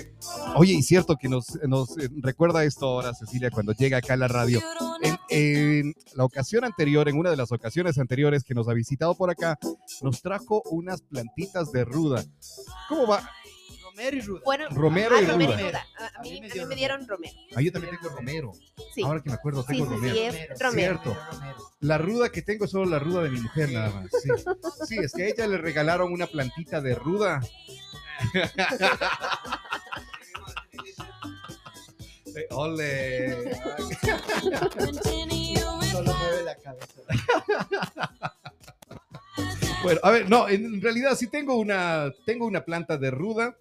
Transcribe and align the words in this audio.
Eh, 0.00 0.14
oye, 0.56 0.74
y 0.74 0.82
cierto 0.82 1.16
que 1.16 1.28
nos, 1.28 1.54
nos 1.66 1.96
eh, 1.98 2.08
recuerda 2.22 2.64
esto 2.64 2.86
ahora, 2.86 3.14
Cecilia, 3.14 3.50
cuando 3.50 3.72
llega 3.72 3.98
acá 3.98 4.14
a 4.14 4.16
la 4.16 4.28
radio. 4.28 4.60
En, 5.02 5.16
en 5.30 5.94
la 6.14 6.24
ocasión 6.24 6.64
anterior, 6.64 7.08
en 7.08 7.18
una 7.18 7.30
de 7.30 7.36
las 7.36 7.52
ocasiones 7.52 7.98
anteriores 7.98 8.44
que 8.44 8.54
nos 8.54 8.68
ha 8.68 8.74
visitado 8.74 9.14
por 9.14 9.30
acá, 9.30 9.58
nos 10.02 10.20
trajo 10.22 10.62
unas 10.70 11.02
plantitas 11.02 11.72
de 11.72 11.84
ruda. 11.84 12.24
¿Cómo 12.88 13.06
va? 13.06 13.28
Romero 13.92 14.16
y 14.16 14.20
Ruda. 14.20 14.40
Bueno, 14.44 14.64
Romero 14.70 15.16
ah, 15.16 15.20
y 15.20 15.26
Romero 15.26 15.52
ruda. 15.52 15.60
y 15.60 15.68
ruda. 15.68 15.86
A, 16.16 16.22
mí 16.22 16.40
me 16.40 16.46
a 16.46 16.50
dio 16.50 16.62
mí 16.62 16.68
me 16.68 16.74
dieron 16.76 17.06
romero. 17.06 17.34
Ah, 17.54 17.60
yo 17.60 17.72
también 17.72 17.96
tengo 18.00 18.14
romero. 18.14 18.52
Sí. 18.94 19.02
Ahora 19.02 19.20
que 19.22 19.28
me 19.30 19.34
acuerdo, 19.34 19.62
Sí, 19.62 19.68
tengo 19.74 19.84
sí, 19.86 19.90
romero. 19.90 20.14
sí, 20.14 20.20
es 20.22 20.58
romero. 20.60 21.00
Cierto. 21.02 21.16
La 21.80 21.98
ruda 21.98 22.30
que 22.30 22.40
tengo 22.42 22.64
es 22.64 22.70
solo 22.70 22.86
la 22.86 22.98
ruda 22.98 23.22
de 23.24 23.30
mi 23.30 23.40
mujer, 23.40 23.72
nada 23.72 23.90
más. 23.90 24.06
Sí, 24.22 24.30
Sí, 24.86 24.96
es 24.98 25.12
que 25.12 25.24
a 25.24 25.26
ella 25.28 25.46
le 25.48 25.58
regalaron 25.58 26.12
una 26.12 26.26
plantita 26.26 26.80
de 26.80 26.94
ruda. 26.94 27.40
Eh, 32.36 32.46
Ole. 32.50 33.54
Solo 35.90 36.14
mueve 36.14 36.42
la 36.44 36.54
cabeza. 36.56 37.02
Bueno, 39.82 40.00
a 40.02 40.10
ver, 40.10 40.28
no, 40.28 40.48
en 40.48 40.80
realidad 40.82 41.16
sí 41.16 41.26
tengo 41.28 41.56
una, 41.56 42.12
tengo 42.26 42.46
una 42.46 42.64
planta 42.64 42.98
de 42.98 43.10
ruda, 43.10 43.56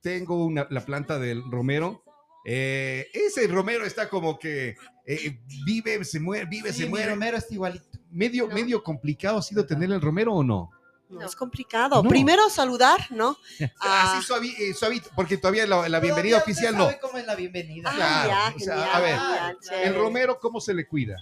tengo 0.00 0.44
una, 0.44 0.66
la 0.70 0.84
planta 0.84 1.18
del 1.18 1.42
romero. 1.50 2.02
Eh, 2.44 3.08
ese 3.12 3.48
romero 3.48 3.84
está 3.84 4.08
como 4.08 4.38
que 4.38 4.76
eh, 5.04 5.40
vive, 5.64 6.04
se 6.04 6.20
muere, 6.20 6.46
vive, 6.46 6.72
Sí, 6.72 6.84
se 6.84 6.88
muere. 6.88 7.10
Romero 7.10 7.36
está 7.36 7.52
igualito. 7.54 7.84
Medio, 8.12 8.46
No. 8.46 8.54
medio 8.54 8.82
complicado 8.84 9.38
ha 9.38 9.42
sido 9.42 9.66
tener 9.66 9.90
el 9.90 10.00
romero 10.00 10.32
o 10.34 10.44
no. 10.44 10.70
No, 11.08 11.20
No. 11.20 11.26
es 11.26 11.36
complicado. 11.36 12.02
No. 12.02 12.08
Primero 12.08 12.48
saludar, 12.50 13.06
¿no? 13.10 13.36
Ah, 13.80 14.18
Así 14.18 14.32
suavi- 14.32 14.54
eh, 14.58 14.74
suavito, 14.74 15.08
porque 15.14 15.36
todavía 15.38 15.66
la, 15.66 15.88
la 15.88 16.00
bienvenida 16.00 16.38
Todavía 16.38 16.52
oficial 16.54 16.76
no. 16.76 16.84
sabe 16.84 16.98
cómo 17.00 17.18
es 17.18 17.26
la 17.26 17.34
bienvenida. 17.36 17.90
ah, 17.92 17.94
claro, 17.96 18.28
ya, 18.28 18.54
o 18.54 18.58
sea, 18.58 18.74
genial, 18.76 18.90
a 18.92 19.00
ver, 19.00 19.18
genial, 19.62 19.88
El 19.88 19.94
romero, 19.94 20.38
¿cómo 20.40 20.60
se 20.60 20.74
le 20.74 20.86
cuida? 20.86 21.16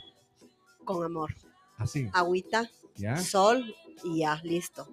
Con 0.84 1.04
amor. 1.04 1.34
Así, 1.76 2.08
Agüita, 2.12 2.70
¿ya? 2.96 3.16
sol 3.16 3.74
y 4.04 4.20
ya, 4.20 4.40
listo. 4.44 4.88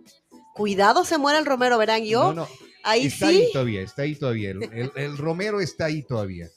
Cuidado 0.54 1.06
se 1.06 1.18
muere 1.18 1.40
el 1.40 1.46
romero, 1.46 1.78
verán 1.78 2.04
yo. 2.04 2.34
No, 2.34 2.34
no, 2.34 2.48
ahí 2.84 3.06
está 3.08 3.28
sí 3.30 3.38
ahí 3.44 3.52
todavía, 3.54 3.82
está 3.82 4.02
ahí 4.02 4.16
todavía. 4.16 4.52
El, 4.52 4.64
el- 4.64 4.92
el 4.96 5.18
romero 5.18 5.62
está 5.62 5.86
ahí 5.86 6.04
todavía. 6.04 6.50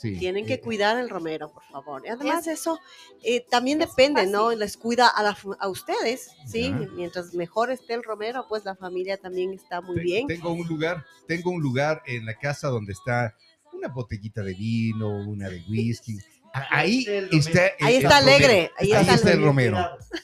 Sí. 0.00 0.16
tienen 0.18 0.46
que 0.46 0.54
Eh, 0.54 0.60
cuidar 0.60 0.96
el 0.98 1.10
romero, 1.10 1.52
por 1.52 1.62
favor. 1.64 2.02
Y 2.06 2.08
además 2.08 2.46
eso 2.46 2.78
eh, 3.22 3.44
también 3.50 3.78
depende, 3.78 4.26
¿no? 4.26 4.50
Les 4.52 4.76
cuida 4.78 5.08
a, 5.08 5.22
la 5.22 5.36
a 5.58 5.68
ustedes, 5.68 6.30
¿sí? 6.46 6.72
Mientras 6.94 7.34
mejor 7.34 7.70
esté 7.70 7.94
el 7.94 8.02
romero, 8.02 8.46
pues 8.48 8.64
la 8.64 8.74
familia 8.74 9.18
también 9.18 9.52
está 9.52 9.80
muy 9.82 9.96
Te- 9.96 10.02
bien. 10.02 10.26
Tengo 10.26 10.52
un 10.52 10.66
lugar, 10.66 11.04
tengo 11.28 11.50
un 11.50 11.60
lugar 11.62 12.02
en 12.06 12.24
la 12.24 12.34
casa 12.38 12.68
donde 12.68 12.92
está 12.92 13.36
una 13.74 13.88
botellita 13.88 14.42
de 14.42 14.54
vino, 14.54 15.08
una 15.28 15.48
de 15.50 15.62
whisky. 15.68 16.16
A- 16.52 16.78
Ahí 16.80 17.04
está 17.30 17.70
Ahí 17.80 17.96
está 17.96 18.20
romero. 18.20 18.34
alegre, 18.36 18.70
ahí 18.78 18.92
Ahí 18.92 19.00
está 19.02 19.14
está 19.14 19.32
el 19.32 19.42
romero. 19.42 19.76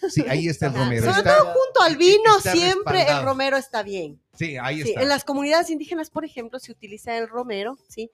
Sí, 0.09 0.25
ahí 0.29 0.49
está 0.49 0.67
el 0.69 0.75
romero. 0.75 1.05
sobre 1.07 1.19
Está- 1.19 1.39
Junto 1.41 1.83
al 1.83 1.97
vino 1.97 2.41
siempre 2.41 3.03
el 3.09 3.23
romero 3.23 3.57
está 3.59 3.83
bien. 3.83 4.21
sí, 4.35 4.57
ahí 4.57 4.83
Sí, 4.83 4.89
está. 4.89 5.03
en 5.03 5.09
las 5.09 5.23
comunidades 5.25 5.71
indígenas, 5.71 6.11
por 6.11 6.25
ejemplo, 6.25 6.59
se 6.59 6.73
utiliza 6.73 7.17
el 7.17 7.29
romero, 7.29 7.79
¿sí? 7.89 8.11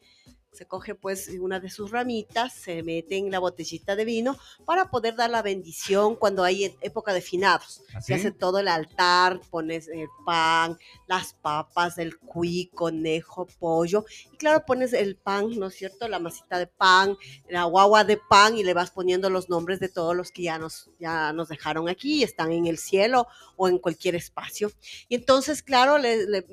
Se 0.52 0.66
coge 0.66 0.94
pues 0.94 1.30
una 1.40 1.60
de 1.60 1.70
sus 1.70 1.90
ramitas, 1.90 2.52
se 2.52 2.82
mete 2.82 3.16
en 3.16 3.30
la 3.30 3.38
botellita 3.38 3.96
de 3.96 4.04
vino 4.04 4.36
para 4.66 4.90
poder 4.90 5.16
dar 5.16 5.30
la 5.30 5.40
bendición 5.40 6.14
cuando 6.14 6.44
hay 6.44 6.64
e- 6.66 6.76
época 6.82 7.14
de 7.14 7.22
finados. 7.22 7.82
¿Así? 7.94 8.08
Se 8.08 8.14
hace 8.14 8.32
todo 8.32 8.58
el 8.58 8.68
altar, 8.68 9.40
pones 9.50 9.88
el 9.88 10.08
pan, 10.26 10.78
las 11.06 11.32
papas, 11.32 11.96
el 11.96 12.18
cuy, 12.18 12.70
conejo, 12.74 13.46
pollo. 13.58 14.04
Y 14.30 14.36
claro, 14.36 14.66
pones 14.66 14.92
el 14.92 15.16
pan, 15.16 15.58
¿no 15.58 15.68
es 15.68 15.74
cierto? 15.74 16.06
La 16.06 16.18
masita 16.18 16.58
de 16.58 16.66
pan, 16.66 17.16
la 17.48 17.64
guagua 17.64 18.04
de 18.04 18.18
pan 18.18 18.58
y 18.58 18.62
le 18.62 18.74
vas 18.74 18.90
poniendo 18.90 19.30
los 19.30 19.48
nombres 19.48 19.80
de 19.80 19.88
todos 19.88 20.14
los 20.14 20.32
que 20.32 20.42
ya 20.42 20.58
nos, 20.58 20.90
ya 21.00 21.32
nos 21.32 21.48
dejaron 21.48 21.88
aquí, 21.88 22.22
están 22.22 22.52
en 22.52 22.66
el 22.66 22.76
cielo 22.76 23.26
o 23.56 23.68
en 23.68 23.78
cualquier 23.78 24.16
espacio. 24.16 24.70
Y 25.08 25.14
entonces, 25.14 25.62
claro, 25.62 25.96
le, 25.96 26.26
le 26.26 26.44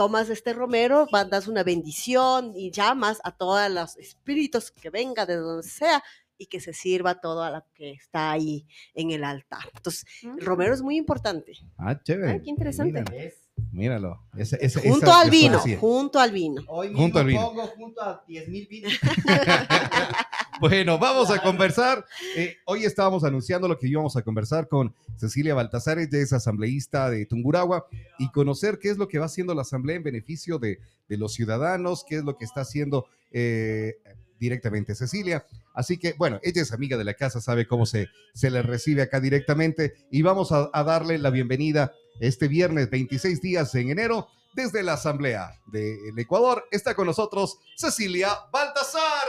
tomas 0.00 0.30
este 0.30 0.54
romero, 0.54 1.06
va- 1.14 1.26
das 1.26 1.46
una 1.46 1.62
bendición 1.62 2.52
y 2.56 2.70
llamas 2.70 3.20
a 3.22 3.32
todos 3.32 3.70
los 3.70 3.98
espíritus 3.98 4.70
que 4.70 4.88
venga 4.88 5.26
de 5.26 5.36
donde 5.36 5.62
sea 5.68 6.02
y 6.38 6.46
que 6.46 6.58
se 6.58 6.72
sirva 6.72 7.20
todo 7.20 7.42
a 7.42 7.50
lo 7.50 7.62
que 7.74 7.90
está 7.90 8.30
ahí 8.30 8.66
en 8.94 9.10
el 9.10 9.24
altar. 9.24 9.60
Entonces, 9.74 10.06
el 10.22 10.40
romero 10.42 10.72
es 10.72 10.80
muy 10.80 10.96
importante. 10.96 11.52
Ah, 11.76 12.00
chévere. 12.02 12.32
Ah, 12.32 12.40
qué 12.42 12.48
interesante. 12.48 13.04
Míralo, 13.04 13.30
míralo. 13.72 14.26
Esa- 14.38 14.56
esa- 14.56 14.80
Junto 14.80 15.04
esa- 15.04 15.20
al 15.20 15.28
vino, 15.28 15.58
decía. 15.58 15.78
junto 15.78 16.18
al 16.18 16.32
vino. 16.32 16.62
Hoy 16.68 16.88
Junto 16.94 17.02
mismo 17.02 17.18
al 17.18 17.26
vino. 17.26 17.40
pongo 17.42 17.66
junto 17.66 18.00
a 18.00 18.24
10 18.26 18.48
mil 18.48 18.66
vinos. 18.68 18.92
Bueno, 20.60 20.98
vamos 20.98 21.30
a 21.30 21.40
conversar. 21.40 22.04
Eh, 22.36 22.58
hoy 22.66 22.84
estábamos 22.84 23.24
anunciando 23.24 23.66
lo 23.66 23.78
que 23.78 23.88
íbamos 23.88 24.14
a 24.16 24.22
conversar 24.22 24.68
con 24.68 24.94
Cecilia 25.16 25.54
Baltasar, 25.54 25.98
ella 25.98 26.18
es 26.18 26.34
asambleísta 26.34 27.08
de 27.08 27.24
Tunguragua, 27.24 27.86
y 28.18 28.30
conocer 28.30 28.78
qué 28.78 28.90
es 28.90 28.98
lo 28.98 29.08
que 29.08 29.18
va 29.18 29.24
haciendo 29.24 29.54
la 29.54 29.62
asamblea 29.62 29.96
en 29.96 30.02
beneficio 30.02 30.58
de, 30.58 30.78
de 31.08 31.16
los 31.16 31.32
ciudadanos, 31.32 32.04
qué 32.06 32.16
es 32.16 32.24
lo 32.24 32.36
que 32.36 32.44
está 32.44 32.60
haciendo 32.60 33.06
eh, 33.30 33.94
directamente 34.38 34.94
Cecilia. 34.94 35.46
Así 35.72 35.96
que, 35.96 36.12
bueno, 36.18 36.38
ella 36.42 36.60
es 36.60 36.72
amiga 36.72 36.98
de 36.98 37.04
la 37.04 37.14
casa, 37.14 37.40
sabe 37.40 37.66
cómo 37.66 37.86
se, 37.86 38.08
se 38.34 38.50
le 38.50 38.60
recibe 38.60 39.00
acá 39.00 39.18
directamente, 39.18 39.94
y 40.10 40.20
vamos 40.20 40.52
a, 40.52 40.68
a 40.74 40.84
darle 40.84 41.16
la 41.16 41.30
bienvenida 41.30 41.92
este 42.20 42.48
viernes 42.48 42.90
26 42.90 43.40
días 43.40 43.74
en 43.76 43.88
enero. 43.88 44.28
Desde 44.52 44.82
la 44.82 44.94
Asamblea 44.94 45.58
del 45.66 46.18
Ecuador 46.18 46.66
está 46.70 46.94
con 46.94 47.06
nosotros 47.06 47.60
Cecilia 47.76 48.30
Baltasar. 48.52 49.28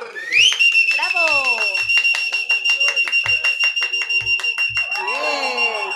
¡Bravo! 1.02 1.58
Bien. 5.04 5.92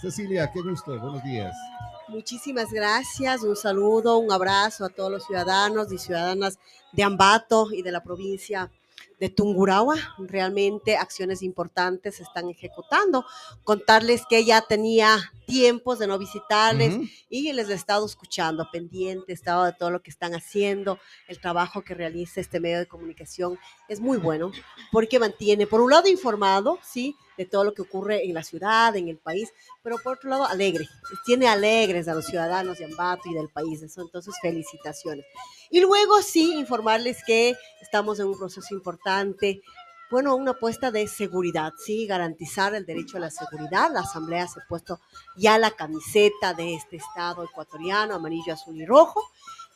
Cecilia, 0.00 0.50
qué 0.52 0.62
gusto, 0.62 0.96
buenos 1.00 1.24
días. 1.24 1.56
Muchísimas 2.06 2.70
gracias, 2.70 3.42
un 3.42 3.56
saludo, 3.56 4.18
un 4.18 4.30
abrazo 4.30 4.84
a 4.84 4.88
todos 4.88 5.10
los 5.10 5.26
ciudadanos 5.26 5.90
y 5.92 5.98
ciudadanas 5.98 6.60
de 6.92 7.02
Ambato 7.02 7.72
y 7.72 7.82
de 7.82 7.90
la 7.90 8.04
provincia 8.04 8.70
de 9.20 9.28
Tungurahua. 9.28 9.96
Realmente 10.18 10.96
acciones 10.96 11.42
importantes 11.42 12.16
se 12.16 12.24
están 12.24 12.48
ejecutando. 12.48 13.24
Contarles 13.62 14.22
que 14.28 14.44
ya 14.44 14.62
tenía 14.62 15.32
tiempos 15.46 15.98
de 15.98 16.06
no 16.06 16.18
visitarles 16.18 16.96
y 17.28 17.52
les 17.52 17.68
he 17.68 17.74
estado 17.74 18.06
escuchando, 18.06 18.68
pendiente, 18.72 19.32
he 19.32 19.34
estado 19.34 19.64
de 19.64 19.72
todo 19.72 19.90
lo 19.90 20.00
que 20.00 20.10
están 20.10 20.32
haciendo, 20.34 20.98
el 21.28 21.40
trabajo 21.40 21.82
que 21.82 21.94
realiza 21.94 22.40
este 22.40 22.60
medio 22.60 22.78
de 22.78 22.86
comunicación 22.86 23.58
es 23.88 24.00
muy 24.00 24.16
bueno 24.16 24.52
porque 24.92 25.18
mantiene, 25.18 25.66
por 25.66 25.80
un 25.80 25.90
lado, 25.90 26.08
informado, 26.08 26.78
¿sí? 26.82 27.16
De 27.36 27.46
todo 27.46 27.64
lo 27.64 27.74
que 27.74 27.82
ocurre 27.82 28.24
en 28.24 28.34
la 28.34 28.44
ciudad, 28.44 28.94
en 28.96 29.08
el 29.08 29.18
país, 29.18 29.52
pero 29.82 29.96
por 29.98 30.14
otro 30.14 30.30
lado, 30.30 30.46
alegre. 30.46 30.86
Tiene 31.24 31.48
alegres 31.48 32.06
a 32.06 32.14
los 32.14 32.26
ciudadanos 32.26 32.78
de 32.78 32.84
Ambato 32.84 33.28
y 33.28 33.34
del 33.34 33.48
país. 33.48 33.82
Eso, 33.82 34.02
entonces, 34.02 34.34
felicitaciones. 34.40 35.26
Y 35.70 35.80
luego, 35.80 36.20
sí, 36.22 36.54
informarles 36.54 37.18
que 37.24 37.56
estamos 37.80 38.18
en 38.20 38.26
un 38.26 38.38
proceso 38.38 38.74
importante 38.74 39.62
bueno, 40.10 40.34
una 40.34 40.50
apuesta 40.50 40.90
de 40.90 41.06
seguridad, 41.06 41.72
sí, 41.78 42.04
garantizar 42.04 42.74
el 42.74 42.84
derecho 42.84 43.16
a 43.16 43.20
la 43.20 43.30
seguridad. 43.30 43.92
La 43.92 44.00
Asamblea 44.00 44.48
se 44.48 44.58
ha 44.58 44.66
puesto 44.68 44.98
ya 45.36 45.56
la 45.56 45.70
camiseta 45.70 46.52
de 46.52 46.74
este 46.74 46.96
Estado 46.96 47.44
ecuatoriano, 47.44 48.16
amarillo, 48.16 48.54
azul 48.54 48.76
y 48.76 48.84
rojo. 48.84 49.22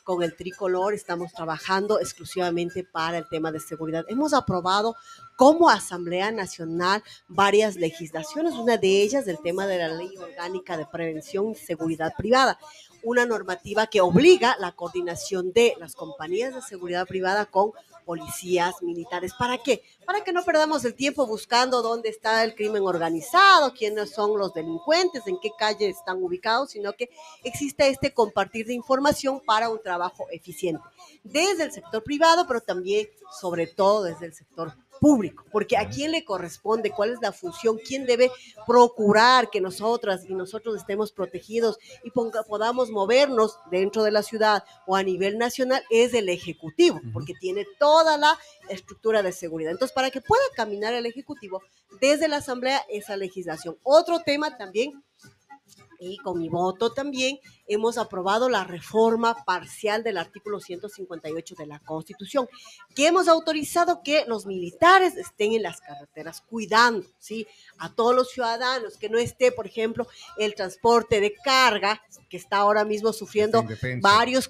Con 0.02 0.24
el 0.24 0.34
tricolor 0.36 0.92
estamos 0.92 1.32
trabajando 1.32 2.00
exclusivamente 2.00 2.82
para 2.82 3.18
el 3.18 3.28
tema 3.28 3.52
de 3.52 3.60
seguridad. 3.60 4.04
Hemos 4.08 4.34
aprobado 4.34 4.96
como 5.36 5.70
Asamblea 5.70 6.32
Nacional 6.32 7.02
varias 7.28 7.76
legislaciones, 7.76 8.54
una 8.54 8.76
de 8.76 9.02
ellas 9.02 9.28
el 9.28 9.38
tema 9.38 9.68
de 9.68 9.78
la 9.78 9.88
Ley 9.88 10.16
Orgánica 10.18 10.76
de 10.76 10.84
Prevención 10.86 11.52
y 11.52 11.54
Seguridad 11.54 12.12
Privada, 12.18 12.58
una 13.04 13.26
normativa 13.26 13.86
que 13.86 14.00
obliga 14.00 14.56
la 14.58 14.72
coordinación 14.72 15.52
de 15.52 15.74
las 15.78 15.94
compañías 15.94 16.54
de 16.54 16.62
seguridad 16.62 17.06
privada 17.06 17.46
con 17.46 17.72
policías, 18.04 18.82
militares. 18.82 19.32
¿Para 19.38 19.58
qué? 19.58 19.82
Para 20.04 20.22
que 20.22 20.32
no 20.32 20.44
perdamos 20.44 20.84
el 20.84 20.94
tiempo 20.94 21.26
buscando 21.26 21.82
dónde 21.82 22.10
está 22.10 22.44
el 22.44 22.54
crimen 22.54 22.82
organizado, 22.82 23.72
quiénes 23.72 24.10
son 24.10 24.38
los 24.38 24.52
delincuentes, 24.52 25.26
en 25.26 25.38
qué 25.40 25.50
calle 25.58 25.88
están 25.88 26.22
ubicados, 26.22 26.70
sino 26.70 26.92
que 26.92 27.10
existe 27.42 27.88
este 27.88 28.12
compartir 28.12 28.66
de 28.66 28.74
información 28.74 29.40
para 29.40 29.70
un 29.70 29.82
trabajo 29.82 30.26
eficiente 30.30 30.84
desde 31.22 31.64
el 31.64 31.72
sector 31.72 32.02
privado, 32.02 32.46
pero 32.46 32.60
también, 32.60 33.08
sobre 33.40 33.66
todo, 33.66 34.04
desde 34.04 34.26
el 34.26 34.34
sector 34.34 34.72
público, 35.04 35.44
porque 35.52 35.76
a 35.76 35.86
quién 35.90 36.12
le 36.12 36.24
corresponde, 36.24 36.90
cuál 36.90 37.10
es 37.12 37.18
la 37.20 37.30
función, 37.30 37.76
quién 37.86 38.06
debe 38.06 38.30
procurar 38.66 39.50
que 39.50 39.60
nosotras 39.60 40.24
y 40.26 40.34
nosotros 40.34 40.76
estemos 40.76 41.12
protegidos 41.12 41.78
y 42.04 42.10
ponga- 42.10 42.42
podamos 42.46 42.88
movernos 42.90 43.58
dentro 43.70 44.02
de 44.02 44.10
la 44.12 44.22
ciudad 44.22 44.64
o 44.86 44.96
a 44.96 45.02
nivel 45.02 45.36
nacional 45.36 45.82
es 45.90 46.14
el 46.14 46.30
Ejecutivo, 46.30 47.02
porque 47.12 47.34
tiene 47.38 47.66
toda 47.78 48.16
la 48.16 48.38
estructura 48.70 49.22
de 49.22 49.32
seguridad. 49.32 49.72
Entonces, 49.72 49.94
para 49.94 50.10
que 50.10 50.22
pueda 50.22 50.42
caminar 50.56 50.94
el 50.94 51.04
Ejecutivo, 51.04 51.60
desde 52.00 52.26
la 52.26 52.38
Asamblea 52.38 52.82
esa 52.88 53.18
legislación. 53.18 53.76
Otro 53.82 54.20
tema 54.20 54.56
también 54.56 55.04
y 55.98 56.18
con 56.18 56.38
mi 56.38 56.48
voto 56.48 56.92
también 56.92 57.38
hemos 57.66 57.98
aprobado 57.98 58.48
la 58.48 58.64
reforma 58.64 59.44
parcial 59.44 60.02
del 60.02 60.18
artículo 60.18 60.60
158 60.60 61.54
de 61.54 61.66
la 61.66 61.78
Constitución, 61.78 62.48
que 62.94 63.06
hemos 63.06 63.28
autorizado 63.28 64.02
que 64.02 64.24
los 64.26 64.46
militares 64.46 65.16
estén 65.16 65.52
en 65.52 65.62
las 65.62 65.80
carreteras 65.80 66.40
cuidando, 66.42 67.06
¿sí? 67.18 67.46
A 67.78 67.94
todos 67.94 68.14
los 68.14 68.30
ciudadanos, 68.30 68.96
que 68.96 69.08
no 69.08 69.18
esté, 69.18 69.52
por 69.52 69.66
ejemplo, 69.66 70.06
el 70.36 70.54
transporte 70.54 71.20
de 71.20 71.32
carga, 71.32 72.02
que 72.28 72.36
está 72.36 72.58
ahora 72.58 72.84
mismo 72.84 73.12
sufriendo 73.12 73.64
varios, 74.00 74.48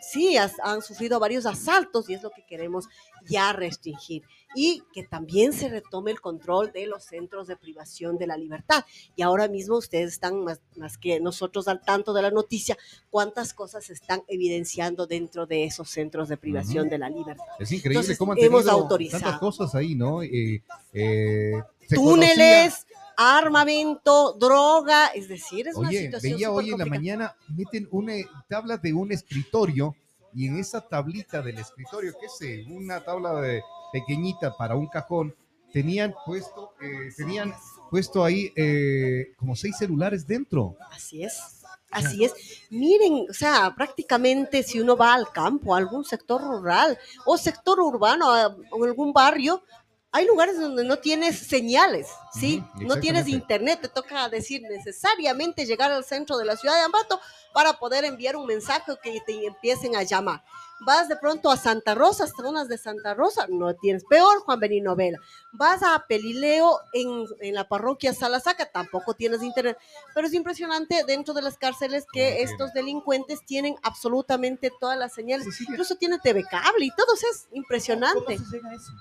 sí, 0.00 0.36
han 0.36 0.82
sufrido 0.82 1.20
varios 1.20 1.46
asaltos 1.46 2.08
y 2.08 2.14
es 2.14 2.22
lo 2.22 2.30
que 2.30 2.44
queremos 2.46 2.88
ya 3.28 3.52
restringir 3.52 4.22
y 4.54 4.82
que 4.92 5.02
también 5.04 5.52
se 5.52 5.68
retome 5.68 6.10
el 6.10 6.20
control 6.20 6.72
de 6.72 6.86
los 6.86 7.04
centros 7.04 7.46
de 7.46 7.56
privación 7.56 8.18
de 8.18 8.26
la 8.26 8.36
libertad. 8.36 8.84
Y 9.16 9.22
ahora 9.22 9.48
mismo 9.48 9.76
ustedes 9.76 10.14
están 10.14 10.42
más, 10.44 10.60
más 10.76 10.98
que 10.98 11.20
nosotros 11.20 11.68
al 11.68 11.80
tanto 11.80 12.12
de 12.12 12.22
la 12.22 12.30
noticia, 12.30 12.76
cuántas 13.10 13.54
cosas 13.54 13.84
se 13.84 13.92
están 13.92 14.22
evidenciando 14.28 15.06
dentro 15.06 15.46
de 15.46 15.64
esos 15.64 15.90
centros 15.90 16.28
de 16.28 16.36
privación 16.36 16.88
de 16.88 16.98
la 16.98 17.10
libertad. 17.10 17.44
Es 17.58 17.72
increíble 17.72 18.16
cómo 18.16 18.32
han 18.32 18.38
hemos 18.38 18.66
autorizado 18.68 19.22
tantas 19.22 19.40
cosas 19.40 19.74
ahí, 19.74 19.94
¿no? 19.94 20.22
Eh, 20.22 20.62
eh, 20.92 21.52
Túneles. 21.88 22.86
armamento, 23.16 24.34
droga, 24.34 25.08
es 25.08 25.28
decir, 25.28 25.68
es 25.68 25.76
Oye, 25.76 25.88
una 25.88 25.90
situación 25.90 26.32
veía 26.34 26.50
hoy 26.52 26.70
en 26.70 26.78
la 26.78 26.86
mañana, 26.86 27.36
meten 27.48 27.88
una 27.90 28.14
tabla 28.48 28.76
de 28.76 28.92
un 28.92 29.10
escritorio 29.10 29.96
y 30.38 30.46
en 30.46 30.56
esa 30.56 30.80
tablita 30.80 31.42
del 31.42 31.58
escritorio, 31.58 32.12
qué 32.20 32.28
sé, 32.28 32.64
una 32.70 33.00
tabla 33.00 33.40
de, 33.40 33.60
pequeñita 33.92 34.56
para 34.56 34.76
un 34.76 34.86
cajón, 34.86 35.34
tenían 35.72 36.14
puesto, 36.24 36.74
eh, 36.80 37.12
tenían 37.16 37.52
puesto 37.90 38.22
ahí 38.22 38.52
eh, 38.54 39.32
como 39.36 39.56
seis 39.56 39.76
celulares 39.76 40.28
dentro. 40.28 40.76
Así 40.92 41.24
es. 41.24 41.64
Así 41.90 42.24
es. 42.24 42.34
Miren, 42.70 43.26
o 43.28 43.32
sea, 43.32 43.74
prácticamente 43.74 44.62
si 44.62 44.78
uno 44.78 44.96
va 44.96 45.14
al 45.14 45.28
campo, 45.32 45.74
a 45.74 45.78
algún 45.78 46.04
sector 46.04 46.40
rural 46.40 46.96
o 47.26 47.36
sector 47.36 47.80
urbano, 47.80 48.28
o 48.70 48.84
algún 48.84 49.12
barrio, 49.12 49.64
hay 50.10 50.26
lugares 50.26 50.58
donde 50.58 50.84
no 50.84 50.96
tienes 50.98 51.38
señales, 51.38 52.08
¿sí? 52.32 52.64
no 52.80 52.98
tienes 52.98 53.28
internet, 53.28 53.80
te 53.82 53.88
toca 53.88 54.28
decir 54.30 54.62
necesariamente 54.62 55.66
llegar 55.66 55.92
al 55.92 56.04
centro 56.04 56.38
de 56.38 56.46
la 56.46 56.56
ciudad 56.56 56.76
de 56.76 56.80
Ambato 56.80 57.20
para 57.52 57.74
poder 57.74 58.04
enviar 58.04 58.34
un 58.36 58.46
mensaje 58.46 58.90
o 58.90 58.98
que 58.98 59.20
te 59.26 59.46
empiecen 59.46 59.96
a 59.96 60.02
llamar. 60.04 60.42
Vas 60.80 61.08
de 61.08 61.16
pronto 61.16 61.50
a 61.50 61.56
Santa 61.56 61.94
Rosa, 61.94 62.26
zonas 62.26 62.68
de 62.68 62.78
Santa 62.78 63.12
Rosa, 63.12 63.46
no 63.48 63.74
tienes. 63.74 64.04
Peor, 64.04 64.38
Juan 64.40 64.60
Benito 64.60 64.94
Vela. 64.94 65.18
Vas 65.52 65.82
a 65.82 66.04
Pelileo 66.08 66.78
en, 66.92 67.26
en 67.40 67.54
la 67.54 67.68
parroquia 67.68 68.14
Salasaca, 68.14 68.70
tampoco 68.70 69.14
tienes 69.14 69.42
internet. 69.42 69.76
Pero 70.14 70.28
es 70.28 70.34
impresionante 70.34 71.02
dentro 71.04 71.34
de 71.34 71.42
las 71.42 71.58
cárceles 71.58 72.06
que 72.12 72.42
estos 72.42 72.72
delincuentes 72.72 73.44
tienen 73.44 73.74
absolutamente 73.82 74.70
todas 74.80 74.96
las 74.96 75.12
señales. 75.12 75.48
Incluso 75.60 75.96
tienen 75.96 76.20
TV 76.20 76.44
cable 76.44 76.84
y 76.84 76.90
todo 76.90 77.12
eso 77.14 77.26
es 77.32 77.48
impresionante. 77.52 78.36
¿Cómo 78.36 78.48
se 78.48 78.56
llega 78.56 78.70
a 78.70 78.74
eso? 78.74 78.92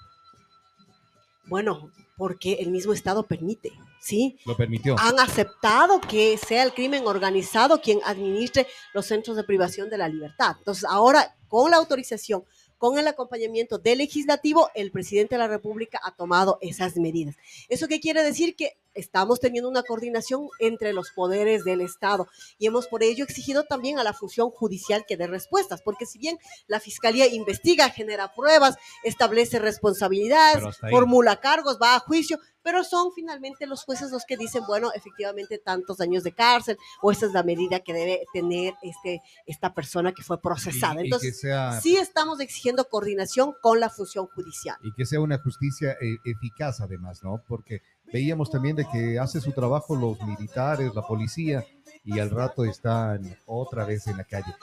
Bueno, 1.47 1.91
porque 2.17 2.53
el 2.53 2.71
mismo 2.71 2.93
Estado 2.93 3.23
permite, 3.23 3.71
¿sí? 4.01 4.37
Lo 4.45 4.57
permitió. 4.57 4.95
Han 4.99 5.19
aceptado 5.19 6.01
que 6.01 6.37
sea 6.37 6.63
el 6.63 6.73
crimen 6.73 7.05
organizado 7.05 7.79
quien 7.81 7.99
administre 8.05 8.67
los 8.93 9.05
centros 9.05 9.37
de 9.37 9.43
privación 9.43 9.89
de 9.89 9.97
la 9.97 10.09
libertad. 10.09 10.55
Entonces, 10.57 10.85
ahora, 10.89 11.37
con 11.47 11.71
la 11.71 11.77
autorización, 11.77 12.43
con 12.77 12.97
el 12.99 13.07
acompañamiento 13.07 13.77
del 13.77 13.99
legislativo, 13.99 14.69
el 14.75 14.91
presidente 14.91 15.35
de 15.35 15.39
la 15.39 15.47
República 15.47 15.99
ha 16.03 16.15
tomado 16.15 16.57
esas 16.61 16.95
medidas. 16.97 17.35
¿Eso 17.69 17.87
qué 17.87 17.99
quiere 17.99 18.23
decir? 18.23 18.55
Que 18.55 18.77
estamos 18.97 19.39
teniendo 19.39 19.69
una 19.69 19.83
coordinación 19.83 20.49
entre 20.59 20.93
los 20.93 21.11
poderes 21.11 21.63
del 21.63 21.81
Estado 21.81 22.27
y 22.57 22.67
hemos 22.67 22.87
por 22.87 23.03
ello 23.03 23.23
exigido 23.23 23.63
también 23.63 23.99
a 23.99 24.03
la 24.03 24.13
función 24.13 24.49
judicial 24.49 25.05
que 25.07 25.17
dé 25.17 25.27
respuestas, 25.27 25.81
porque 25.81 26.05
si 26.05 26.19
bien 26.19 26.37
la 26.67 26.79
Fiscalía 26.79 27.27
investiga, 27.27 27.89
genera 27.89 28.33
pruebas, 28.33 28.75
establece 29.03 29.59
responsabilidades, 29.59 30.63
formula 30.89 31.37
cargos, 31.39 31.77
va 31.81 31.95
a 31.95 31.99
juicio, 31.99 32.39
pero 32.67 32.83
son 32.83 33.13
finalmente 33.13 33.65
los 33.65 33.85
jueces 33.85 34.11
los 34.11 34.25
que 34.25 34.35
dicen, 34.35 34.61
bueno, 34.67 34.91
efectivamente 34.93 35.57
tantos 35.57 36.01
años 36.01 36.25
de 36.25 36.33
cárcel 36.33 36.77
o 37.01 37.11
esa 37.11 37.25
es 37.25 37.31
la 37.31 37.41
medida 37.41 37.79
que 37.79 37.93
debe 37.93 38.25
tener 38.33 38.73
este, 38.81 39.21
esta 39.45 39.73
persona 39.73 40.11
que 40.11 40.21
fue 40.21 40.41
procesada. 40.41 40.99
Entonces, 40.99 41.41
sí 41.81 41.95
estamos 41.95 42.41
exigiendo 42.41 42.83
coordinación 42.89 43.53
con 43.61 43.79
la 43.79 43.89
función 43.89 44.27
judicial. 44.27 44.75
Y 44.83 44.93
que 44.93 45.05
sea 45.05 45.21
una 45.21 45.37
justicia 45.37 45.93
eh, 46.01 46.17
eficaz 46.25 46.81
además, 46.81 47.23
¿no? 47.23 47.41
Porque 47.47 47.83
veíamos 48.11 48.49
también 48.49 48.75
de 48.75 48.85
que 48.85 49.19
hace 49.19 49.41
su 49.41 49.51
trabajo 49.51 49.95
los 49.95 50.19
militares, 50.21 50.93
la 50.93 51.01
policía, 51.01 51.65
y 52.03 52.19
al 52.19 52.29
rato 52.29 52.63
están 52.65 53.37
otra 53.45 53.85
vez 53.85 54.07
en 54.07 54.17
la 54.17 54.23
calle. 54.23 54.55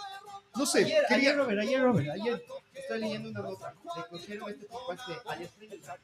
No 0.56 0.64
sé, 0.64 0.84
ayer, 0.84 1.02
ayer 1.10 1.36
Robert, 1.36 1.60
ayer 1.60 1.82
Robert, 1.82 2.08
ayer 2.10 2.44
estoy 2.72 3.00
leyendo 3.00 3.30
una 3.30 3.42
nota. 3.42 3.74
Le 3.96 4.02
cogieron 4.08 4.50
este 4.50 4.66
tipo 4.66 4.92
este 4.92 5.12
ayer. 5.28 5.50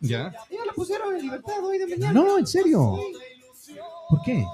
¿Ya? 0.01 0.33
Ya 0.51 0.65
lo 0.65 0.73
pusieron 0.75 1.15
en 1.15 1.23
libertad 1.23 1.65
hoy 1.65 1.79
de 1.79 1.87
mañana. 1.87 2.13
No, 2.13 2.39
en 2.39 2.47
serio. 2.47 2.97
¿Por 4.09 4.23
qué? 4.23 4.45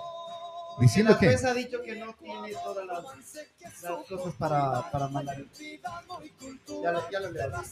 Diciendo 0.79 1.13
la 1.13 1.19
que. 1.19 1.27
juez 1.27 1.45
ha 1.45 1.55
dicho 1.55 1.81
que 1.83 1.97
no 1.97 2.15
tiene 2.15 2.53
todas 2.53 2.87
las, 2.87 3.99
cosas 4.09 4.35
para, 4.39 4.91
para 4.91 5.09
mandar. 5.09 5.37
Ya 6.83 6.93
lo, 6.93 7.11
ya 7.11 7.21
lo 7.21 7.29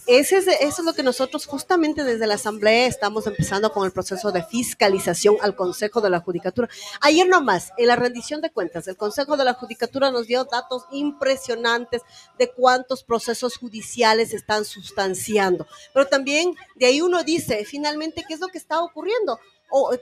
Ese 0.06 0.38
es, 0.38 0.46
eso 0.46 0.82
es 0.82 0.84
lo 0.84 0.94
que 0.94 1.02
nosotros, 1.02 1.46
justamente 1.46 2.02
desde 2.02 2.26
la 2.26 2.34
Asamblea, 2.34 2.86
estamos 2.86 3.26
empezando 3.26 3.72
con 3.72 3.84
el 3.84 3.92
proceso 3.92 4.32
de 4.32 4.42
fiscalización 4.42 5.36
al 5.42 5.54
Consejo 5.54 6.00
de 6.00 6.10
la 6.10 6.20
Judicatura. 6.20 6.68
Ayer 7.02 7.28
nomás, 7.28 7.72
en 7.76 7.88
la 7.88 7.96
rendición 7.96 8.40
de 8.40 8.50
cuentas, 8.50 8.88
el 8.88 8.96
Consejo 8.96 9.36
de 9.36 9.44
la 9.44 9.54
Judicatura 9.54 10.10
nos 10.10 10.26
dio 10.26 10.44
datos 10.44 10.84
impresionantes 10.90 12.02
de 12.38 12.50
cuántos 12.52 13.04
procesos 13.04 13.58
judiciales 13.58 14.32
están 14.32 14.64
sustanciando. 14.64 15.66
Pero 15.92 16.06
también 16.06 16.54
de 16.74 16.86
ahí 16.86 17.02
uno 17.02 17.22
dice, 17.22 17.64
finalmente, 17.66 18.24
¿qué 18.26 18.34
es 18.34 18.40
lo 18.40 18.48
que 18.48 18.58
está 18.58 18.80
ocurriendo? 18.80 19.38
O 19.70 19.92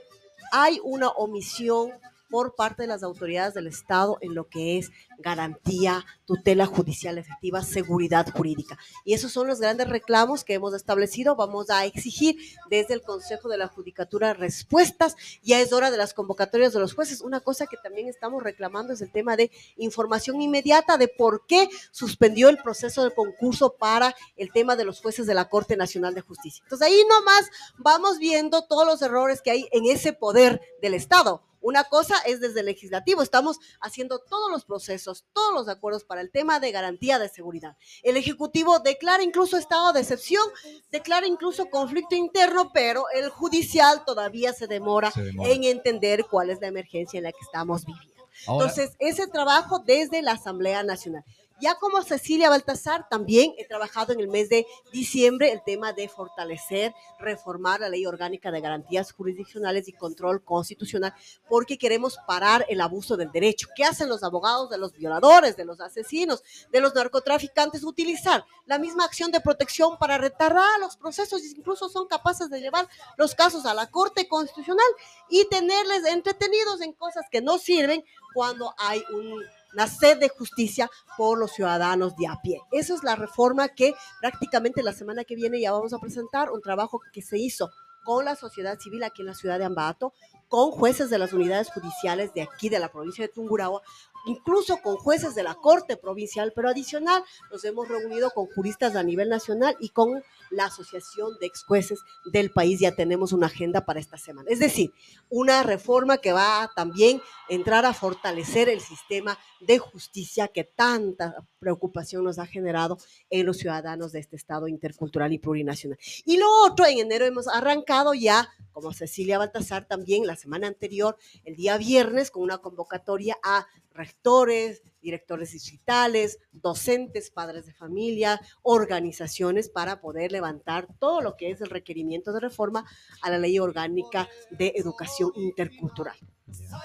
hay 0.51 0.79
una 0.83 1.09
omisión 1.09 1.91
por 2.33 2.55
parte 2.55 2.81
de 2.81 2.87
las 2.87 3.03
autoridades 3.03 3.53
del 3.53 3.67
Estado 3.67 4.17
en 4.21 4.33
lo 4.33 4.49
que 4.49 4.79
es 4.79 4.89
garantía, 5.19 6.03
tutela 6.25 6.65
judicial 6.65 7.19
efectiva, 7.19 7.61
seguridad 7.61 8.25
jurídica. 8.35 8.75
Y 9.05 9.13
esos 9.13 9.31
son 9.31 9.45
los 9.45 9.59
grandes 9.59 9.87
reclamos 9.87 10.43
que 10.43 10.55
hemos 10.55 10.73
establecido. 10.73 11.35
Vamos 11.35 11.69
a 11.69 11.85
exigir 11.85 12.35
desde 12.71 12.95
el 12.95 13.03
Consejo 13.03 13.49
de 13.49 13.59
la 13.59 13.67
Judicatura 13.67 14.33
respuestas. 14.33 15.15
Ya 15.43 15.61
es 15.61 15.73
hora 15.73 15.91
de 15.91 15.97
las 15.97 16.15
convocatorias 16.15 16.73
de 16.73 16.79
los 16.79 16.95
jueces. 16.95 17.21
Una 17.21 17.39
cosa 17.39 17.67
que 17.67 17.77
también 17.77 18.07
estamos 18.07 18.41
reclamando 18.41 18.93
es 18.93 19.01
el 19.01 19.11
tema 19.11 19.37
de 19.37 19.51
información 19.77 20.41
inmediata 20.41 20.97
de 20.97 21.09
por 21.09 21.45
qué 21.45 21.69
suspendió 21.91 22.49
el 22.49 22.57
proceso 22.57 23.03
de 23.03 23.13
concurso 23.13 23.75
para 23.77 24.15
el 24.37 24.51
tema 24.51 24.75
de 24.75 24.85
los 24.85 25.01
jueces 25.01 25.27
de 25.27 25.35
la 25.35 25.49
Corte 25.49 25.77
Nacional 25.77 26.15
de 26.15 26.21
Justicia. 26.21 26.63
Entonces 26.63 26.87
ahí 26.87 26.99
nomás 27.07 27.51
vamos 27.77 28.17
viendo 28.17 28.65
todos 28.65 28.87
los 28.87 29.03
errores 29.03 29.43
que 29.43 29.51
hay 29.51 29.67
en 29.71 29.85
ese 29.85 30.13
poder 30.13 30.61
del 30.81 30.95
Estado 30.95 31.43
una 31.63 31.85
cosa 31.85 32.15
es 32.27 32.39
desde 32.39 32.59
el 32.59 32.67
legislativo, 32.67 33.23
estamos 33.23 33.59
haciendo 33.81 34.19
todos 34.19 34.51
los 34.51 34.65
procesos, 34.65 35.25
todos 35.33 35.53
los 35.53 35.67
acuerdos 35.67 36.03
para 36.03 36.21
el 36.21 36.29
tema 36.29 36.59
de 36.59 36.71
garantía 36.71 37.17
de 37.17 37.29
seguridad. 37.29 37.75
El 38.03 38.17
Ejecutivo 38.17 38.79
declara 38.79 39.23
incluso 39.23 39.57
estado 39.57 39.93
de 39.93 40.01
excepción, 40.01 40.43
declara 40.91 41.25
incluso 41.25 41.69
conflicto 41.69 42.15
interno, 42.15 42.71
pero 42.73 43.05
el 43.15 43.29
judicial 43.29 44.03
todavía 44.05 44.53
se 44.53 44.67
demora, 44.67 45.11
en 45.15 45.63
entender 45.63 46.25
cuál 46.29 46.49
es 46.49 46.59
la 46.61 46.67
emergencia 46.67 47.17
en 47.17 47.23
la 47.23 47.31
que 47.31 47.41
estamos 47.41 47.85
viviendo. 47.85 48.13
Entonces, 48.47 48.91
ese 48.99 49.27
trabajo 49.27 49.79
desde 49.79 50.21
la 50.21 50.33
Asamblea 50.33 50.83
Nacional. 50.83 51.23
Ya 51.61 51.75
como 51.75 52.01
Cecilia 52.01 52.49
Baltasar, 52.49 53.07
también 53.09 53.53
he 53.57 53.65
trabajado 53.65 54.11
en 54.11 54.19
el 54.19 54.27
mes 54.27 54.49
de 54.49 54.65
diciembre 54.91 55.51
el 55.51 55.63
tema 55.63 55.93
de 55.93 56.09
fortalecer, 56.09 56.93
reformar 57.19 57.79
la 57.79 57.89
ley 57.89 58.05
orgánica 58.05 58.51
de 58.51 58.59
garantías 58.59 59.13
jurisdiccionales 59.13 59.87
y 59.87 59.93
control 59.93 60.43
constitucional, 60.43 61.13
porque 61.47 61.77
queremos 61.77 62.17
parar 62.27 62.65
el 62.69 62.81
abuso 62.81 63.15
del 63.15 63.31
derecho. 63.31 63.67
¿Qué 63.75 63.85
hacen 63.85 64.09
los 64.09 64.23
abogados 64.23 64.69
de 64.69 64.77
los 64.77 64.93
violadores, 64.93 65.55
de 65.55 65.65
los 65.65 65.79
asesinos, 65.79 66.43
de 66.71 66.81
los 66.81 66.95
narcotraficantes? 66.95 67.83
Utilizar 67.83 68.45
la 68.65 68.79
misma 68.79 69.05
acción 69.05 69.31
de 69.31 69.39
protección 69.39 69.97
para 69.97 70.17
retardar 70.17 70.79
los 70.79 70.97
procesos 70.97 71.43
incluso 71.43 71.87
son 71.87 72.07
capaces 72.07 72.49
de 72.49 72.59
llevar 72.59 72.87
los 73.17 73.35
casos 73.35 73.65
a 73.65 73.73
la 73.73 73.89
Corte 73.89 74.27
Constitucional 74.27 74.85
y 75.29 75.47
tenerles 75.49 76.05
entretenidos 76.05 76.81
en 76.81 76.93
cosas 76.93 77.25
que 77.31 77.41
no 77.41 77.57
sirven 77.57 78.03
cuando 78.33 78.73
hay 78.77 79.03
un 79.13 79.41
la 79.73 79.87
sed 79.87 80.19
de 80.19 80.29
justicia 80.29 80.89
por 81.17 81.37
los 81.37 81.51
ciudadanos 81.51 82.15
de 82.15 82.27
a 82.27 82.39
pie. 82.41 82.59
Esa 82.71 82.93
es 82.93 83.03
la 83.03 83.15
reforma 83.15 83.69
que 83.69 83.93
prácticamente 84.21 84.83
la 84.83 84.93
semana 84.93 85.23
que 85.23 85.35
viene 85.35 85.59
ya 85.59 85.71
vamos 85.71 85.93
a 85.93 85.99
presentar, 85.99 86.51
un 86.51 86.61
trabajo 86.61 86.99
que 87.11 87.21
se 87.21 87.37
hizo 87.37 87.69
con 88.03 88.25
la 88.25 88.35
sociedad 88.35 88.79
civil 88.79 89.03
aquí 89.03 89.21
en 89.21 89.27
la 89.27 89.33
ciudad 89.33 89.57
de 89.57 89.65
Ambato, 89.65 90.13
con 90.47 90.71
jueces 90.71 91.09
de 91.09 91.17
las 91.17 91.33
unidades 91.33 91.71
judiciales 91.71 92.33
de 92.33 92.41
aquí 92.41 92.69
de 92.69 92.79
la 92.79 92.91
provincia 92.91 93.25
de 93.25 93.33
Tungurahua, 93.33 93.81
incluso 94.25 94.77
con 94.81 94.97
jueces 94.97 95.35
de 95.35 95.43
la 95.43 95.55
Corte 95.55 95.97
Provincial, 95.97 96.53
pero 96.55 96.69
adicional 96.69 97.23
nos 97.51 97.63
hemos 97.65 97.87
reunido 97.87 98.31
con 98.31 98.47
juristas 98.47 98.95
a 98.95 99.03
nivel 99.03 99.29
nacional 99.29 99.75
y 99.79 99.89
con 99.89 100.23
la 100.51 100.65
Asociación 100.65 101.37
de 101.39 101.47
Ex 101.47 101.63
Jueces 101.63 101.99
del 102.31 102.51
país 102.51 102.79
ya 102.79 102.95
tenemos 102.95 103.33
una 103.33 103.47
agenda 103.47 103.85
para 103.85 103.99
esta 103.99 104.17
semana. 104.17 104.49
Es 104.49 104.59
decir, 104.59 104.93
una 105.29 105.63
reforma 105.63 106.17
que 106.17 106.31
va 106.31 106.63
a 106.63 106.73
también 106.73 107.21
entrar 107.49 107.85
a 107.85 107.93
fortalecer 107.93 108.69
el 108.69 108.81
sistema 108.81 109.37
de 109.59 109.79
justicia 109.79 110.47
que 110.47 110.63
tanta 110.63 111.45
preocupación 111.59 112.23
nos 112.23 112.39
ha 112.39 112.45
generado 112.45 112.97
en 113.29 113.45
los 113.45 113.57
ciudadanos 113.57 114.11
de 114.11 114.19
este 114.19 114.35
Estado 114.35 114.67
intercultural 114.67 115.33
y 115.33 115.39
plurinacional. 115.39 115.97
Y 116.25 116.37
lo 116.37 116.47
otro, 116.65 116.85
en 116.85 116.99
enero 116.99 117.25
hemos 117.25 117.47
arrancado 117.47 118.13
ya, 118.13 118.49
como 118.71 118.93
Cecilia 118.93 119.37
Baltasar 119.37 119.85
también 119.85 120.27
la 120.27 120.35
semana 120.35 120.67
anterior, 120.67 121.17
el 121.45 121.55
día 121.55 121.77
viernes, 121.77 122.31
con 122.31 122.43
una 122.43 122.57
convocatoria 122.59 123.37
a 123.43 123.67
rectores, 123.93 124.81
directores 125.01 125.51
distritales, 125.51 126.39
docentes, 126.51 127.29
padres 127.29 127.65
de 127.65 127.73
familia, 127.73 128.41
organizaciones 128.61 129.69
para 129.69 130.01
poder 130.01 130.31
levantar 130.31 130.87
todo 130.99 131.21
lo 131.21 131.35
que 131.35 131.51
es 131.51 131.61
el 131.61 131.69
requerimiento 131.69 132.31
de 132.33 132.39
reforma 132.39 132.85
a 133.21 133.29
la 133.29 133.37
ley 133.37 133.59
orgánica 133.59 134.29
de 134.49 134.73
educación 134.75 135.31
intercultural. 135.35 136.17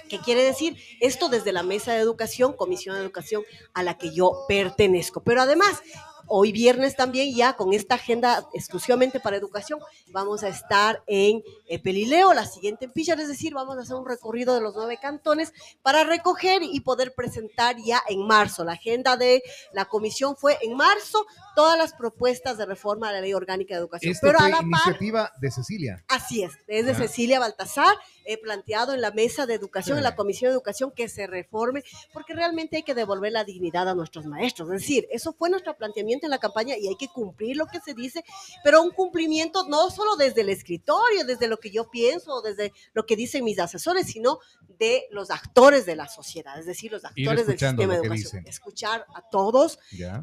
¿Qué 0.09 0.19
quiere 0.19 0.43
decir? 0.43 0.77
Esto 1.01 1.29
desde 1.29 1.53
la 1.53 1.63
Mesa 1.63 1.93
de 1.93 2.01
Educación, 2.01 2.55
Comisión 2.55 2.97
de 2.97 3.03
Educación 3.03 3.43
a 3.75 3.83
la 3.83 3.99
que 3.99 4.15
yo 4.15 4.45
pertenezco. 4.49 5.23
Pero 5.23 5.43
además, 5.43 5.83
hoy 6.29 6.53
viernes 6.53 6.97
también 6.97 7.35
ya 7.35 7.55
con 7.55 7.73
esta 7.73 7.97
agenda 7.97 8.47
exclusivamente 8.55 9.21
para 9.21 9.37
educación, 9.37 9.81
vamos 10.09 10.43
a 10.43 10.49
estar 10.49 11.03
en 11.07 11.43
eh, 11.67 11.79
Pelileo, 11.79 12.33
la 12.35 12.47
siguiente 12.47 12.85
en 12.85 12.93
es 12.97 13.29
decir, 13.29 13.55
vamos 13.55 13.77
a 13.79 13.81
hacer 13.81 13.97
un 13.97 14.07
recorrido 14.07 14.55
de 14.55 14.61
los 14.61 14.75
nueve 14.75 14.99
cantones 15.01 15.53
para 15.83 16.05
recoger 16.05 16.63
y 16.63 16.81
poder 16.81 17.15
presentar 17.15 17.77
ya 17.85 18.03
en 18.09 18.27
marzo. 18.27 18.65
La 18.65 18.73
agenda 18.73 19.17
de 19.17 19.43
la 19.73 19.87
comisión 19.87 20.37
fue 20.37 20.59
en 20.63 20.77
marzo 20.77 21.27
todas 21.55 21.79
las 21.79 21.93
propuestas 21.95 22.59
de 22.59 22.67
reforma 22.67 23.09
a 23.09 23.13
la 23.13 23.21
ley 23.21 23.35
orgánica 23.35 23.75
de 23.75 23.81
educación. 23.81 24.13
Esta 24.13 24.27
Pero 24.27 24.39
fue 24.39 24.49
a 24.49 24.51
la 24.51 24.63
iniciativa 24.63 25.33
de 25.41 25.51
Cecilia. 25.51 26.05
Así 26.09 26.43
es, 26.43 26.53
es 26.67 26.87
de 26.87 26.95
Cecilia 26.95 27.41
Baltasar, 27.41 27.97
he 28.29 28.37
planteado 28.37 28.93
en 28.93 29.01
la 29.01 29.11
mesa 29.11 29.47
de 29.47 29.55
educación, 29.55 29.97
en 29.97 30.05
la 30.05 30.15
comisión 30.15 30.51
de 30.51 30.55
educación, 30.55 30.93
que 30.95 31.09
se 31.09 31.27
reforme, 31.27 31.83
porque 32.13 32.35
realmente 32.35 32.77
hay 32.77 32.83
que 32.83 32.95
devolver 32.95 33.33
la 33.33 33.43
dignidad 33.43 33.89
a 33.89 33.95
nuestros 33.95 34.27
maestros. 34.27 34.69
Es 34.69 34.83
decir, 34.83 35.09
eso 35.11 35.33
fue 35.33 35.49
nuestro 35.49 35.75
planteamiento 35.77 36.27
en 36.27 36.31
la 36.31 36.39
campaña 36.39 36.77
y 36.77 36.89
hay 36.89 36.97
que 36.97 37.09
cumplir 37.09 37.57
lo 37.57 37.67
que 37.67 37.81
se 37.81 37.95
dice, 37.95 38.23
pero 38.63 38.83
un 38.83 38.91
cumplimiento 38.91 39.67
no 39.67 39.91
solo 39.91 40.17
desde 40.17 40.43
el 40.43 40.51
escritorio, 40.51 41.25
desde 41.25 41.49
lo 41.49 41.57
que 41.57 41.71
yo 41.71 41.91
pienso, 41.91 42.43
desde 42.43 42.75
lo 42.93 43.07
que 43.07 43.17
dicen 43.17 43.45
mis 43.45 43.59
asesores, 43.59 44.07
sino 44.07 44.41
de 44.79 45.07
los 45.11 45.31
actores 45.31 45.87
de 45.87 45.97
la 45.97 46.07
sociedad, 46.07 46.59
es 46.59 46.67
decir, 46.67 46.93
los 46.93 47.07
actores 47.07 47.47
del 47.47 47.59
sistema 47.59 47.95
de 47.95 48.01
educación. 48.01 48.47
Escuchar 48.47 49.07
a 49.15 49.23
todos, 49.31 49.79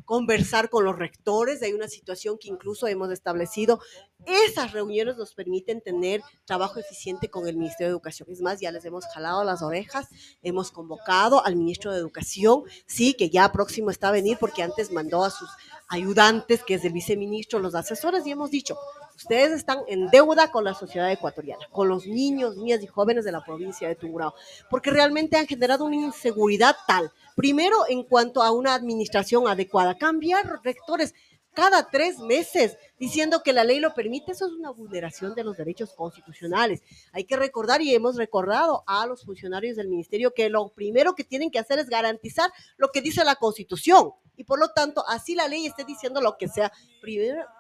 conversar 0.05 0.69
con 0.69 0.85
los 0.85 0.95
rectores, 0.95 1.63
hay 1.63 1.73
una 1.73 1.87
situación 1.87 2.37
que 2.37 2.49
incluso 2.49 2.85
hemos 2.87 3.11
establecido. 3.11 3.81
Esas 4.25 4.71
reuniones 4.71 5.17
nos 5.17 5.33
permiten 5.33 5.81
tener 5.81 6.21
trabajo 6.45 6.79
eficiente 6.79 7.29
con 7.29 7.47
el 7.47 7.57
Ministerio 7.57 7.87
de 7.87 7.91
Educación. 7.91 8.27
Es 8.31 8.41
más, 8.41 8.59
ya 8.59 8.71
les 8.71 8.83
hemos 8.85 9.05
jalado 9.07 9.43
las 9.43 9.61
orejas, 9.61 10.07
hemos 10.41 10.71
convocado 10.71 11.45
al 11.45 11.55
ministro 11.55 11.91
de 11.91 11.99
Educación, 11.99 12.63
sí, 12.87 13.13
que 13.13 13.29
ya 13.29 13.51
próximo 13.51 13.91
está 13.91 14.07
a 14.07 14.13
venir 14.13 14.37
porque 14.39 14.63
antes 14.63 14.91
mandó 14.91 15.23
a 15.23 15.29
sus 15.29 15.49
ayudantes, 15.89 16.63
que 16.63 16.75
es 16.75 16.85
el 16.85 16.93
viceministro, 16.93 17.59
los 17.59 17.75
asesores, 17.75 18.25
y 18.25 18.31
hemos 18.31 18.49
dicho, 18.49 18.77
ustedes 19.15 19.51
están 19.51 19.79
en 19.87 20.09
deuda 20.09 20.51
con 20.51 20.63
la 20.63 20.73
sociedad 20.73 21.11
ecuatoriana, 21.11 21.67
con 21.71 21.87
los 21.87 22.07
niños, 22.07 22.57
niñas 22.57 22.81
y 22.81 22.87
jóvenes 22.87 23.25
de 23.25 23.31
la 23.31 23.43
provincia 23.43 23.87
de 23.87 23.95
Tungurahua, 23.95 24.33
porque 24.71 24.89
realmente 24.89 25.37
han 25.37 25.45
generado 25.45 25.85
una 25.85 25.97
inseguridad 25.97 26.75
tal, 26.87 27.11
primero 27.35 27.77
en 27.87 28.03
cuanto 28.03 28.41
a 28.41 28.51
una 28.51 28.73
administración 28.73 29.47
adecuada, 29.47 29.97
cambiar 29.97 30.61
rectores 30.63 31.13
cada 31.55 31.89
tres 31.89 32.19
meses, 32.19 32.77
diciendo 32.99 33.41
que 33.43 33.53
la 33.53 33.63
ley 33.63 33.79
lo 33.79 33.93
permite, 33.93 34.33
eso 34.33 34.45
es 34.45 34.53
una 34.53 34.69
vulneración 34.69 35.33
de 35.33 35.43
los 35.43 35.57
derechos 35.57 35.93
constitucionales. 35.93 36.83
Hay 37.11 37.23
que 37.23 37.37
recordar 37.37 37.81
y 37.81 37.95
hemos 37.95 38.17
recordado 38.17 38.83
a 38.85 39.07
los 39.07 39.25
funcionarios 39.25 39.77
del 39.77 39.87
ministerio 39.87 40.33
que 40.33 40.49
lo 40.49 40.69
primero 40.69 41.15
que 41.15 41.23
tienen 41.23 41.49
que 41.49 41.59
hacer 41.59 41.79
es 41.79 41.89
garantizar 41.89 42.51
lo 42.77 42.91
que 42.91 43.01
dice 43.01 43.23
la 43.23 43.35
Constitución 43.35 44.11
y 44.37 44.43
por 44.43 44.59
lo 44.59 44.69
tanto 44.69 45.03
así 45.07 45.35
la 45.35 45.47
ley 45.47 45.65
esté 45.65 45.83
diciendo 45.83 46.21
lo 46.21 46.37
que 46.37 46.47
sea, 46.47 46.71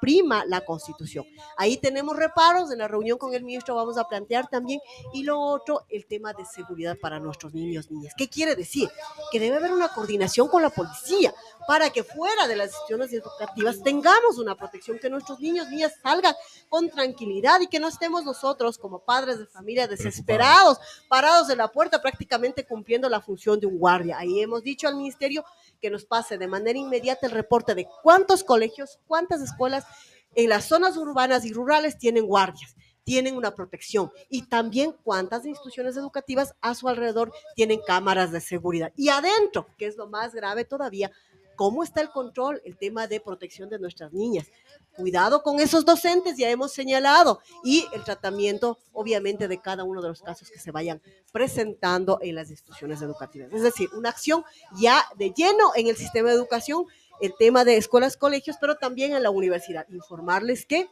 prima 0.01 0.43
la 0.45 0.61
constitución. 0.61 1.25
Ahí 1.57 1.77
tenemos 1.77 2.15
reparos, 2.15 2.71
en 2.71 2.79
la 2.79 2.87
reunión 2.87 3.17
con 3.17 3.33
el 3.33 3.43
ministro 3.43 3.75
vamos 3.75 3.97
a 3.97 4.07
plantear 4.07 4.47
también, 4.49 4.79
y 5.13 5.23
lo 5.23 5.39
otro, 5.39 5.85
el 5.89 6.05
tema 6.05 6.33
de 6.33 6.45
seguridad 6.45 6.97
para 6.99 7.19
nuestros 7.19 7.53
niños, 7.53 7.91
niñas. 7.91 8.13
¿Qué 8.17 8.27
quiere 8.27 8.55
decir? 8.55 8.89
Que 9.31 9.39
debe 9.39 9.57
haber 9.57 9.71
una 9.71 9.89
coordinación 9.89 10.47
con 10.47 10.61
la 10.61 10.69
policía 10.69 11.33
para 11.67 11.89
que 11.89 12.03
fuera 12.03 12.47
de 12.47 12.55
las 12.55 12.67
instituciones 12.67 13.13
educativas 13.13 13.81
tengamos 13.83 14.37
una 14.37 14.55
protección, 14.55 14.99
que 14.99 15.09
nuestros 15.09 15.39
niños, 15.39 15.69
niñas 15.69 15.93
salgan 16.01 16.35
con 16.69 16.89
tranquilidad 16.89 17.59
y 17.61 17.67
que 17.67 17.79
no 17.79 17.87
estemos 17.87 18.23
nosotros 18.23 18.77
como 18.77 18.99
padres 18.99 19.39
de 19.39 19.47
familia 19.47 19.87
desesperados, 19.87 20.79
parados 21.07 21.49
en 21.49 21.57
la 21.57 21.67
puerta 21.67 22.01
prácticamente 22.01 22.65
cumpliendo 22.65 23.09
la 23.09 23.21
función 23.21 23.59
de 23.59 23.67
un 23.67 23.77
guardia. 23.77 24.17
Ahí 24.17 24.41
hemos 24.41 24.63
dicho 24.63 24.87
al 24.87 24.95
ministerio 24.95 25.43
que 25.81 25.89
nos 25.89 26.05
pase 26.05 26.37
de 26.37 26.47
manera 26.47 26.77
inmediata 26.77 27.27
el 27.27 27.31
reporte 27.31 27.75
de 27.75 27.87
cuántos 28.03 28.43
colegios, 28.43 28.99
cuántas 29.07 29.41
escuelas 29.41 29.85
en 30.35 30.49
las 30.49 30.65
zonas 30.65 30.97
urbanas 30.97 31.45
y 31.45 31.53
rurales 31.53 31.97
tienen 31.97 32.25
guardias, 32.25 32.75
tienen 33.03 33.37
una 33.37 33.55
protección 33.55 34.11
y 34.29 34.47
también 34.47 34.95
cuántas 35.03 35.45
instituciones 35.45 35.95
educativas 35.95 36.55
a 36.61 36.75
su 36.75 36.89
alrededor 36.89 37.31
tienen 37.55 37.79
cámaras 37.85 38.31
de 38.31 38.41
seguridad. 38.41 38.91
Y 38.95 39.09
adentro, 39.09 39.67
que 39.77 39.87
es 39.87 39.95
lo 39.95 40.07
más 40.07 40.33
grave 40.33 40.65
todavía, 40.65 41.11
cómo 41.55 41.83
está 41.83 42.01
el 42.01 42.09
control, 42.09 42.61
el 42.65 42.77
tema 42.77 43.07
de 43.07 43.19
protección 43.19 43.69
de 43.69 43.79
nuestras 43.79 44.13
niñas. 44.13 44.47
Cuidado 44.95 45.43
con 45.43 45.59
esos 45.59 45.85
docentes, 45.85 46.37
ya 46.37 46.49
hemos 46.49 46.71
señalado, 46.71 47.39
y 47.63 47.85
el 47.93 48.03
tratamiento, 48.03 48.79
obviamente, 48.93 49.47
de 49.47 49.59
cada 49.59 49.83
uno 49.83 50.01
de 50.01 50.09
los 50.09 50.21
casos 50.21 50.49
que 50.49 50.59
se 50.59 50.71
vayan 50.71 51.01
presentando 51.33 52.19
en 52.21 52.35
las 52.35 52.49
instituciones 52.49 53.01
educativas. 53.01 53.51
Es 53.51 53.61
decir, 53.61 53.89
una 53.93 54.09
acción 54.09 54.43
ya 54.77 55.05
de 55.17 55.31
lleno 55.31 55.71
en 55.75 55.87
el 55.87 55.97
sistema 55.97 56.29
de 56.29 56.35
educación, 56.35 56.85
el 57.21 57.33
tema 57.37 57.65
de 57.65 57.77
escuelas, 57.77 58.17
colegios, 58.17 58.57
pero 58.59 58.75
también 58.75 59.13
en 59.13 59.23
la 59.23 59.29
universidad. 59.29 59.85
Informarles 59.89 60.65
que 60.65 60.89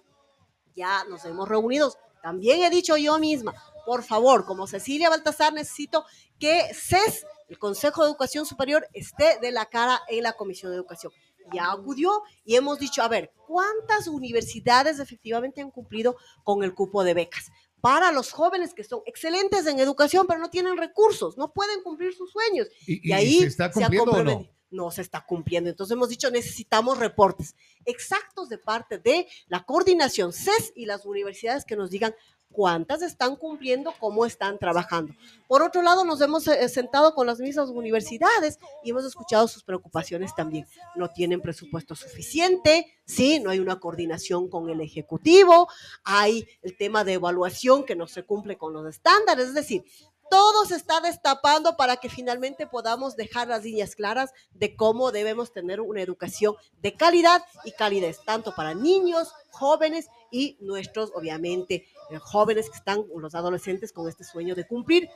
ya 0.75 1.03
nos 1.05 1.25
hemos 1.25 1.47
reunido. 1.47 1.93
También 2.21 2.63
he 2.63 2.69
dicho 2.69 2.95
yo 2.97 3.19
misma, 3.19 3.53
por 3.85 4.03
favor, 4.03 4.45
como 4.45 4.67
Cecilia 4.67 5.09
Baltasar, 5.09 5.53
necesito 5.53 6.05
que 6.39 6.73
CES, 6.73 7.25
el 7.53 7.59
Consejo 7.59 8.01
de 8.01 8.09
Educación 8.09 8.47
Superior, 8.47 8.87
esté 8.93 9.37
de 9.39 9.51
la 9.51 9.67
cara 9.67 10.01
en 10.09 10.23
la 10.23 10.33
Comisión 10.33 10.71
de 10.71 10.77
Educación 10.77 11.13
ya 11.53 11.71
acudió 11.71 12.23
y 12.45 12.55
hemos 12.55 12.79
dicho, 12.79 13.03
a 13.03 13.07
ver, 13.07 13.31
¿cuántas 13.47 14.07
universidades 14.07 14.99
efectivamente 14.99 15.61
han 15.61 15.71
cumplido 15.71 16.15
con 16.43 16.63
el 16.63 16.73
cupo 16.73 17.03
de 17.03 17.13
becas? 17.13 17.51
Para 17.81 18.11
los 18.11 18.31
jóvenes 18.31 18.73
que 18.73 18.83
son 18.83 19.01
excelentes 19.05 19.67
en 19.67 19.77
educación, 19.79 20.25
pero 20.25 20.39
no 20.39 20.49
tienen 20.49 20.77
recursos, 20.77 21.37
no 21.37 21.51
pueden 21.51 21.83
cumplir 21.83 22.13
sus 22.13 22.31
sueños. 22.31 22.67
¿Y, 22.87 23.11
ahí 23.11 23.39
se 23.39 23.47
está 23.47 23.69
cumpliendo 23.69 24.11
o 24.11 24.23
no? 24.23 24.49
no 24.71 24.89
se 24.89 25.01
está 25.01 25.23
cumpliendo. 25.25 25.69
Entonces 25.69 25.93
hemos 25.93 26.09
dicho, 26.09 26.31
necesitamos 26.31 26.97
reportes 26.97 27.55
exactos 27.85 28.49
de 28.49 28.57
parte 28.57 28.97
de 28.97 29.27
la 29.47 29.63
coordinación 29.65 30.33
CES 30.33 30.71
y 30.75 30.85
las 30.85 31.05
universidades 31.05 31.65
que 31.65 31.75
nos 31.75 31.91
digan 31.91 32.15
cuántas 32.53 33.01
están 33.01 33.35
cumpliendo, 33.35 33.93
cómo 33.99 34.25
están 34.25 34.57
trabajando. 34.57 35.13
Por 35.47 35.61
otro 35.61 35.81
lado, 35.81 36.05
nos 36.05 36.21
hemos 36.21 36.47
eh, 36.47 36.69
sentado 36.69 37.13
con 37.13 37.27
las 37.27 37.39
mismas 37.39 37.69
universidades 37.69 38.59
y 38.83 38.91
hemos 38.91 39.03
escuchado 39.03 39.47
sus 39.49 39.63
preocupaciones 39.63 40.33
también. 40.33 40.65
No 40.95 41.09
tienen 41.09 41.41
presupuesto 41.41 41.95
suficiente, 41.95 42.87
sí, 43.05 43.41
no 43.41 43.49
hay 43.49 43.59
una 43.59 43.79
coordinación 43.79 44.49
con 44.49 44.69
el 44.69 44.79
Ejecutivo, 44.79 45.67
hay 46.05 46.47
el 46.61 46.77
tema 46.77 47.03
de 47.03 47.13
evaluación 47.13 47.83
que 47.83 47.95
no 47.95 48.07
se 48.07 48.23
cumple 48.23 48.57
con 48.57 48.71
los 48.71 48.87
estándares, 48.87 49.47
es 49.47 49.53
decir, 49.53 49.83
todo 50.29 50.65
se 50.65 50.75
está 50.75 51.01
destapando 51.01 51.75
para 51.77 51.97
que 51.97 52.09
finalmente 52.09 52.67
podamos 52.67 53.15
dejar 53.15 53.47
las 53.47 53.63
líneas 53.63 53.95
claras 53.95 54.31
de 54.53 54.75
cómo 54.75 55.11
debemos 55.11 55.51
tener 55.51 55.81
una 55.81 56.01
educación 56.01 56.55
de 56.81 56.93
calidad 56.93 57.43
y 57.65 57.71
calidez, 57.71 58.19
tanto 58.25 58.55
para 58.55 58.73
niños, 58.73 59.33
jóvenes 59.51 60.07
y 60.31 60.57
nuestros, 60.61 61.11
obviamente, 61.15 61.85
eh, 62.09 62.17
jóvenes 62.17 62.69
que 62.69 62.77
están, 62.77 63.05
los 63.15 63.35
adolescentes 63.35 63.91
con 63.91 64.07
este 64.07 64.23
sueño 64.23 64.55
de 64.55 64.67
cumplir 64.67 65.09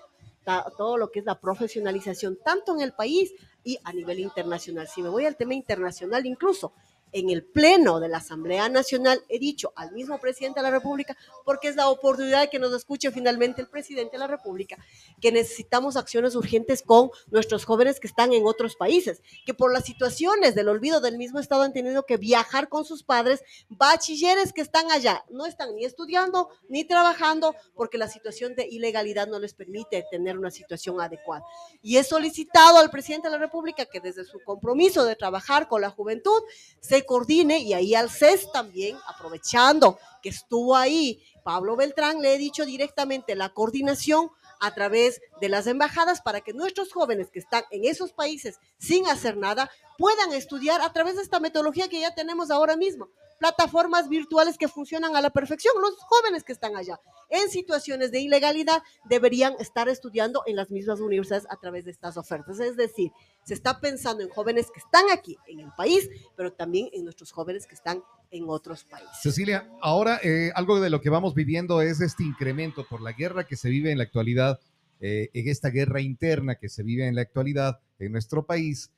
todo 0.77 0.97
lo 0.97 1.11
que 1.11 1.19
es 1.19 1.25
la 1.25 1.39
profesionalización, 1.39 2.37
tanto 2.43 2.73
en 2.73 2.81
el 2.81 2.93
país 2.93 3.33
y 3.63 3.77
a 3.83 3.91
nivel 3.91 4.19
internacional. 4.19 4.87
Si 4.87 5.01
me 5.01 5.09
voy 5.09 5.25
al 5.25 5.35
tema 5.35 5.53
internacional, 5.53 6.25
incluso 6.25 6.73
en 7.11 7.29
el 7.29 7.43
Pleno 7.43 7.99
de 7.99 8.09
la 8.09 8.17
Asamblea 8.17 8.69
Nacional 8.69 9.21
he 9.29 9.39
dicho 9.39 9.73
al 9.75 9.91
mismo 9.91 10.19
presidente 10.19 10.59
de 10.59 10.63
la 10.63 10.71
República, 10.71 11.17
porque 11.45 11.67
es 11.69 11.75
la 11.75 11.89
oportunidad 11.89 12.41
de 12.41 12.49
que 12.49 12.59
nos 12.59 12.73
escuche 12.73 13.11
finalmente 13.11 13.61
el 13.61 13.69
presidente 13.69 14.13
de 14.13 14.19
la 14.19 14.27
República, 14.27 14.77
que 15.21 15.31
necesitamos 15.31 15.95
acciones 15.95 16.35
urgentes 16.35 16.81
con 16.81 17.09
nuestros 17.27 17.65
jóvenes 17.65 17.99
que 17.99 18.07
están 18.07 18.33
en 18.33 18.45
otros 18.45 18.75
países, 18.75 19.21
que 19.45 19.53
por 19.53 19.73
las 19.73 19.85
situaciones 19.85 20.55
del 20.55 20.69
olvido 20.69 21.01
del 21.01 21.17
mismo 21.17 21.39
Estado 21.39 21.63
han 21.63 21.73
tenido 21.73 22.03
que 22.03 22.17
viajar 22.17 22.69
con 22.69 22.85
sus 22.85 23.03
padres, 23.03 23.43
bachilleres 23.69 24.53
que 24.53 24.61
están 24.61 24.91
allá, 24.91 25.23
no 25.29 25.45
están 25.45 25.75
ni 25.75 25.85
estudiando 25.85 26.49
ni 26.69 26.83
trabajando 26.83 27.55
porque 27.75 27.97
la 27.97 28.07
situación 28.07 28.55
de 28.55 28.67
ilegalidad 28.67 29.27
no 29.27 29.39
les 29.39 29.53
permite 29.53 30.05
tener 30.11 30.37
una 30.37 30.51
situación 30.51 30.99
adecuada. 31.01 31.43
Y 31.81 31.97
he 31.97 32.03
solicitado 32.03 32.77
al 32.77 32.89
presidente 32.89 33.27
de 33.27 33.33
la 33.33 33.39
República 33.39 33.85
que 33.85 33.99
desde 33.99 34.25
su 34.25 34.39
compromiso 34.43 35.05
de 35.05 35.15
trabajar 35.15 35.67
con 35.67 35.81
la 35.81 35.89
juventud 35.89 36.41
se 36.79 36.96
se 36.97 37.05
coordine 37.05 37.59
y 37.59 37.73
ahí 37.73 37.93
al 37.93 38.09
CES 38.09 38.51
también, 38.51 38.97
aprovechando 39.05 39.99
que 40.23 40.29
estuvo 40.29 40.75
ahí 40.75 41.23
Pablo 41.43 41.75
Beltrán, 41.75 42.21
le 42.21 42.33
he 42.33 42.37
dicho 42.39 42.65
directamente 42.65 43.35
la 43.35 43.53
coordinación 43.53 44.31
a 44.59 44.73
través 44.73 45.21
de 45.39 45.49
las 45.49 45.67
embajadas 45.67 46.21
para 46.21 46.41
que 46.41 46.53
nuestros 46.53 46.91
jóvenes 46.91 47.29
que 47.29 47.37
están 47.37 47.65
en 47.69 47.85
esos 47.85 48.13
países 48.13 48.59
sin 48.79 49.07
hacer 49.07 49.37
nada 49.37 49.69
puedan 49.97 50.33
estudiar 50.33 50.81
a 50.81 50.93
través 50.93 51.15
de 51.15 51.21
esta 51.21 51.39
metodología 51.39 51.87
que 51.87 52.01
ya 52.01 52.13
tenemos 52.13 52.51
ahora 52.51 52.77
mismo 52.77 53.09
plataformas 53.39 54.09
virtuales 54.09 54.57
que 54.57 54.67
funcionan 54.67 55.15
a 55.15 55.21
la 55.21 55.29
perfección. 55.29 55.73
Los 55.81 55.95
jóvenes 55.99 56.43
que 56.43 56.53
están 56.53 56.75
allá 56.75 56.99
en 57.29 57.49
situaciones 57.49 58.11
de 58.11 58.21
ilegalidad 58.21 58.81
deberían 59.05 59.53
estar 59.59 59.89
estudiando 59.89 60.43
en 60.45 60.55
las 60.55 60.71
mismas 60.71 60.99
universidades 60.99 61.45
a 61.49 61.57
través 61.57 61.85
de 61.85 61.91
estas 61.91 62.17
ofertas. 62.17 62.59
Es 62.59 62.75
decir, 62.75 63.11
se 63.43 63.53
está 63.53 63.79
pensando 63.79 64.23
en 64.23 64.29
jóvenes 64.29 64.67
que 64.73 64.79
están 64.79 65.05
aquí 65.11 65.37
en 65.47 65.59
el 65.59 65.71
país, 65.77 66.09
pero 66.35 66.53
también 66.53 66.89
en 66.93 67.03
nuestros 67.03 67.31
jóvenes 67.31 67.67
que 67.67 67.75
están 67.75 68.03
en 68.31 68.45
otros 68.47 68.83
países. 68.83 69.17
Cecilia, 69.21 69.69
ahora 69.81 70.19
eh, 70.23 70.51
algo 70.55 70.79
de 70.79 70.89
lo 70.89 71.01
que 71.01 71.09
vamos 71.09 71.33
viviendo 71.33 71.81
es 71.81 72.01
este 72.01 72.23
incremento 72.23 72.85
por 72.85 73.01
la 73.01 73.13
guerra 73.13 73.45
que 73.45 73.55
se 73.55 73.69
vive 73.69 73.91
en 73.91 73.97
la 73.97 74.03
actualidad, 74.03 74.59
eh, 74.99 75.29
en 75.33 75.47
esta 75.47 75.69
guerra 75.69 76.01
interna 76.01 76.55
que 76.55 76.69
se 76.69 76.83
vive 76.83 77.07
en 77.07 77.15
la 77.15 77.21
actualidad 77.21 77.79
en 77.99 78.11
nuestro 78.11 78.45
país. 78.45 78.91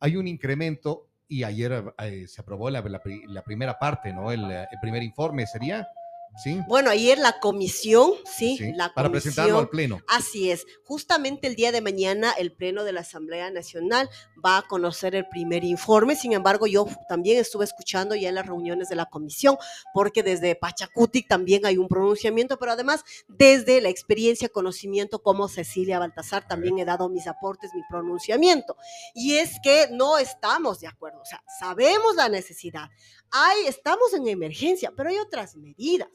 Hay 0.00 0.16
un 0.16 0.26
incremento 0.28 1.08
y 1.28 1.44
ayer 1.44 1.94
eh, 1.98 2.26
se 2.28 2.40
aprobó 2.40 2.70
la, 2.70 2.82
primera 3.44 3.78
parte, 3.78 4.12
¿no? 4.12 4.30
El, 4.30 4.50
el, 4.50 4.80
primer 4.80 5.02
informe 5.02 5.46
sería 5.46 5.88
bueno, 6.66 6.90
ayer 6.90 7.18
la 7.18 7.38
comisión, 7.40 8.12
sí, 8.24 8.58
la 8.74 8.92
para 8.92 9.10
presentarlo 9.10 9.58
al 9.58 9.68
Pleno. 9.68 10.00
Así 10.08 10.50
es. 10.50 10.66
Justamente 10.84 11.46
el 11.46 11.54
día 11.54 11.72
de 11.72 11.80
mañana 11.80 12.32
el 12.32 12.52
Pleno 12.52 12.84
de 12.84 12.92
la 12.92 13.00
Asamblea 13.00 13.50
Nacional 13.50 14.10
va 14.44 14.58
a 14.58 14.62
conocer 14.62 15.14
el 15.14 15.28
primer 15.28 15.64
informe. 15.64 16.16
Sin 16.16 16.32
embargo, 16.32 16.66
yo 16.66 16.86
también 17.08 17.38
estuve 17.38 17.64
escuchando 17.64 18.14
ya 18.14 18.28
en 18.28 18.34
las 18.34 18.46
reuniones 18.46 18.88
de 18.88 18.96
la 18.96 19.06
comisión, 19.06 19.56
porque 19.92 20.22
desde 20.22 20.56
Pachacuti 20.56 21.22
también 21.22 21.66
hay 21.66 21.78
un 21.78 21.88
pronunciamiento, 21.88 22.58
pero 22.58 22.72
además 22.72 23.04
desde 23.28 23.80
la 23.80 23.88
experiencia, 23.88 24.48
conocimiento 24.48 25.22
como 25.22 25.48
Cecilia 25.48 25.98
Baltasar 25.98 26.46
también 26.46 26.78
he 26.78 26.84
dado 26.84 27.08
mis 27.08 27.26
aportes, 27.26 27.72
mi 27.74 27.82
pronunciamiento. 27.88 28.76
Y 29.14 29.36
es 29.36 29.52
que 29.62 29.88
no 29.92 30.18
estamos 30.18 30.80
de 30.80 30.88
acuerdo, 30.88 31.20
o 31.20 31.24
sea, 31.24 31.42
sabemos 31.58 32.16
la 32.16 32.28
necesidad. 32.28 32.88
Hay, 33.30 33.66
estamos 33.66 34.12
en 34.14 34.28
emergencia, 34.28 34.92
pero 34.96 35.10
hay 35.10 35.18
otras 35.18 35.56
medidas. 35.56 36.08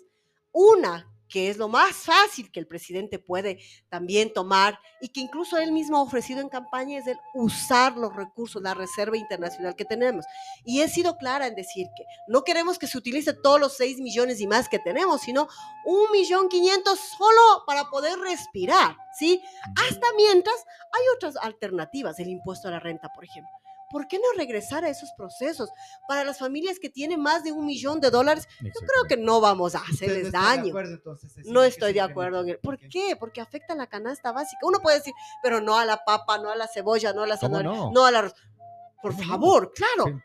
Una 0.61 1.07
que 1.29 1.49
es 1.49 1.55
lo 1.57 1.69
más 1.69 1.95
fácil 1.95 2.51
que 2.51 2.59
el 2.59 2.67
presidente 2.67 3.17
puede 3.17 3.59
también 3.87 4.33
tomar 4.33 4.77
y 4.99 5.07
que 5.07 5.21
incluso 5.21 5.57
él 5.57 5.71
mismo 5.71 5.97
ha 5.97 6.01
ofrecido 6.01 6.41
en 6.41 6.49
campaña 6.49 6.97
es 6.97 7.07
el 7.07 7.17
usar 7.33 7.95
los 7.95 8.13
recursos, 8.13 8.61
la 8.61 8.73
reserva 8.73 9.15
internacional 9.15 9.73
que 9.73 9.85
tenemos. 9.85 10.25
Y 10.65 10.81
he 10.81 10.89
sido 10.89 11.15
clara 11.17 11.47
en 11.47 11.55
decir 11.55 11.87
que 11.95 12.03
no 12.27 12.43
queremos 12.43 12.77
que 12.77 12.87
se 12.87 12.97
utilice 12.97 13.31
todos 13.31 13.57
los 13.57 13.77
6 13.77 13.99
millones 14.01 14.41
y 14.41 14.47
más 14.47 14.67
que 14.67 14.79
tenemos, 14.79 15.21
sino 15.21 15.47
un 15.85 16.11
millón 16.11 16.49
quinientos 16.49 16.99
solo 16.99 17.63
para 17.65 17.89
poder 17.89 18.19
respirar, 18.19 18.97
¿sí? 19.17 19.41
Hasta 19.87 20.07
mientras 20.17 20.57
hay 20.91 21.03
otras 21.15 21.37
alternativas, 21.37 22.19
el 22.19 22.27
impuesto 22.27 22.67
a 22.67 22.71
la 22.71 22.79
renta, 22.79 23.07
por 23.15 23.23
ejemplo. 23.23 23.51
¿Por 23.89 24.07
qué 24.07 24.17
no 24.17 24.25
regresar 24.37 24.83
a 24.85 24.89
esos 24.89 25.11
procesos? 25.17 25.69
Para 26.07 26.23
las 26.23 26.39
familias 26.39 26.79
que 26.79 26.89
tienen 26.89 27.21
más 27.21 27.43
de 27.43 27.51
un 27.51 27.65
millón 27.65 27.99
de 27.99 28.09
dólares, 28.09 28.47
yo 28.61 28.79
creo 28.81 29.03
que 29.07 29.17
no 29.17 29.41
vamos 29.41 29.75
a 29.75 29.79
hacerles 29.79 30.31
daño. 30.31 30.73
no 31.45 31.63
estoy 31.63 31.93
de 31.93 32.01
acuerdo. 32.01 32.45
En 32.45 32.59
¿Por 32.61 32.77
qué? 32.89 33.15
Porque 33.19 33.41
afecta 33.41 33.73
a 33.73 33.77
la 33.77 33.87
canasta 33.87 34.31
básica. 34.31 34.59
Uno 34.63 34.79
puede 34.79 34.97
decir, 34.97 35.13
pero 35.41 35.61
no 35.61 35.77
a 35.77 35.85
la 35.85 36.03
papa, 36.03 36.37
no 36.37 36.49
a 36.49 36.55
la 36.55 36.67
cebolla, 36.67 37.13
no 37.13 37.23
a 37.23 37.27
la 37.27 37.37
zanahoria, 37.37 37.71
no? 37.91 38.05
a 38.05 38.11
la... 38.11 38.33
Por 39.01 39.13
favor, 39.15 39.71
claro. 39.73 40.21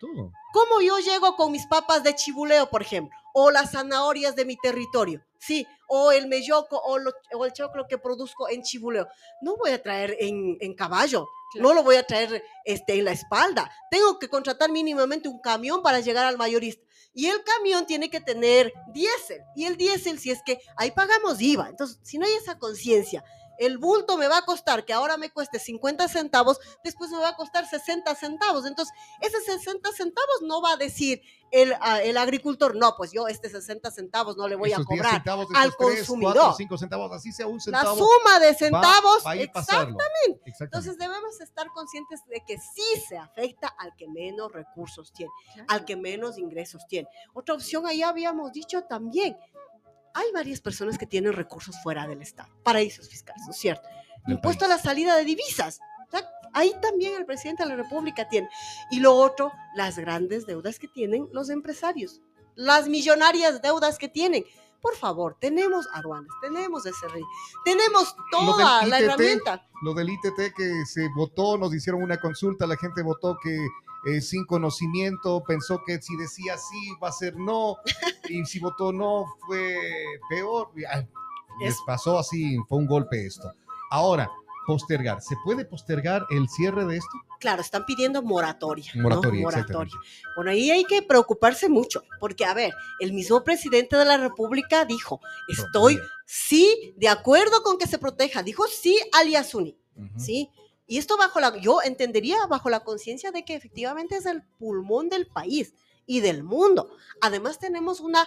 ¿Cómo 0.52 0.80
yo 0.80 0.98
llego 0.98 1.36
con 1.36 1.52
mis 1.52 1.66
papas 1.66 2.02
de 2.02 2.14
chibuleo, 2.14 2.68
por 2.70 2.82
ejemplo? 2.82 3.16
O 3.32 3.50
las 3.50 3.72
zanahorias 3.72 4.34
de 4.36 4.44
mi 4.44 4.56
territorio, 4.56 5.24
¿sí? 5.44 5.66
O 5.88 6.12
el 6.12 6.26
melloco 6.26 6.76
o, 6.76 6.98
o 7.34 7.44
el 7.44 7.52
choclo 7.52 7.86
que 7.88 7.98
produzco 7.98 8.48
en 8.48 8.62
chibuleo. 8.62 9.06
No 9.42 9.56
voy 9.56 9.70
a 9.70 9.82
traer 9.82 10.16
en, 10.18 10.56
en 10.60 10.74
caballo, 10.74 11.28
no 11.56 11.74
lo 11.74 11.82
voy 11.82 11.96
a 11.96 12.06
traer 12.06 12.42
este, 12.64 12.94
en 12.94 13.04
la 13.04 13.12
espalda. 13.12 13.70
Tengo 13.90 14.18
que 14.18 14.28
contratar 14.28 14.70
mínimamente 14.70 15.28
un 15.28 15.40
camión 15.40 15.82
para 15.82 16.00
llegar 16.00 16.26
al 16.26 16.38
mayorista. 16.38 16.82
Y 17.12 17.26
el 17.26 17.44
camión 17.44 17.86
tiene 17.86 18.10
que 18.10 18.20
tener 18.20 18.72
diésel. 18.92 19.40
Y 19.54 19.66
el 19.66 19.76
diésel, 19.76 20.18
si 20.18 20.30
es 20.30 20.42
que 20.44 20.58
ahí 20.76 20.90
pagamos 20.90 21.40
IVA. 21.40 21.68
Entonces, 21.68 22.00
si 22.02 22.18
no 22.18 22.26
hay 22.26 22.32
esa 22.32 22.58
conciencia 22.58 23.24
el 23.58 23.78
bulto 23.78 24.16
me 24.16 24.28
va 24.28 24.38
a 24.38 24.42
costar, 24.42 24.84
que 24.84 24.92
ahora 24.92 25.16
me 25.16 25.30
cueste 25.30 25.58
50 25.58 26.08
centavos, 26.08 26.58
después 26.82 27.10
me 27.10 27.18
va 27.18 27.30
a 27.30 27.36
costar 27.36 27.66
60 27.66 28.14
centavos. 28.14 28.66
Entonces, 28.66 28.94
ese 29.20 29.40
60 29.40 29.92
centavos 29.92 30.42
no 30.42 30.60
va 30.60 30.72
a 30.72 30.76
decir 30.76 31.22
el, 31.50 31.72
ah, 31.80 32.02
el 32.02 32.16
agricultor, 32.16 32.74
no, 32.74 32.96
pues 32.96 33.12
yo 33.12 33.28
este 33.28 33.48
60 33.48 33.90
centavos 33.92 34.36
no 34.36 34.48
le 34.48 34.56
voy 34.56 34.72
a 34.72 34.82
cobrar 34.82 35.22
al 35.54 35.76
consumidor. 35.76 36.56
centavos, 36.78 37.12
así 37.12 37.32
sea 37.32 37.46
un 37.46 37.60
centavo. 37.60 37.94
La 37.94 37.96
suma 37.96 38.40
de 38.40 38.54
centavos, 38.54 39.22
exactamente. 39.36 40.54
Entonces, 40.58 40.98
debemos 40.98 41.40
estar 41.40 41.68
conscientes 41.68 42.24
de 42.26 42.42
que 42.44 42.58
sí 42.58 42.82
se 43.08 43.16
afecta 43.16 43.68
al 43.78 43.94
que 43.94 44.08
menos 44.08 44.52
recursos 44.52 45.12
tiene, 45.12 45.30
al 45.68 45.84
que 45.84 45.96
menos 45.96 46.38
ingresos 46.38 46.86
tiene. 46.88 47.08
Otra 47.34 47.54
opción 47.54 47.86
ahí 47.86 48.02
habíamos 48.02 48.52
dicho 48.52 48.82
también, 48.82 49.36
hay 50.14 50.30
varias 50.32 50.60
personas 50.60 50.96
que 50.96 51.06
tienen 51.06 51.32
recursos 51.32 51.76
fuera 51.82 52.06
del 52.06 52.22
Estado, 52.22 52.48
paraísos 52.62 53.08
fiscales, 53.08 53.42
¿no 53.44 53.50
es 53.50 53.58
cierto? 53.58 53.88
Impuesto 54.28 54.64
a 54.64 54.68
la 54.68 54.78
salida 54.78 55.16
de 55.16 55.24
divisas. 55.24 55.80
ahí 56.52 56.72
también 56.80 57.14
el 57.16 57.26
presidente 57.26 57.64
de 57.64 57.70
la 57.70 57.76
República 57.76 58.28
tiene. 58.28 58.48
Y 58.90 59.00
lo 59.00 59.14
otro, 59.14 59.52
las 59.74 59.98
grandes 59.98 60.46
deudas 60.46 60.78
que 60.78 60.88
tienen 60.88 61.28
los 61.32 61.50
empresarios, 61.50 62.22
las 62.54 62.88
millonarias 62.88 63.60
deudas 63.60 63.98
que 63.98 64.08
tienen. 64.08 64.44
Por 64.80 64.94
favor, 64.96 65.36
tenemos 65.40 65.88
aduanas, 65.92 66.30
tenemos 66.42 66.84
SRI, 66.84 67.24
tenemos 67.64 68.14
toda 68.30 68.86
la 68.86 69.00
herramienta. 69.00 69.66
Lo 69.82 69.94
del 69.94 70.10
ITT 70.10 70.54
que 70.54 70.86
se 70.86 71.08
votó, 71.16 71.58
nos 71.58 71.74
hicieron 71.74 72.02
una 72.02 72.20
consulta, 72.20 72.66
la 72.66 72.76
gente 72.76 73.02
votó 73.02 73.36
que 73.42 73.66
eh, 74.06 74.20
sin 74.20 74.44
conocimiento, 74.44 75.42
pensó 75.46 75.82
que 75.86 76.00
si 76.00 76.16
decía 76.16 76.56
sí 76.58 76.92
va 77.02 77.08
a 77.08 77.12
ser 77.12 77.36
no, 77.36 77.76
y 78.28 78.44
si 78.44 78.60
votó 78.60 78.92
no 78.92 79.26
fue 79.46 79.78
peor. 80.28 80.70
les 81.60 81.76
pasó 81.86 82.18
así, 82.18 82.58
fue 82.68 82.78
un 82.78 82.86
golpe 82.86 83.26
esto. 83.26 83.52
Ahora, 83.90 84.30
postergar, 84.66 85.20
¿se 85.22 85.36
puede 85.44 85.64
postergar 85.64 86.26
el 86.30 86.48
cierre 86.48 86.84
de 86.84 86.96
esto? 86.96 87.10
Claro, 87.38 87.60
están 87.60 87.84
pidiendo 87.84 88.22
moratoria. 88.22 88.90
Moratoria, 88.94 89.42
moratoria. 89.42 89.94
Bueno, 90.36 90.50
ahí 90.50 90.70
hay 90.70 90.84
que 90.84 91.02
preocuparse 91.02 91.68
mucho, 91.68 92.02
porque 92.18 92.44
a 92.44 92.54
ver, 92.54 92.72
el 93.00 93.12
mismo 93.12 93.44
presidente 93.44 93.96
de 93.96 94.04
la 94.04 94.16
República 94.16 94.84
dijo, 94.84 95.20
estoy 95.48 95.98
sí 96.26 96.94
de 96.96 97.08
acuerdo 97.08 97.62
con 97.62 97.78
que 97.78 97.86
se 97.86 97.98
proteja, 97.98 98.42
dijo 98.42 98.64
sí 98.66 98.98
al 99.12 99.28
Yasuni, 99.28 99.76
¿sí? 100.16 100.50
Y 100.86 100.98
esto 100.98 101.16
bajo 101.16 101.40
la, 101.40 101.56
yo 101.58 101.80
entendería 101.82 102.46
bajo 102.46 102.68
la 102.68 102.84
conciencia 102.84 103.32
de 103.32 103.44
que 103.44 103.54
efectivamente 103.54 104.16
es 104.16 104.26
el 104.26 104.42
pulmón 104.42 105.08
del 105.08 105.26
país 105.26 105.74
y 106.06 106.20
del 106.20 106.44
mundo. 106.44 106.90
Además 107.20 107.58
tenemos 107.58 108.00
una 108.00 108.26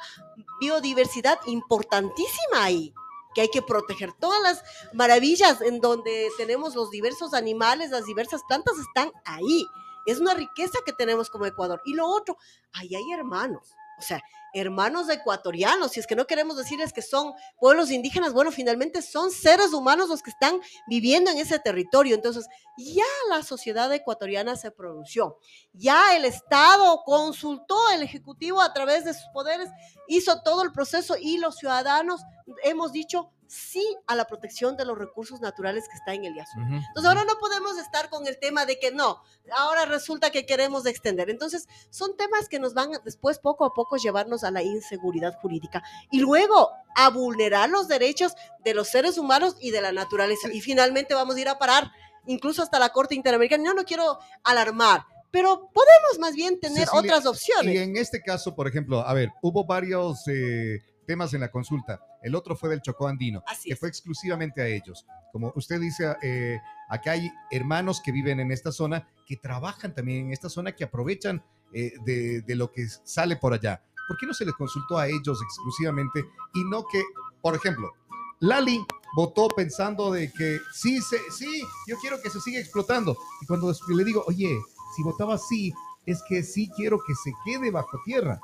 biodiversidad 0.59 1.39
importantísima 1.45 2.63
ahí, 2.63 2.93
que 3.35 3.41
hay 3.41 3.49
que 3.49 3.61
proteger. 3.61 4.13
Todas 4.13 4.41
las 4.41 4.63
maravillas 4.93 5.61
en 5.61 5.79
donde 5.79 6.29
tenemos 6.37 6.75
los 6.75 6.89
diversos 6.89 7.33
animales, 7.33 7.91
las 7.91 8.05
diversas 8.05 8.41
plantas 8.47 8.75
están 8.79 9.11
ahí. 9.25 9.65
Es 10.07 10.19
una 10.19 10.33
riqueza 10.33 10.79
que 10.85 10.93
tenemos 10.93 11.29
como 11.29 11.45
Ecuador. 11.45 11.81
Y 11.85 11.93
lo 11.93 12.07
otro, 12.07 12.37
ahí 12.73 12.95
hay 12.95 13.11
hermanos. 13.11 13.75
O 13.97 14.01
sea, 14.01 14.21
hermanos 14.53 15.09
ecuatorianos, 15.09 15.91
si 15.91 15.99
es 15.99 16.07
que 16.07 16.15
no 16.15 16.25
queremos 16.25 16.57
decirles 16.57 16.93
que 16.93 17.01
son 17.01 17.33
pueblos 17.59 17.91
indígenas, 17.91 18.33
bueno, 18.33 18.51
finalmente 18.51 19.01
son 19.01 19.31
seres 19.31 19.73
humanos 19.73 20.09
los 20.09 20.21
que 20.21 20.29
están 20.29 20.59
viviendo 20.87 21.31
en 21.31 21.37
ese 21.37 21.59
territorio. 21.59 22.15
Entonces, 22.15 22.47
ya 22.77 23.03
la 23.29 23.43
sociedad 23.43 23.91
ecuatoriana 23.93 24.55
se 24.55 24.71
pronunció, 24.71 25.37
ya 25.73 26.15
el 26.15 26.25
Estado 26.25 27.01
consultó 27.05 27.89
el 27.93 28.03
Ejecutivo 28.03 28.61
a 28.61 28.73
través 28.73 29.05
de 29.05 29.13
sus 29.13 29.27
poderes, 29.33 29.69
hizo 30.07 30.41
todo 30.41 30.63
el 30.63 30.71
proceso 30.71 31.15
y 31.19 31.37
los 31.37 31.57
ciudadanos 31.57 32.21
hemos 32.63 32.91
dicho, 32.91 33.31
sí 33.47 33.85
a 34.07 34.15
la 34.15 34.25
protección 34.25 34.77
de 34.77 34.85
los 34.85 34.97
recursos 34.97 35.41
naturales 35.41 35.87
que 35.87 35.95
está 35.95 36.13
en 36.13 36.25
el 36.25 36.35
IASU. 36.35 36.59
Entonces 36.59 37.05
ahora 37.05 37.23
no 37.25 37.37
podemos 37.39 37.77
estar 37.77 38.09
con 38.09 38.27
el 38.27 38.37
tema 38.39 38.65
de 38.65 38.79
que 38.79 38.91
no, 38.91 39.21
ahora 39.55 39.85
resulta 39.85 40.29
que 40.29 40.45
queremos 40.45 40.85
extender. 40.85 41.29
Entonces 41.29 41.67
son 41.89 42.15
temas 42.17 42.49
que 42.49 42.59
nos 42.59 42.73
van 42.73 42.91
después 43.05 43.39
poco 43.39 43.65
a 43.65 43.73
poco 43.73 43.97
llevarnos 43.97 44.43
a 44.43 44.51
la 44.51 44.63
inseguridad 44.63 45.33
jurídica 45.41 45.83
y 46.11 46.19
luego 46.19 46.71
a 46.95 47.09
vulnerar 47.09 47.69
los 47.69 47.87
derechos 47.87 48.33
de 48.63 48.73
los 48.73 48.89
seres 48.89 49.17
humanos 49.17 49.55
y 49.59 49.71
de 49.71 49.81
la 49.81 49.91
naturaleza. 49.91 50.51
Y 50.51 50.61
finalmente 50.61 51.13
vamos 51.13 51.35
a 51.35 51.41
ir 51.41 51.49
a 51.49 51.57
parar 51.57 51.91
incluso 52.25 52.61
hasta 52.61 52.79
la 52.79 52.89
Corte 52.89 53.15
Interamericana. 53.15 53.63
Yo 53.63 53.73
no 53.73 53.85
quiero 53.85 54.19
alarmar, 54.43 55.05
pero 55.31 55.69
podemos 55.73 56.19
más 56.19 56.35
bien 56.35 56.59
tener 56.59 56.87
otras 56.91 57.25
opciones. 57.25 57.73
Y 57.73 57.77
en 57.77 57.95
este 57.95 58.21
caso, 58.21 58.55
por 58.55 58.67
ejemplo, 58.67 59.01
a 59.01 59.13
ver, 59.13 59.31
hubo 59.41 59.65
varios... 59.65 60.27
Eh, 60.27 60.79
temas 61.07 61.33
en 61.33 61.41
la 61.41 61.49
consulta. 61.49 61.99
El 62.27 62.35
otro 62.35 62.55
fue 62.55 62.69
del 62.69 62.81
Chocó 62.81 63.07
Andino, 63.07 63.41
que 63.63 63.75
fue 63.75 63.89
exclusivamente 63.89 64.61
a 64.61 64.67
ellos. 64.67 65.05
Como 65.31 65.53
usted 65.55 65.79
dice, 65.79 66.15
eh, 66.21 66.59
acá 66.89 67.11
hay 67.11 67.31
hermanos 67.51 68.01
que 68.03 68.11
viven 68.11 68.39
en 68.39 68.51
esta 68.51 68.71
zona, 68.71 69.07
que 69.25 69.37
trabajan 69.37 69.95
también 69.95 70.27
en 70.27 70.33
esta 70.33 70.49
zona, 70.49 70.73
que 70.73 70.83
aprovechan 70.83 71.43
eh, 71.73 71.93
de, 72.05 72.41
de 72.41 72.55
lo 72.55 72.71
que 72.71 72.85
sale 73.03 73.37
por 73.37 73.53
allá. 73.53 73.81
¿Por 74.07 74.17
qué 74.17 74.25
no 74.25 74.33
se 74.33 74.45
les 74.45 74.53
consultó 74.55 74.97
a 74.97 75.07
ellos 75.07 75.39
exclusivamente 75.41 76.25
y 76.53 76.63
no 76.65 76.85
que, 76.85 77.01
por 77.41 77.55
ejemplo, 77.55 77.91
Lali 78.39 78.85
votó 79.15 79.47
pensando 79.47 80.11
de 80.11 80.31
que 80.31 80.59
sí, 80.73 81.01
se, 81.01 81.17
sí, 81.31 81.61
yo 81.87 81.97
quiero 81.97 82.21
que 82.21 82.29
se 82.29 82.39
siga 82.39 82.59
explotando. 82.59 83.17
Y 83.41 83.45
cuando 83.45 83.73
le 83.89 84.03
digo, 84.03 84.23
oye, 84.27 84.57
si 84.95 85.03
votaba 85.03 85.37
sí, 85.37 85.73
es 86.05 86.21
que 86.27 86.43
sí 86.43 86.69
quiero 86.75 86.99
que 87.05 87.15
se 87.15 87.31
quede 87.45 87.71
bajo 87.71 87.99
tierra. 88.05 88.39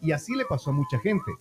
Y 0.00 0.12
así 0.12 0.34
le 0.34 0.44
pasó 0.44 0.70
a 0.70 0.74
mucha 0.74 0.98
gente. 0.98 1.32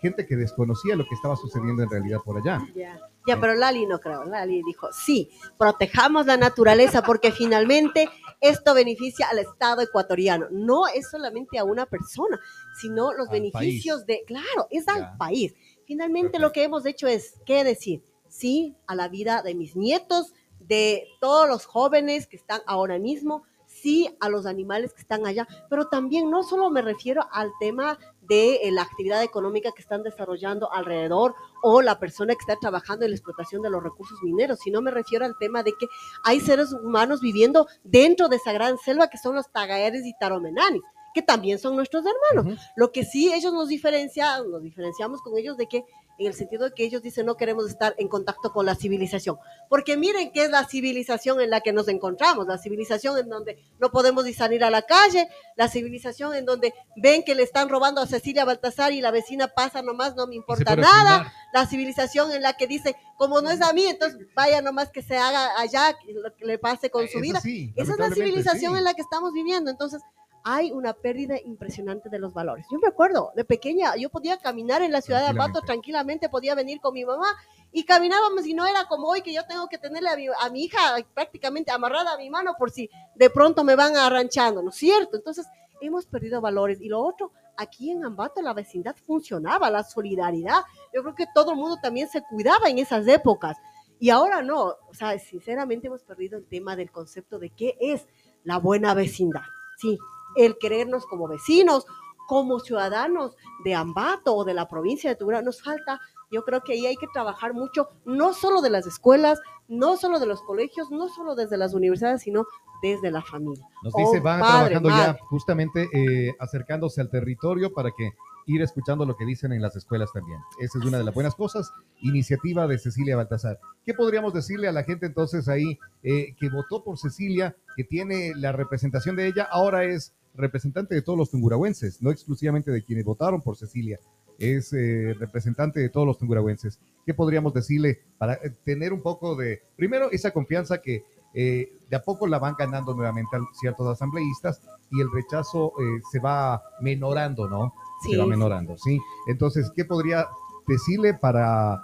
Gente 0.00 0.26
que 0.26 0.36
desconocía 0.36 0.96
lo 0.96 1.04
que 1.04 1.14
estaba 1.14 1.36
sucediendo 1.36 1.82
en 1.82 1.90
realidad 1.90 2.18
por 2.24 2.36
allá. 2.38 2.60
Ya, 2.74 2.98
ya 3.26 3.40
pero 3.40 3.54
Lali 3.54 3.86
no 3.86 3.98
creo. 3.98 4.24
Lali 4.24 4.62
dijo, 4.64 4.88
sí, 4.92 5.30
protejamos 5.58 6.26
la 6.26 6.36
naturaleza 6.36 7.02
porque 7.02 7.32
finalmente 7.32 8.08
esto 8.40 8.74
beneficia 8.74 9.28
al 9.30 9.38
Estado 9.38 9.82
ecuatoriano. 9.82 10.46
No 10.50 10.86
es 10.86 11.10
solamente 11.10 11.58
a 11.58 11.64
una 11.64 11.86
persona, 11.86 12.38
sino 12.80 13.12
los 13.12 13.28
Al 13.28 13.32
beneficios 13.32 14.04
de, 14.06 14.22
claro, 14.26 14.66
es 14.70 14.86
al 14.88 15.00
Ya. 15.00 15.16
país. 15.18 15.54
Finalmente 15.86 16.32
Perfecto. 16.32 16.46
lo 16.46 16.52
que 16.52 16.64
hemos 16.64 16.84
hecho 16.86 17.06
es, 17.06 17.34
¿qué 17.46 17.64
decir? 17.64 18.02
Sí 18.28 18.76
a 18.86 18.94
la 18.94 19.08
vida 19.08 19.42
de 19.42 19.54
mis 19.54 19.76
nietos, 19.76 20.34
de 20.60 21.04
todos 21.20 21.48
los 21.48 21.64
jóvenes 21.64 22.26
que 22.26 22.36
están 22.36 22.60
ahora 22.66 22.98
mismo, 22.98 23.44
sí 23.66 24.08
a 24.20 24.28
los 24.28 24.46
animales 24.46 24.92
que 24.92 25.00
están 25.02 25.26
allá, 25.26 25.46
pero 25.70 25.88
también 25.88 26.30
no 26.30 26.42
solo 26.42 26.70
me 26.70 26.82
refiero 26.82 27.24
al 27.30 27.50
tema 27.60 27.98
de 28.28 28.56
eh, 28.56 28.70
la 28.70 28.82
actividad 28.82 29.22
económica 29.22 29.72
que 29.72 29.82
están 29.82 30.02
desarrollando 30.02 30.72
alrededor 30.72 31.34
o 31.62 31.82
la 31.82 31.98
persona 31.98 32.34
que 32.34 32.40
está 32.40 32.56
trabajando 32.60 33.04
en 33.04 33.10
la 33.10 33.16
explotación 33.16 33.62
de 33.62 33.70
los 33.70 33.82
recursos 33.82 34.22
mineros, 34.22 34.60
sino 34.60 34.82
me 34.82 34.90
refiero 34.90 35.24
al 35.24 35.36
tema 35.38 35.62
de 35.62 35.72
que 35.72 35.86
hay 36.24 36.40
seres 36.40 36.72
humanos 36.72 37.20
viviendo 37.20 37.66
dentro 37.84 38.28
de 38.28 38.36
esa 38.36 38.52
gran 38.52 38.78
selva 38.78 39.08
que 39.08 39.18
son 39.18 39.34
los 39.34 39.50
tagaeres 39.50 40.04
y 40.04 40.12
taromenanis, 40.18 40.82
que 41.16 41.22
también 41.22 41.58
son 41.58 41.74
nuestros 41.76 42.04
hermanos. 42.04 42.60
Lo 42.76 42.92
que 42.92 43.02
sí 43.02 43.32
ellos 43.32 43.50
nos 43.54 43.68
diferencian, 43.68 44.50
nos 44.50 44.62
diferenciamos 44.62 45.22
con 45.22 45.38
ellos 45.38 45.56
de 45.56 45.66
que 45.66 45.82
en 46.18 46.26
el 46.26 46.34
sentido 46.34 46.64
de 46.64 46.74
que 46.74 46.84
ellos 46.84 47.00
dicen 47.00 47.24
no 47.24 47.38
queremos 47.38 47.68
estar 47.70 47.94
en 47.96 48.08
contacto 48.08 48.52
con 48.52 48.66
la 48.66 48.74
civilización. 48.74 49.38
Porque 49.70 49.96
miren 49.96 50.30
qué 50.30 50.44
es 50.44 50.50
la 50.50 50.66
civilización 50.66 51.40
en 51.40 51.48
la 51.48 51.62
que 51.62 51.72
nos 51.72 51.88
encontramos, 51.88 52.46
la 52.46 52.58
civilización 52.58 53.16
en 53.16 53.30
donde 53.30 53.58
no 53.78 53.90
podemos 53.90 54.26
ni 54.26 54.34
salir 54.34 54.62
a 54.62 54.68
la 54.68 54.82
calle, 54.82 55.26
la 55.56 55.68
civilización 55.68 56.34
en 56.34 56.44
donde 56.44 56.74
ven 56.96 57.22
que 57.22 57.34
le 57.34 57.42
están 57.42 57.70
robando 57.70 58.02
a 58.02 58.06
Cecilia 58.06 58.44
Baltasar 58.44 58.92
y 58.92 59.00
la 59.00 59.10
vecina 59.10 59.48
pasa 59.48 59.80
nomás, 59.80 60.16
no 60.16 60.26
me 60.26 60.34
importa 60.34 60.76
nada, 60.76 61.16
filmar. 61.16 61.32
la 61.54 61.66
civilización 61.66 62.30
en 62.32 62.42
la 62.42 62.58
que 62.58 62.66
dice, 62.66 62.94
como 63.16 63.40
no 63.40 63.50
es 63.50 63.62
a 63.62 63.72
mí, 63.72 63.84
entonces 63.84 64.18
vaya 64.34 64.60
nomás 64.60 64.90
que 64.90 65.00
se 65.00 65.16
haga 65.16 65.58
allá, 65.58 65.96
que 66.36 66.44
le 66.44 66.58
pase 66.58 66.90
con 66.90 67.08
su 67.08 67.12
Eso 67.12 67.20
vida. 67.20 67.40
sí, 67.40 67.72
Esa 67.74 67.92
es 67.92 67.98
la 67.98 68.10
civilización 68.10 68.74
sí. 68.74 68.78
en 68.78 68.84
la 68.84 68.92
que 68.92 69.00
estamos 69.00 69.32
viviendo. 69.32 69.70
Entonces, 69.70 70.02
hay 70.48 70.70
una 70.70 70.92
pérdida 70.92 71.34
impresionante 71.44 72.08
de 72.08 72.20
los 72.20 72.32
valores. 72.32 72.64
Yo 72.70 72.78
me 72.78 72.86
acuerdo, 72.86 73.32
de 73.34 73.44
pequeña, 73.44 73.96
yo 73.96 74.10
podía 74.10 74.36
caminar 74.36 74.80
en 74.80 74.92
la 74.92 75.00
ciudad 75.00 75.20
de 75.20 75.26
Ambato 75.26 75.60
tranquilamente, 75.60 76.28
podía 76.28 76.54
venir 76.54 76.80
con 76.80 76.94
mi 76.94 77.04
mamá 77.04 77.26
y 77.72 77.82
caminábamos 77.82 78.46
y 78.46 78.54
no 78.54 78.64
era 78.64 78.86
como 78.86 79.08
hoy 79.08 79.22
que 79.22 79.34
yo 79.34 79.44
tengo 79.44 79.66
que 79.68 79.76
tenerle 79.76 80.08
a 80.08 80.16
mi, 80.16 80.26
a 80.28 80.48
mi 80.50 80.62
hija 80.62 80.78
prácticamente 81.14 81.72
amarrada 81.72 82.12
a 82.12 82.16
mi 82.16 82.30
mano 82.30 82.54
por 82.56 82.70
si 82.70 82.88
de 83.16 83.28
pronto 83.28 83.64
me 83.64 83.74
van 83.74 83.96
arranchando, 83.96 84.62
¿no 84.62 84.70
es 84.70 84.76
cierto? 84.76 85.16
Entonces, 85.16 85.48
hemos 85.80 86.06
perdido 86.06 86.40
valores. 86.40 86.80
Y 86.80 86.88
lo 86.88 87.02
otro, 87.02 87.32
aquí 87.56 87.90
en 87.90 88.04
Ambato 88.04 88.40
la 88.40 88.54
vecindad 88.54 88.94
funcionaba, 89.04 89.68
la 89.68 89.82
solidaridad. 89.82 90.60
Yo 90.94 91.02
creo 91.02 91.16
que 91.16 91.26
todo 91.34 91.50
el 91.50 91.56
mundo 91.56 91.78
también 91.82 92.08
se 92.08 92.22
cuidaba 92.22 92.68
en 92.68 92.78
esas 92.78 93.08
épocas. 93.08 93.56
Y 93.98 94.10
ahora 94.10 94.42
no, 94.42 94.76
o 94.88 94.94
sea, 94.94 95.18
sinceramente 95.18 95.88
hemos 95.88 96.04
perdido 96.04 96.38
el 96.38 96.46
tema 96.46 96.76
del 96.76 96.92
concepto 96.92 97.40
de 97.40 97.50
qué 97.50 97.76
es 97.80 98.06
la 98.44 98.58
buena 98.58 98.94
vecindad. 98.94 99.42
Sí, 99.76 99.98
el 100.36 100.58
querernos 100.58 101.06
como 101.06 101.28
vecinos, 101.28 101.86
como 102.28 102.58
ciudadanos 102.60 103.36
de 103.64 103.74
Ambato 103.74 104.34
o 104.34 104.44
de 104.44 104.54
la 104.54 104.68
provincia 104.68 105.10
de 105.10 105.16
Tugura, 105.16 105.42
nos 105.42 105.62
falta, 105.62 106.00
yo 106.30 106.42
creo 106.44 106.60
que 106.62 106.72
ahí 106.72 106.86
hay 106.86 106.96
que 106.96 107.06
trabajar 107.12 107.54
mucho, 107.54 107.88
no 108.04 108.32
solo 108.34 108.60
de 108.62 108.70
las 108.70 108.86
escuelas, 108.86 109.40
no 109.68 109.96
solo 109.96 110.18
de 110.18 110.26
los 110.26 110.42
colegios, 110.42 110.90
no 110.90 111.08
solo 111.08 111.34
desde 111.34 111.56
las 111.56 111.72
universidades, 111.74 112.22
sino 112.22 112.44
desde 112.82 113.10
la 113.10 113.22
familia. 113.22 113.64
Nos 113.82 113.94
Oh, 113.94 113.98
dice, 113.98 114.20
van 114.20 114.40
padre, 114.40 114.70
trabajando 114.70 114.88
madre. 114.90 115.12
ya 115.18 115.24
justamente 115.26 115.88
eh, 115.92 116.34
acercándose 116.40 117.00
al 117.00 117.10
territorio 117.10 117.72
para 117.72 117.90
que 117.96 118.10
ir 118.48 118.62
escuchando 118.62 119.04
lo 119.06 119.16
que 119.16 119.24
dicen 119.24 119.52
en 119.52 119.60
las 119.62 119.74
escuelas 119.74 120.12
también. 120.12 120.38
Esa 120.60 120.78
es 120.78 120.84
una 120.84 120.98
de 120.98 121.04
las 121.04 121.14
buenas 121.14 121.34
cosas. 121.34 121.72
Iniciativa 122.00 122.66
de 122.68 122.78
Cecilia 122.78 123.16
Baltasar. 123.16 123.58
¿Qué 123.84 123.92
podríamos 123.94 124.32
decirle 124.34 124.68
a 124.68 124.72
la 124.72 124.84
gente 124.84 125.06
entonces 125.06 125.48
ahí 125.48 125.78
eh, 126.04 126.34
que 126.38 126.48
votó 126.48 126.84
por 126.84 126.96
Cecilia, 126.98 127.56
que 127.76 127.82
tiene 127.82 128.32
la 128.36 128.52
representación 128.52 129.16
de 129.16 129.26
ella, 129.26 129.48
ahora 129.50 129.82
es 129.84 130.14
representante 130.36 130.94
de 130.94 131.02
todos 131.02 131.18
los 131.18 131.30
tungurahuenses, 131.30 132.02
no 132.02 132.10
exclusivamente 132.10 132.70
de 132.70 132.82
quienes 132.82 133.04
votaron 133.04 133.40
por 133.42 133.56
Cecilia, 133.56 133.98
es 134.38 134.72
eh, 134.72 135.14
representante 135.18 135.80
de 135.80 135.88
todos 135.88 136.06
los 136.06 136.18
tungurahuenses. 136.18 136.78
¿Qué 137.04 137.14
podríamos 137.14 137.54
decirle 137.54 138.00
para 138.18 138.34
eh, 138.34 138.52
tener 138.64 138.92
un 138.92 139.02
poco 139.02 139.36
de, 139.36 139.62
primero, 139.76 140.10
esa 140.10 140.32
confianza 140.32 140.78
que 140.78 141.04
eh, 141.38 141.70
de 141.90 141.96
a 141.96 142.02
poco 142.02 142.26
la 142.26 142.38
van 142.38 142.54
ganando 142.58 142.94
nuevamente 142.94 143.36
ciertos 143.52 143.86
asambleístas 143.86 144.62
y 144.90 145.02
el 145.02 145.12
rechazo 145.12 145.72
eh, 145.78 146.00
se 146.10 146.18
va 146.18 146.62
menorando, 146.80 147.46
¿no? 147.46 147.74
Sí, 148.02 148.12
se 148.12 148.16
va 148.16 148.26
menorando, 148.26 148.78
¿sí? 148.78 148.98
Entonces, 149.28 149.70
¿qué 149.76 149.84
podría 149.84 150.28
decirle 150.66 151.12
para 151.12 151.78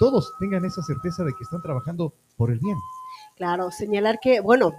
todos 0.00 0.32
tengan 0.40 0.64
esa 0.64 0.82
certeza 0.82 1.22
de 1.22 1.32
que 1.34 1.44
están 1.44 1.62
trabajando 1.62 2.14
por 2.36 2.50
el 2.50 2.58
bien? 2.58 2.76
Claro, 3.36 3.70
señalar 3.70 4.18
que, 4.20 4.40
bueno, 4.40 4.72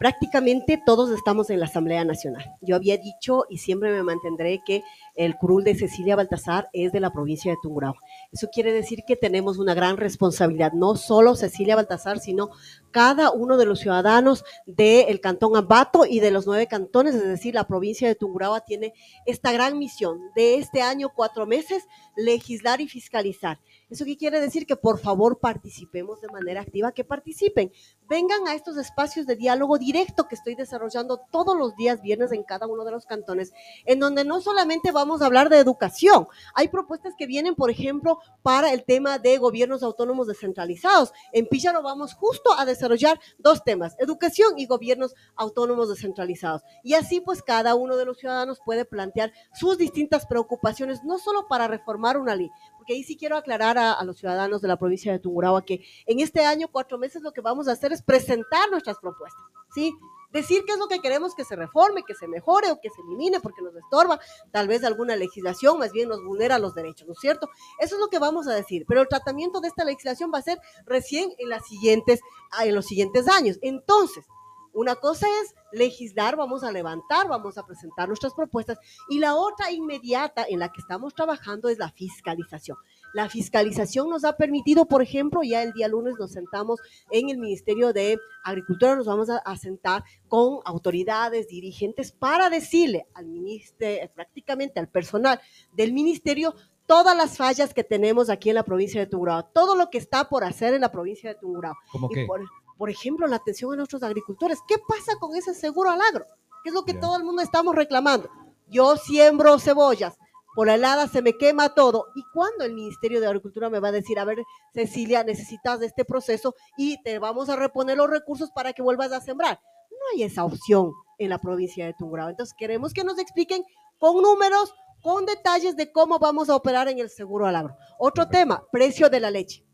prácticamente 0.00 0.82
todos 0.86 1.10
estamos 1.10 1.50
en 1.50 1.60
la 1.60 1.66
Asamblea 1.66 2.06
Nacional. 2.06 2.56
Yo 2.62 2.74
había 2.74 2.96
dicho 2.96 3.44
y 3.50 3.58
siempre 3.58 3.92
me 3.92 4.02
mantendré 4.02 4.62
que 4.64 4.82
el 5.14 5.36
curul 5.36 5.62
de 5.62 5.74
Cecilia 5.74 6.16
Baltasar 6.16 6.70
es 6.72 6.90
de 6.90 7.00
la 7.00 7.12
provincia 7.12 7.52
de 7.52 7.58
Tungurahua. 7.62 8.00
Eso 8.32 8.48
quiere 8.50 8.72
decir 8.72 9.00
que 9.06 9.16
tenemos 9.16 9.58
una 9.58 9.74
gran 9.74 9.98
responsabilidad, 9.98 10.72
no 10.72 10.96
solo 10.96 11.36
Cecilia 11.36 11.76
Baltasar, 11.76 12.18
sino 12.18 12.48
cada 12.92 13.30
uno 13.30 13.58
de 13.58 13.66
los 13.66 13.80
ciudadanos 13.80 14.42
del 14.64 15.20
cantón 15.20 15.54
Ambato 15.54 16.06
y 16.06 16.20
de 16.20 16.30
los 16.30 16.46
nueve 16.46 16.66
cantones, 16.66 17.14
es 17.14 17.24
decir, 17.24 17.54
la 17.54 17.66
provincia 17.66 18.08
de 18.08 18.14
Tungurahua 18.14 18.62
tiene 18.62 18.94
esta 19.26 19.52
gran 19.52 19.78
misión 19.78 20.18
de 20.34 20.54
este 20.54 20.80
año, 20.80 21.10
cuatro 21.14 21.46
meses, 21.46 21.84
legislar 22.16 22.80
y 22.80 22.88
fiscalizar. 22.88 23.58
¿Eso 23.90 24.04
qué 24.04 24.16
quiere 24.16 24.40
decir? 24.40 24.66
Que 24.66 24.76
por 24.76 24.98
favor 24.98 25.38
participemos 25.40 26.20
de 26.20 26.28
manera 26.28 26.60
activa, 26.60 26.92
que 26.92 27.04
participen 27.04 27.72
vengan 28.08 28.48
a 28.48 28.54
estos 28.54 28.76
espacios 28.76 29.24
de 29.26 29.36
diálogo 29.36 29.78
directo 29.78 30.26
que 30.26 30.34
estoy 30.34 30.56
desarrollando 30.56 31.20
todos 31.30 31.56
los 31.56 31.76
días 31.76 32.02
viernes 32.02 32.32
en 32.32 32.42
cada 32.42 32.66
uno 32.66 32.84
de 32.84 32.90
los 32.90 33.06
cantones, 33.06 33.52
en 33.84 34.00
donde 34.00 34.24
no 34.24 34.40
solamente 34.40 34.90
vamos 34.90 35.22
a 35.22 35.26
hablar 35.26 35.48
de 35.48 35.58
educación, 35.58 36.26
hay 36.54 36.68
propuestas 36.68 37.14
que 37.16 37.26
vienen, 37.26 37.54
por 37.54 37.70
ejemplo, 37.70 38.18
para 38.42 38.72
el 38.72 38.84
tema 38.84 39.18
de 39.18 39.38
gobiernos 39.38 39.84
autónomos 39.84 40.26
descentralizados. 40.26 41.12
En 41.32 41.46
Píllaro 41.46 41.82
vamos 41.82 42.14
justo 42.14 42.52
a 42.58 42.64
desarrollar 42.64 43.20
dos 43.38 43.62
temas, 43.62 43.94
educación 43.98 44.58
y 44.58 44.66
gobiernos 44.66 45.14
autónomos 45.36 45.88
descentralizados. 45.88 46.62
Y 46.82 46.94
así 46.94 47.20
pues 47.20 47.42
cada 47.42 47.76
uno 47.76 47.96
de 47.96 48.04
los 48.04 48.18
ciudadanos 48.18 48.60
puede 48.64 48.84
plantear 48.84 49.32
sus 49.54 49.78
distintas 49.78 50.26
preocupaciones, 50.26 51.04
no 51.04 51.18
solo 51.18 51.46
para 51.48 51.68
reformar 51.68 52.18
una 52.18 52.34
ley, 52.34 52.50
porque 52.80 52.94
ahí 52.94 53.04
sí 53.04 53.14
quiero 53.14 53.36
aclarar 53.36 53.76
a, 53.76 53.92
a 53.92 54.04
los 54.04 54.16
ciudadanos 54.16 54.62
de 54.62 54.68
la 54.68 54.78
provincia 54.78 55.12
de 55.12 55.18
Tungurahua 55.18 55.66
que 55.66 55.84
en 56.06 56.20
este 56.20 56.46
año, 56.46 56.66
cuatro 56.72 56.96
meses, 56.96 57.20
lo 57.20 57.30
que 57.30 57.42
vamos 57.42 57.68
a 57.68 57.72
hacer 57.72 57.92
es 57.92 58.00
presentar 58.00 58.70
nuestras 58.70 58.96
propuestas, 58.96 59.44
¿sí? 59.74 59.94
Decir 60.32 60.64
qué 60.64 60.72
es 60.72 60.78
lo 60.78 60.88
que 60.88 61.00
queremos 61.00 61.34
que 61.34 61.44
se 61.44 61.56
reforme, 61.56 62.04
que 62.04 62.14
se 62.14 62.26
mejore 62.26 62.70
o 62.70 62.80
que 62.80 62.88
se 62.88 63.02
elimine 63.02 63.38
porque 63.40 63.60
nos 63.60 63.76
estorba, 63.76 64.18
tal 64.50 64.66
vez 64.66 64.82
alguna 64.82 65.14
legislación 65.14 65.78
más 65.78 65.92
bien 65.92 66.08
nos 66.08 66.24
vulnera 66.24 66.58
los 66.58 66.74
derechos, 66.74 67.06
¿no 67.06 67.12
es 67.12 67.20
cierto? 67.20 67.50
Eso 67.80 67.96
es 67.96 68.00
lo 68.00 68.08
que 68.08 68.18
vamos 68.18 68.48
a 68.48 68.54
decir, 68.54 68.86
pero 68.88 69.02
el 69.02 69.08
tratamiento 69.08 69.60
de 69.60 69.68
esta 69.68 69.84
legislación 69.84 70.30
va 70.32 70.38
a 70.38 70.42
ser 70.42 70.58
recién 70.86 71.30
en, 71.36 71.50
las 71.50 71.66
siguientes, 71.66 72.20
ah, 72.52 72.64
en 72.64 72.74
los 72.74 72.86
siguientes 72.86 73.28
años. 73.28 73.58
Entonces, 73.60 74.24
una 74.72 74.96
cosa 74.96 75.26
es 75.42 75.54
legislar, 75.72 76.36
vamos 76.36 76.64
a 76.64 76.72
levantar, 76.72 77.28
vamos 77.28 77.58
a 77.58 77.66
presentar 77.66 78.08
nuestras 78.08 78.34
propuestas 78.34 78.78
y 79.08 79.18
la 79.18 79.34
otra 79.34 79.70
inmediata 79.70 80.44
en 80.48 80.58
la 80.58 80.70
que 80.70 80.80
estamos 80.80 81.14
trabajando 81.14 81.68
es 81.68 81.78
la 81.78 81.90
fiscalización. 81.90 82.76
La 83.12 83.28
fiscalización 83.28 84.08
nos 84.08 84.24
ha 84.24 84.36
permitido, 84.36 84.86
por 84.86 85.02
ejemplo, 85.02 85.42
ya 85.42 85.62
el 85.62 85.72
día 85.72 85.88
lunes 85.88 86.14
nos 86.18 86.32
sentamos 86.32 86.80
en 87.10 87.28
el 87.28 87.38
Ministerio 87.38 87.92
de 87.92 88.18
Agricultura, 88.44 88.94
nos 88.94 89.06
vamos 89.06 89.28
a, 89.30 89.56
sentar 89.56 90.04
con 90.28 90.60
autoridades, 90.64 91.48
dirigentes, 91.48 92.12
para 92.12 92.48
decirle 92.48 93.06
al 93.14 93.26
ministerio, 93.26 94.10
prácticamente 94.14 94.78
al 94.78 94.88
personal 94.88 95.40
del 95.72 95.92
ministerio, 95.92 96.54
todas 96.86 97.16
las 97.16 97.36
fallas 97.36 97.74
que 97.74 97.84
tenemos 97.84 98.30
aquí 98.30 98.48
en 98.48 98.56
la 98.56 98.64
provincia 98.64 99.00
de 99.00 99.06
Tungurahua, 99.06 99.50
todo 99.52 99.76
lo 99.76 99.90
que 99.90 99.98
está 99.98 100.28
por 100.28 100.44
hacer 100.44 100.74
en 100.74 100.80
la 100.80 100.90
provincia 100.90 101.30
de 101.30 101.38
Tungurahua. 101.38 101.78
¿Cómo 101.92 102.08
Y 102.10 102.14
que? 102.14 102.26
por, 102.26 102.40
por 102.80 102.88
ejemplo, 102.88 103.26
la 103.26 103.36
atención 103.36 103.74
a 103.74 103.76
nuestros 103.76 104.02
agricultores. 104.02 104.58
¿Qué 104.66 104.76
pasa 104.78 105.12
con 105.20 105.36
ese 105.36 105.52
seguro 105.52 105.90
al 105.90 106.00
agro? 106.00 106.24
¿Qué 106.64 106.70
es 106.70 106.74
lo 106.74 106.86
que 106.86 106.94
todo 106.94 107.14
el 107.18 107.24
mundo 107.24 107.42
estamos 107.42 107.74
reclamando? 107.74 108.30
Yo 108.68 108.96
siembro 108.96 109.58
cebollas, 109.58 110.16
por 110.54 110.66
la 110.66 110.76
helada 110.76 111.06
se 111.06 111.20
me 111.20 111.36
quema 111.36 111.74
todo. 111.74 112.06
¿Y 112.14 112.22
cuándo 112.32 112.64
el 112.64 112.72
Ministerio 112.72 113.20
de 113.20 113.26
Agricultura 113.26 113.68
me 113.68 113.80
va 113.80 113.88
a 113.88 113.92
decir, 113.92 114.18
a 114.18 114.24
ver, 114.24 114.38
Cecilia, 114.72 115.22
necesitas 115.24 115.78
de 115.78 115.88
este 115.88 116.06
proceso 116.06 116.54
y 116.78 116.96
te 117.02 117.18
vamos 117.18 117.50
a 117.50 117.56
reponer 117.56 117.98
los 117.98 118.08
recursos 118.08 118.50
para 118.50 118.72
que 118.72 118.80
vuelvas 118.80 119.12
a 119.12 119.20
sembrar? 119.20 119.60
No 119.90 119.98
hay 120.14 120.22
esa 120.22 120.46
opción 120.46 120.90
en 121.18 121.28
la 121.28 121.38
provincia 121.38 121.84
de 121.84 121.92
Tungurahua. 121.92 122.30
Entonces 122.30 122.54
queremos 122.58 122.94
que 122.94 123.04
nos 123.04 123.18
expliquen 123.18 123.62
con 123.98 124.22
números, 124.22 124.72
con 125.02 125.26
detalles 125.26 125.76
de 125.76 125.92
cómo 125.92 126.18
vamos 126.18 126.48
a 126.48 126.56
operar 126.56 126.88
en 126.88 126.98
el 126.98 127.10
seguro 127.10 127.46
al 127.46 127.56
agro. 127.56 127.76
Otro 127.98 128.26
tema, 128.26 128.64
precio 128.72 129.10
de 129.10 129.20
la 129.20 129.30
leche. 129.30 129.66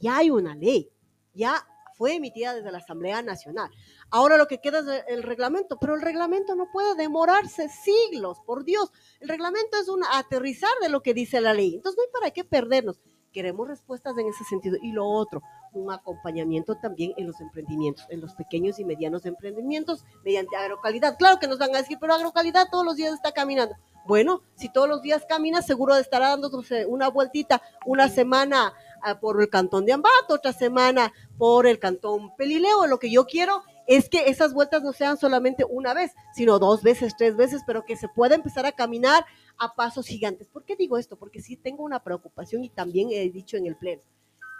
Ya 0.00 0.18
hay 0.18 0.30
una 0.30 0.54
ley, 0.54 0.88
ya 1.32 1.66
fue 1.96 2.14
emitida 2.14 2.54
desde 2.54 2.70
la 2.70 2.78
Asamblea 2.78 3.22
Nacional. 3.22 3.70
Ahora 4.10 4.36
lo 4.36 4.46
que 4.46 4.60
queda 4.60 4.80
es 4.80 5.04
el 5.08 5.22
reglamento, 5.22 5.78
pero 5.78 5.94
el 5.94 6.02
reglamento 6.02 6.54
no 6.54 6.70
puede 6.72 6.94
demorarse 6.94 7.68
siglos, 7.68 8.38
por 8.46 8.64
Dios. 8.64 8.92
El 9.20 9.28
reglamento 9.28 9.78
es 9.80 9.88
un 9.88 10.02
aterrizar 10.12 10.72
de 10.82 10.88
lo 10.88 11.02
que 11.02 11.14
dice 11.14 11.40
la 11.40 11.54
ley. 11.54 11.74
Entonces 11.74 11.96
no 11.96 12.02
hay 12.04 12.20
para 12.20 12.30
qué 12.32 12.44
perdernos. 12.44 13.00
Queremos 13.32 13.66
respuestas 13.66 14.16
en 14.18 14.28
ese 14.28 14.44
sentido. 14.44 14.76
Y 14.80 14.92
lo 14.92 15.06
otro, 15.06 15.42
un 15.72 15.90
acompañamiento 15.90 16.76
también 16.76 17.12
en 17.16 17.26
los 17.26 17.40
emprendimientos, 17.40 18.06
en 18.08 18.20
los 18.20 18.34
pequeños 18.34 18.78
y 18.78 18.84
medianos 18.84 19.26
emprendimientos 19.26 20.04
mediante 20.24 20.56
agrocalidad. 20.56 21.16
Claro 21.18 21.38
que 21.40 21.48
nos 21.48 21.58
van 21.58 21.74
a 21.74 21.78
decir, 21.78 21.98
pero 22.00 22.14
agrocalidad 22.14 22.68
todos 22.70 22.84
los 22.84 22.96
días 22.96 23.12
está 23.12 23.32
caminando. 23.32 23.74
Bueno, 24.06 24.42
si 24.54 24.68
todos 24.68 24.88
los 24.88 25.00
días 25.00 25.24
camina, 25.26 25.62
seguro 25.62 25.96
estará 25.96 26.28
dando 26.28 26.50
una 26.88 27.08
vueltita 27.08 27.62
una 27.86 28.08
semana 28.08 28.74
por 29.20 29.40
el 29.40 29.48
cantón 29.48 29.84
de 29.86 29.92
Ambato, 29.92 30.34
otra 30.34 30.52
semana 30.52 31.12
por 31.38 31.66
el 31.66 31.78
cantón 31.78 32.34
Pelileo. 32.36 32.86
Lo 32.86 32.98
que 32.98 33.10
yo 33.10 33.26
quiero 33.26 33.62
es 33.86 34.08
que 34.08 34.30
esas 34.30 34.54
vueltas 34.54 34.82
no 34.82 34.92
sean 34.92 35.18
solamente 35.18 35.64
una 35.68 35.92
vez, 35.94 36.12
sino 36.34 36.58
dos 36.58 36.82
veces, 36.82 37.14
tres 37.16 37.36
veces, 37.36 37.62
pero 37.66 37.84
que 37.84 37.96
se 37.96 38.08
pueda 38.08 38.34
empezar 38.34 38.66
a 38.66 38.72
caminar 38.72 39.24
a 39.58 39.74
pasos 39.74 40.06
gigantes. 40.06 40.48
¿Por 40.48 40.64
qué 40.64 40.76
digo 40.76 40.96
esto? 40.96 41.16
Porque 41.16 41.42
sí 41.42 41.56
tengo 41.56 41.84
una 41.84 42.02
preocupación 42.02 42.64
y 42.64 42.70
también 42.70 43.08
he 43.10 43.30
dicho 43.30 43.56
en 43.56 43.66
el 43.66 43.76
pleno. 43.76 44.02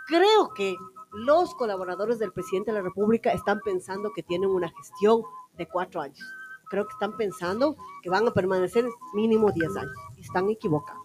Creo 0.07 0.53
que 0.55 0.75
los 1.13 1.55
colaboradores 1.55 2.19
del 2.19 2.33
presidente 2.33 2.71
de 2.71 2.79
la 2.79 2.85
República 2.85 3.33
están 3.33 3.61
pensando 3.65 4.13
que 4.15 4.23
tienen 4.23 4.51
una 4.51 4.71
gestión 4.71 5.23
de 5.57 5.67
cuatro 5.67 6.03
años. 6.03 6.21
Creo 6.69 6.85
que 6.85 6.93
están 6.93 7.17
pensando 7.17 7.77
que 8.03 8.11
van 8.11 8.27
a 8.27 8.33
permanecer 8.33 8.85
mínimo 9.15 9.51
diez 9.53 9.75
años 9.77 9.93
están 10.25 10.51
equivocados. 10.51 11.04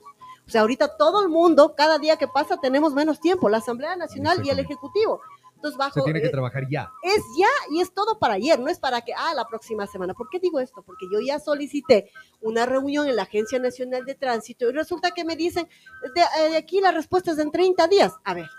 O 0.49 0.51
sea, 0.51 0.61
ahorita 0.61 0.97
todo 0.97 1.21
el 1.21 1.29
mundo, 1.29 1.75
cada 1.77 1.99
día 1.99 2.17
que 2.17 2.27
pasa, 2.27 2.57
tenemos 2.57 2.95
menos 2.95 3.19
tiempo, 3.19 3.49
la 3.49 3.57
Asamblea 3.57 3.95
Nacional 3.95 4.43
y 4.43 4.49
el 4.49 4.57
Ejecutivo. 4.57 5.21
Entonces, 5.53 5.77
bajo, 5.77 5.99
Se 5.99 6.01
tiene 6.01 6.21
que 6.21 6.25
eh, 6.25 6.31
trabajar 6.31 6.63
ya. 6.67 6.89
es 7.03 7.21
ya 7.37 7.45
y 7.69 7.81
es 7.81 7.93
todo 7.93 8.17
para 8.17 8.33
ayer, 8.33 8.59
no 8.59 8.67
es 8.67 8.79
para 8.79 9.01
que, 9.01 9.13
ah, 9.13 9.31
la 9.35 9.45
próxima 9.45 9.85
semana. 9.85 10.15
¿Por 10.15 10.27
qué 10.27 10.39
digo 10.39 10.59
esto? 10.59 10.81
Porque 10.81 11.05
yo 11.13 11.19
ya 11.19 11.39
solicité 11.39 12.09
una 12.41 12.65
reunión 12.65 13.07
en 13.07 13.15
la 13.15 13.23
Agencia 13.23 13.59
Nacional 13.59 14.05
de 14.05 14.15
Tránsito 14.15 14.67
y 14.67 14.73
resulta 14.73 15.11
que 15.11 15.23
me 15.23 15.35
dicen, 15.35 15.69
de, 16.15 16.21
eh, 16.21 16.49
de 16.49 16.57
aquí 16.57 16.81
la 16.81 16.93
respuesta 16.93 17.29
es 17.29 17.37
en 17.37 17.51
30 17.51 17.87
días. 17.87 18.15
A 18.23 18.33
ver, 18.33 18.49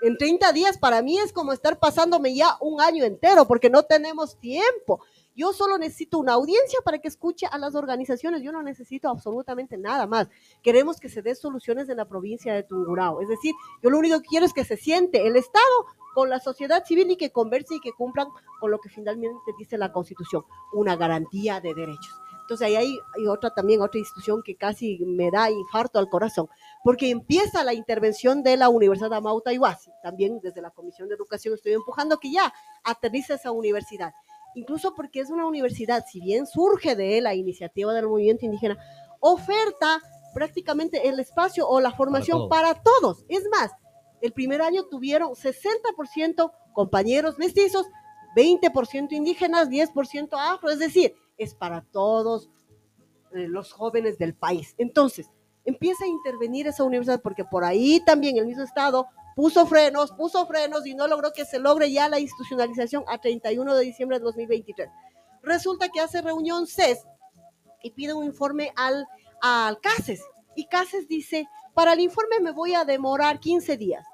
en 0.00 0.16
30 0.18 0.52
días 0.52 0.78
para 0.78 1.00
mí 1.00 1.16
es 1.18 1.32
como 1.32 1.52
estar 1.52 1.78
pasándome 1.78 2.34
ya 2.34 2.56
un 2.60 2.80
año 2.80 3.04
entero 3.04 3.46
porque 3.46 3.70
no 3.70 3.84
tenemos 3.84 4.36
tiempo. 4.40 5.00
Yo 5.40 5.54
solo 5.54 5.78
necesito 5.78 6.18
una 6.18 6.34
audiencia 6.34 6.80
para 6.84 6.98
que 6.98 7.08
escuche 7.08 7.46
a 7.50 7.56
las 7.56 7.74
organizaciones. 7.74 8.42
Yo 8.42 8.52
no 8.52 8.62
necesito 8.62 9.08
absolutamente 9.08 9.78
nada 9.78 10.06
más. 10.06 10.28
Queremos 10.62 11.00
que 11.00 11.08
se 11.08 11.22
dé 11.22 11.34
soluciones 11.34 11.88
en 11.88 11.96
la 11.96 12.04
provincia 12.04 12.52
de 12.52 12.62
Tungurahua. 12.62 13.22
Es 13.22 13.28
decir, 13.30 13.54
yo 13.82 13.88
lo 13.88 13.96
único 13.96 14.20
que 14.20 14.28
quiero 14.28 14.44
es 14.44 14.52
que 14.52 14.66
se 14.66 14.76
siente 14.76 15.26
el 15.26 15.36
Estado 15.36 15.86
con 16.14 16.28
la 16.28 16.40
sociedad 16.40 16.84
civil 16.84 17.10
y 17.12 17.16
que 17.16 17.32
converse 17.32 17.76
y 17.76 17.80
que 17.80 17.92
cumplan 17.92 18.28
con 18.60 18.70
lo 18.70 18.80
que 18.80 18.90
finalmente 18.90 19.52
dice 19.58 19.78
la 19.78 19.92
Constitución, 19.92 20.44
una 20.74 20.96
garantía 20.96 21.58
de 21.62 21.72
derechos. 21.72 22.20
Entonces 22.42 22.66
ahí 22.66 22.76
hay, 22.76 23.26
otra 23.28 23.54
también, 23.54 23.80
otra 23.80 23.98
institución 23.98 24.42
que 24.44 24.56
casi 24.56 24.98
me 25.06 25.30
da 25.30 25.50
infarto 25.50 25.98
al 26.00 26.10
corazón, 26.10 26.48
porque 26.84 27.08
empieza 27.08 27.64
la 27.64 27.72
intervención 27.72 28.42
de 28.42 28.58
la 28.58 28.68
Universidad 28.68 29.14
Amauta 29.14 29.52
Iwasi. 29.54 29.90
También 30.02 30.40
desde 30.42 30.60
la 30.60 30.72
Comisión 30.72 31.08
de 31.08 31.14
Educación 31.14 31.54
estoy 31.54 31.72
empujando 31.74 32.18
que 32.18 32.30
ya 32.30 32.52
aterrice 32.82 33.34
esa 33.34 33.52
universidad. 33.52 34.12
Incluso 34.54 34.94
porque 34.94 35.20
es 35.20 35.30
una 35.30 35.46
universidad, 35.46 36.04
si 36.10 36.20
bien 36.20 36.46
surge 36.46 36.96
de 36.96 37.20
la 37.20 37.34
iniciativa 37.34 37.92
del 37.94 38.08
movimiento 38.08 38.44
indígena, 38.44 38.78
oferta 39.20 40.00
prácticamente 40.34 41.08
el 41.08 41.18
espacio 41.20 41.68
o 41.68 41.80
la 41.80 41.92
formación 41.92 42.48
para 42.48 42.74
todos. 42.74 43.24
Es 43.28 43.48
más, 43.50 43.70
el 44.20 44.32
primer 44.32 44.62
año 44.62 44.84
tuvieron 44.86 45.30
60% 45.30 46.52
compañeros 46.72 47.38
mestizos, 47.38 47.86
20% 48.36 49.12
indígenas, 49.12 49.68
10% 49.68 50.28
afro, 50.32 50.70
es 50.70 50.78
decir, 50.78 51.14
es 51.36 51.54
para 51.54 51.82
todos 51.82 52.50
eh, 53.34 53.48
los 53.48 53.72
jóvenes 53.72 54.18
del 54.18 54.34
país. 54.34 54.74
Entonces, 54.78 55.30
empieza 55.64 56.04
a 56.04 56.08
intervenir 56.08 56.66
esa 56.66 56.84
universidad 56.84 57.20
porque 57.22 57.44
por 57.44 57.64
ahí 57.64 58.00
también 58.04 58.36
el 58.36 58.46
mismo 58.46 58.62
Estado 58.62 59.06
puso 59.36 59.66
frenos, 59.66 60.12
puso 60.12 60.46
frenos 60.46 60.86
y 60.86 60.94
no 60.94 61.06
logró 61.06 61.32
que 61.32 61.44
se 61.44 61.58
logre 61.58 61.90
ya 61.92 62.08
la 62.08 62.18
institucionalización 62.20 63.04
a 63.08 63.18
31 63.18 63.74
de 63.74 63.84
diciembre 63.84 64.18
de 64.18 64.24
2023. 64.24 64.88
Resulta 65.42 65.88
que 65.88 66.00
hace 66.00 66.20
reunión 66.20 66.66
CES 66.66 66.98
y 67.82 67.90
pide 67.92 68.12
un 68.12 68.24
informe 68.24 68.72
al, 68.76 69.06
al 69.40 69.80
CASES 69.80 70.22
y 70.54 70.66
CASES 70.66 71.08
dice, 71.08 71.46
para 71.74 71.94
el 71.94 72.00
informe 72.00 72.40
me 72.40 72.50
voy 72.52 72.74
a 72.74 72.84
demorar 72.84 73.40
15 73.40 73.76
días. 73.76 74.04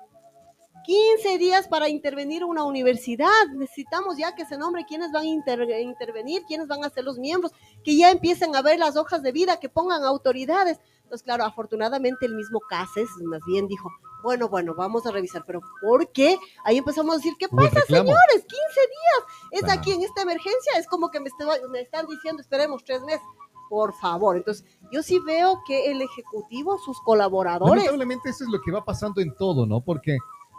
15 0.85 1.39
días 1.39 1.67
para 1.67 1.89
intervenir 1.89 2.45
una 2.45 2.63
universidad. 2.63 3.27
Necesitamos 3.57 4.19
ya 4.19 4.37
que 4.37 4.45
se 4.47 4.57
nombre 4.57 4.85
quiénes 4.87 5.11
van 5.11 5.25
a 5.25 5.27
inter- 5.27 5.69
intervenir, 5.81 6.45
quiénes 6.47 6.69
van 6.69 6.85
a 6.85 6.91
ser 6.91 7.03
los 7.03 7.19
miembros, 7.19 7.51
que 7.83 7.97
ya 7.97 8.13
empiecen 8.13 8.55
a 8.55 8.63
ver 8.63 8.79
las 8.79 8.97
hojas 8.97 9.21
de 9.25 9.33
vida, 9.33 9.59
que 9.59 9.69
pongan 9.69 10.05
autoridades. 10.05 10.79
Entonces, 11.07 11.23
claro, 11.25 11.45
afortunadamente 11.45 12.27
el 12.27 12.35
mismo 12.35 12.59
Cases 12.69 13.09
más 13.25 13.41
bien 13.47 13.69
dijo, 13.69 13.89
bueno, 14.25 14.49
bueno, 14.49 14.75
vamos 14.75 15.07
a 15.07 15.13
revisar, 15.13 15.45
pero 15.47 15.61
¿por 15.81 16.11
qué? 16.11 16.37
Ahí 16.65 16.79
empezamos 16.79 17.15
a 17.15 17.17
decir, 17.19 17.35
¿qué 17.39 17.47
pasa, 17.49 17.81
señores? 17.87 18.17
15 18.33 18.49
días. 18.49 19.51
Es 19.53 19.61
Claro. 19.63 19.79
aquí 19.81 19.93
en 19.93 20.03
esta 20.03 20.23
emergencia, 20.23 20.73
es 20.79 20.89
como 20.89 21.11
que 21.11 21.21
me, 21.21 21.29
estoy- 21.29 21.61
me 21.71 21.81
están 21.81 22.07
diciendo, 22.09 22.43
esperemos 22.43 22.83
tres 22.85 23.03
meses. 23.03 23.23
Por 23.69 23.93
favor. 23.95 24.37
Entonces, 24.37 24.65
yo 24.93 25.03
sí 25.03 25.21
veo 25.21 25.61
que 25.67 25.91
el 25.93 26.03
Ejecutivo, 26.03 26.77
sus 26.79 27.01
colaboradores, 27.03 27.85
Lamentablemente 27.85 28.31
eso 28.31 28.43
es 28.45 28.51
lo 28.51 28.61
que 28.61 28.73
va 28.73 28.85
pasando 28.85 29.21
en 29.21 29.33
todo, 29.37 29.65
¿no? 29.65 29.81
Porque, 29.81 30.19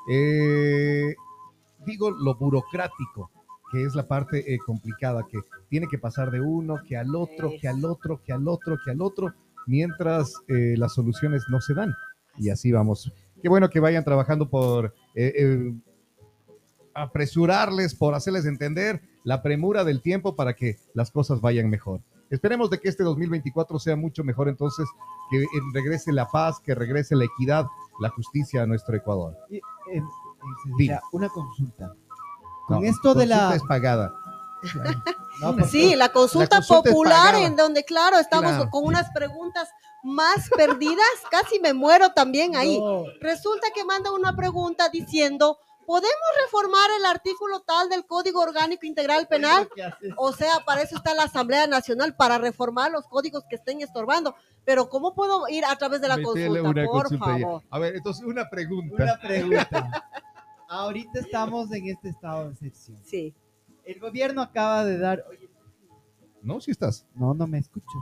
eh, 0.10 1.14
digo, 1.86 2.10
lo 2.12 2.36
burocrático, 2.36 3.32
que 3.72 3.84
es 3.84 3.96
la 3.96 4.08
parte 4.08 4.54
eh, 4.54 4.60
complicada, 4.60 5.24
que 5.30 5.40
tiene 5.70 5.88
que 5.88 5.98
pasar 5.98 6.32
de 6.32 6.40
uno, 6.42 6.78
que 6.88 6.96
al 6.98 7.14
otro, 7.16 7.52
que 7.62 7.68
al 7.68 7.84
otro, 7.86 8.22
que 8.24 8.32
al 8.34 8.48
otro, 8.48 8.78
que 8.84 8.92
al 8.92 9.02
otro, 9.02 9.34
mientras 9.67 10.34
eh, 10.47 10.75
las 10.77 10.93
soluciones 10.93 11.43
no 11.49 11.62
se 11.62 11.73
dan. 11.75 11.93
Y 12.38 12.49
así 12.49 12.71
vamos. 12.71 13.12
Qué 13.41 13.49
bueno 13.49 13.69
que 13.69 13.80
vayan 13.80 14.03
trabajando 14.03 14.49
por 14.49 14.95
eh, 15.13 15.34
eh, 15.38 15.73
apresurarles, 16.95 17.93
por 17.93 18.15
hacerles 18.15 18.45
entender 18.45 19.01
la 19.23 19.43
premura 19.43 19.84
del 19.84 20.01
tiempo 20.01 20.36
para 20.36 20.56
que 20.56 20.77
las 20.93 21.12
cosas 21.12 21.41
vayan 21.41 21.69
mejor. 21.69 22.01
Esperemos 22.30 22.69
de 22.69 22.80
que 22.80 22.89
este 22.89 23.03
2024 23.03 23.80
sea 23.80 23.95
mucho 23.95 24.23
mejor 24.23 24.49
entonces, 24.49 24.88
que 25.30 25.43
eh, 25.43 25.47
regrese 25.73 26.12
la 26.12 26.27
paz, 26.27 26.60
que 26.60 26.75
regrese 26.75 27.15
la 27.15 27.25
equidad, 27.25 27.67
la 27.99 28.10
justicia 28.10 28.63
a 28.63 28.65
nuestro 28.65 28.95
Ecuador. 28.95 29.36
Y, 29.49 29.58
eh, 29.58 30.99
una 31.12 31.30
consulta. 31.30 31.93
Con 32.67 32.82
No, 32.82 32.88
esto 32.88 33.13
de 33.13 33.27
la... 33.27 33.56
es 33.56 33.63
pagada. 33.63 34.13
No, 35.41 35.65
Sí, 35.67 35.96
la 35.96 36.10
consulta 36.10 36.56
La 36.56 36.62
consulta 36.62 36.89
es 36.89 36.93
popular 36.96 37.36
en 37.36 37.56
donde, 37.56 37.84
claro, 37.84 38.17
estamos 38.17 38.52
Claro. 38.54 38.70
con 38.72 38.86
unas 38.86 39.10
preguntas 39.12 39.70
más 40.04 40.50
perdidas, 40.56 41.06
casi 41.32 41.60
me 41.60 41.74
muero 41.74 42.12
también 42.13 42.56
ahí. 42.56 42.80
No, 42.80 43.04
Resulta 43.22 43.67
que 43.74 43.84
manda 43.86 44.12
una 44.12 44.36
pregunta 44.36 44.89
diciendo, 44.89 45.58
¿podemos 45.86 46.15
reformar 46.43 46.89
el 47.00 47.06
artículo 47.06 47.60
tal 47.62 47.88
del 47.89 48.06
Código 48.08 48.41
Orgánico 48.41 48.86
Integral 48.86 49.28
Penal? 49.28 49.63
es 49.63 49.70
lo 49.70 49.76
que 49.76 49.84
hace- 49.84 50.13
O 50.17 50.34
sea, 50.34 50.60
para 50.65 50.82
eso 50.82 50.96
está 50.98 51.13
la 51.13 51.24
Asamblea 51.24 51.67
Nacional, 51.67 52.15
para 52.15 52.38
reformar 52.39 52.89
los 52.91 53.06
códigos 53.08 53.43
que 53.50 53.58
estén 53.58 53.82
estorbando. 53.82 54.36
Pero 54.65 54.89
¿cómo 54.89 55.13
puedo 55.13 55.48
ir 55.50 55.65
a 55.65 55.76
través 55.76 56.02
de 56.02 56.08
la 56.08 56.15
consulta? 56.22 56.62
Por 56.63 56.88
consulta 57.04 57.26
favor. 57.26 57.63
A 57.70 57.80
ver, 57.80 57.96
entonces 57.96 58.26
una 58.26 58.50
pregunta. 58.50 59.04
Una 59.04 59.20
pregunta. 59.20 60.10
Ahorita 60.70 61.20
estamos 61.20 61.72
en 61.72 61.88
este 61.89 62.10
estado 62.10 62.46
de 62.50 62.54
excepción. 62.67 62.98
Sí. 63.06 63.36
El 63.88 64.00
gobierno 64.00 64.41
acaba 64.41 64.84
de 64.86 64.97
dar... 64.97 65.23
Oye, 65.30 65.50
No, 66.43 66.60
sí 66.62 66.71
estás, 66.71 67.06
no, 67.15 67.34
no 67.34 67.47
me 67.47 67.58
escucho. 67.60 67.97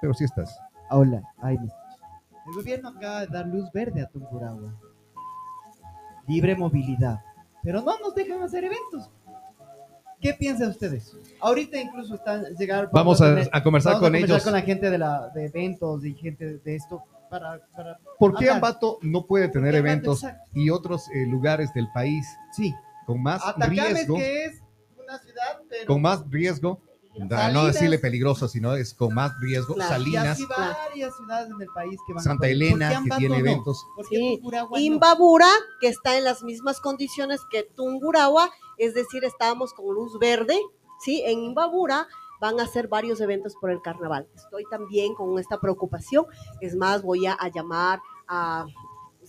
pero 0.00 0.14
sí 0.14 0.24
estás. 0.24 0.58
Hola, 0.90 1.22
ahí 1.42 1.58
me 1.58 1.66
escucho. 1.66 1.84
El 2.46 2.54
gobierno 2.54 2.88
acaba 2.88 3.20
de 3.20 3.26
dar 3.26 3.46
luz 3.46 3.70
verde 3.72 4.00
a 4.02 4.06
Tungurahua. 4.08 4.72
Libre 6.26 6.54
movilidad. 6.56 7.20
Pero 7.62 7.82
no 7.82 7.98
nos 7.98 8.14
dejan 8.14 8.42
hacer 8.42 8.64
eventos. 8.64 9.10
¿Qué 10.20 10.34
piensan 10.34 10.70
ustedes? 10.70 11.14
Ahorita 11.40 11.78
incluso 11.78 12.14
están 12.16 12.44
llegar. 12.58 12.88
Vamos 12.92 13.20
a, 13.20 13.26
tener- 13.34 13.50
a 13.52 13.62
conversar 13.62 13.92
vamos 13.94 14.02
a 14.02 14.06
con 14.06 14.12
conversar 14.12 14.30
ellos. 14.36 14.44
con 14.44 14.52
la 14.52 14.62
gente 14.62 14.90
de, 14.90 14.98
la, 14.98 15.28
de 15.28 15.44
eventos 15.46 16.04
y 16.04 16.14
gente 16.14 16.58
de 16.58 16.74
esto 16.74 17.02
para, 17.30 17.60
para 17.76 17.98
¿Por 18.18 18.32
qué 18.36 18.44
hablar. 18.50 18.56
Ambato 18.56 18.98
no 19.02 19.26
puede 19.26 19.48
tener 19.48 19.74
eventos 19.74 20.24
y 20.54 20.70
otros 20.70 21.08
eh, 21.10 21.24
lugares 21.26 21.72
del 21.74 21.88
país 21.92 22.26
Sí. 22.52 22.74
con 23.06 23.22
más 23.22 23.46
Atacames 23.46 23.92
riesgo? 23.94 24.16
que 24.16 24.44
es 24.46 24.62
una 25.08 25.18
ciudad, 25.18 25.62
pero 25.68 25.86
Con 25.86 26.02
más 26.02 26.22
riesgo 26.30 26.80
No 27.52 27.64
decirle 27.66 27.98
peligroso, 27.98 28.46
sino 28.46 28.74
es 28.74 28.94
con 28.94 29.14
más 29.14 29.32
riesgo. 29.40 29.74
Claro. 29.74 29.90
Y 29.90 29.94
Salinas, 29.94 30.26
así 30.28 30.46
varias 30.46 31.16
ciudades 31.16 31.50
en 31.50 31.60
el 31.60 31.68
país 31.68 31.98
que 32.06 32.12
van 32.12 32.20
a 32.20 32.22
Santa 32.22 32.40
poder. 32.40 32.52
¿Por 32.52 32.58
qué 32.58 32.74
Elena, 32.74 33.02
que 33.02 33.16
tiene 33.16 33.38
eventos. 33.38 33.86
¿Por 33.96 34.08
qué 34.08 34.16
Sí. 34.16 34.40
Imbabura, 34.84 35.48
que 35.80 35.88
está 35.88 36.16
en 36.16 36.24
las 36.24 36.42
mismas 36.42 36.80
condiciones 36.80 37.40
que 37.50 37.64
Tungurahua, 37.64 38.50
es 38.76 38.94
decir, 38.94 39.24
estábamos 39.24 39.72
con 39.72 39.92
luz 39.94 40.18
verde, 40.18 40.60
¿sí? 41.00 41.22
En 41.26 41.40
Imbabura 41.40 42.06
van 42.40 42.60
a 42.60 42.64
hacer 42.64 42.86
varios 42.86 43.20
eventos 43.20 43.56
por 43.60 43.70
el 43.70 43.82
carnaval. 43.82 44.28
Estoy 44.34 44.64
también 44.70 45.14
con 45.14 45.38
esta 45.38 45.58
preocupación. 45.58 46.26
Es 46.60 46.76
más, 46.76 47.02
voy 47.02 47.26
a, 47.26 47.32
a 47.32 47.48
llamar 47.48 48.00
a, 48.28 48.66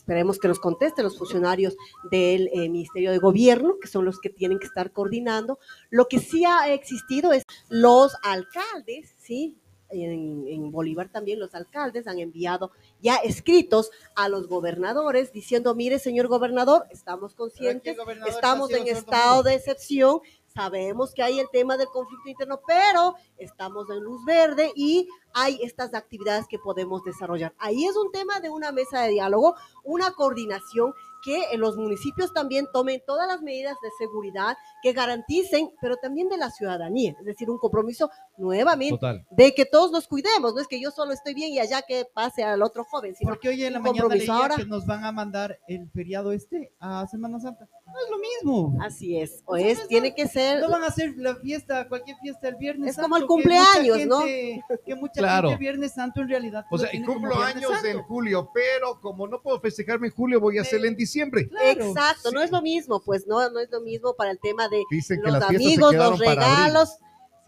esperemos 0.09 0.39
que 0.39 0.47
nos 0.47 0.59
contesten 0.59 1.03
los 1.03 1.19
funcionarios 1.19 1.77
del 2.09 2.47
eh, 2.47 2.67
Ministerio 2.67 3.11
de 3.11 3.19
Gobierno, 3.19 3.75
que 3.79 3.87
son 3.87 4.05
los 4.05 4.19
que 4.19 4.31
tienen 4.31 4.57
que 4.57 4.65
estar 4.65 4.91
coordinando. 4.91 5.59
Lo 5.91 6.07
que 6.07 6.17
sí 6.17 6.45
ha 6.45 6.73
existido 6.73 7.31
es 7.31 7.43
los 7.69 8.15
alcaldes, 8.23 9.13
¿sí? 9.19 9.59
En, 9.91 10.47
en 10.47 10.71
Bolívar 10.71 11.09
también 11.09 11.39
los 11.39 11.53
alcaldes 11.53 12.07
han 12.07 12.17
enviado 12.17 12.71
ya 13.01 13.15
escritos 13.15 13.91
a 14.15 14.29
los 14.29 14.47
gobernadores 14.47 15.31
diciendo, 15.31 15.75
mire 15.75 15.99
señor 15.99 16.27
gobernador, 16.27 16.85
estamos 16.91 17.35
conscientes 17.35 17.97
estamos 18.27 18.71
en 18.71 18.87
estado 18.87 19.43
de 19.43 19.55
excepción, 19.55 20.21
sabemos 20.53 21.13
que 21.13 21.23
hay 21.23 21.39
el 21.39 21.49
tema 21.51 21.77
del 21.77 21.87
conflicto 21.87 22.29
interno, 22.29 22.61
pero 22.67 23.15
estamos 23.37 23.89
en 23.89 23.99
luz 23.99 24.23
verde 24.25 24.71
y 24.75 25.07
hay 25.33 25.59
estas 25.63 25.93
actividades 25.93 26.45
que 26.49 26.59
podemos 26.59 27.03
desarrollar. 27.03 27.53
Ahí 27.59 27.85
es 27.85 27.95
un 27.95 28.11
tema 28.11 28.39
de 28.39 28.49
una 28.49 28.71
mesa 28.71 29.01
de 29.01 29.09
diálogo, 29.09 29.55
una 29.83 30.11
coordinación 30.11 30.93
que 31.23 31.57
los 31.57 31.75
municipios 31.75 32.33
también 32.33 32.67
tomen 32.71 33.01
todas 33.05 33.27
las 33.27 33.41
medidas 33.41 33.75
de 33.81 33.89
seguridad 33.97 34.57
que 34.81 34.93
garanticen, 34.93 35.71
pero 35.81 35.97
también 35.97 36.29
de 36.29 36.37
la 36.37 36.49
ciudadanía, 36.49 37.15
es 37.19 37.25
decir, 37.25 37.49
un 37.49 37.57
compromiso 37.57 38.09
nuevamente 38.37 38.95
Total. 38.95 39.25
de 39.29 39.53
que 39.53 39.65
todos 39.65 39.91
nos 39.91 40.07
cuidemos, 40.07 40.53
no 40.53 40.61
es 40.61 40.67
que 40.67 40.81
yo 40.81 40.91
solo 40.91 41.11
estoy 41.11 41.33
bien 41.33 41.51
y 41.51 41.59
allá 41.59 41.81
que 41.81 42.05
pase 42.05 42.43
al 42.43 42.61
otro 42.61 42.85
joven, 42.89 43.15
sino 43.15 43.29
Porque 43.29 43.49
hoy 43.49 43.63
en 43.63 43.73
la 43.73 43.79
mañana 43.79 44.07
leía 44.15 44.49
que 44.55 44.65
nos 44.65 44.85
van 44.85 45.03
a 45.05 45.11
mandar 45.11 45.59
el 45.67 45.89
feriado 45.91 46.31
este 46.31 46.73
a 46.79 47.05
Semana 47.07 47.39
Santa. 47.39 47.67
No 47.85 47.93
es 48.05 48.11
lo 48.11 48.17
mismo. 48.19 48.77
así 48.83 49.17
es, 49.17 49.41
o 49.45 49.55
es, 49.57 49.87
tiene 49.87 50.13
que 50.13 50.27
ser 50.27 50.59
No 50.61 50.69
van 50.69 50.83
a 50.83 50.87
hacer 50.87 51.13
la 51.17 51.35
fiesta, 51.35 51.87
cualquier 51.87 52.17
fiesta 52.17 52.47
el 52.49 52.55
viernes 52.55 52.91
Es 52.91 53.01
como 53.01 53.15
el 53.17 53.23
que 53.23 53.27
cumpleaños, 53.27 54.05
¿no? 54.05 54.19
gente- 54.21 54.61
Que 54.85 54.95
mucha 54.95 55.13
Claro. 55.21 55.49
gente 55.49 55.59
Viernes 55.59 55.93
Santo 55.93 56.21
en 56.21 56.29
realidad. 56.29 56.65
O 56.69 56.77
sea, 56.77 56.89
cumplo 57.05 57.35
años 57.41 57.71
Santo. 57.71 57.87
en 57.87 58.01
julio, 58.03 58.49
pero 58.53 58.99
como 59.01 59.27
no 59.27 59.41
puedo 59.41 59.59
festejarme 59.59 60.07
en 60.07 60.13
julio, 60.13 60.39
voy 60.39 60.57
a 60.59 60.61
hacerla 60.61 60.87
en 60.87 60.95
diciembre. 60.95 61.47
Claro. 61.49 61.85
Exacto, 61.87 62.31
no 62.31 62.41
es 62.41 62.51
lo 62.51 62.61
mismo, 62.61 63.01
pues 63.03 63.25
no, 63.27 63.49
no 63.49 63.59
es 63.59 63.69
lo 63.71 63.81
mismo 63.81 64.13
para 64.15 64.31
el 64.31 64.39
tema 64.39 64.67
de 64.69 64.83
Dicen 64.91 65.19
los 65.23 65.41
amigos, 65.41 65.93
los 65.95 66.19
para 66.21 66.65
abril. 66.65 66.73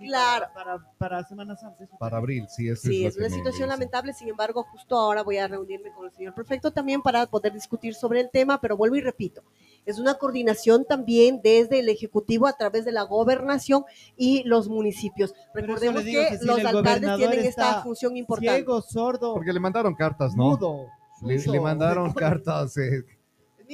Sí, 0.02 0.08
Claro. 0.08 0.48
Para, 0.54 0.78
para, 0.78 0.98
para 0.98 1.24
Semana 1.24 1.56
Santa. 1.56 1.84
eso 1.84 1.98
Para 1.98 2.18
abril, 2.18 2.48
sí, 2.50 2.68
eso 2.70 2.88
Sí, 2.88 3.06
es 3.06 3.18
una 3.18 3.30
situación 3.30 3.70
lamentable, 3.70 4.14
sin 4.14 4.30
embargo, 4.30 4.64
justo 4.64 4.98
ahora 4.98 5.24
voy 5.24 5.38
a 5.38 5.48
reunirme 5.48 5.92
con 5.94 6.06
el 6.06 6.12
señor 6.12 6.34
prefecto 6.34 6.72
también 6.72 7.02
para 7.02 7.28
poder 7.28 7.54
discutir 7.54 7.94
sobre 7.94 8.22
el 8.22 8.30
tema, 8.30 8.60
pero 8.60 8.76
vuelvo 8.76 8.96
y 8.96 9.02
repito, 9.02 9.44
es 9.86 10.00
una 10.00 10.16
coordinación 10.16 10.86
también 10.86 11.42
desde 11.44 11.80
el 11.80 11.90
Ejecutivo 11.90 12.48
a 12.48 12.54
través 12.54 12.86
de 12.86 12.92
la 12.92 13.04
gobernación 13.04 13.84
y 14.18 14.44
los 14.44 14.68
municipios. 14.68 15.34
Pero 15.54 15.68
Recordemos 15.68 16.04
digo, 16.04 16.22
que 16.30 16.46
los 16.46 16.64
alcaldes 16.64 17.18
tienen 17.18 17.40
esta 17.40 17.82
función 17.82 18.18
importante. 18.18 18.56
Ciego, 18.56 18.82
sordo, 18.82 19.34
Porque 19.34 19.54
le 19.54 19.60
mandaron 19.60 19.96
cartas, 19.96 20.36
¿no? 20.36 20.50
mudo. 20.50 20.88
Le, 21.24 21.60
mandaron 21.60 22.14
cartas, 22.14 22.76
eh, 22.78 23.04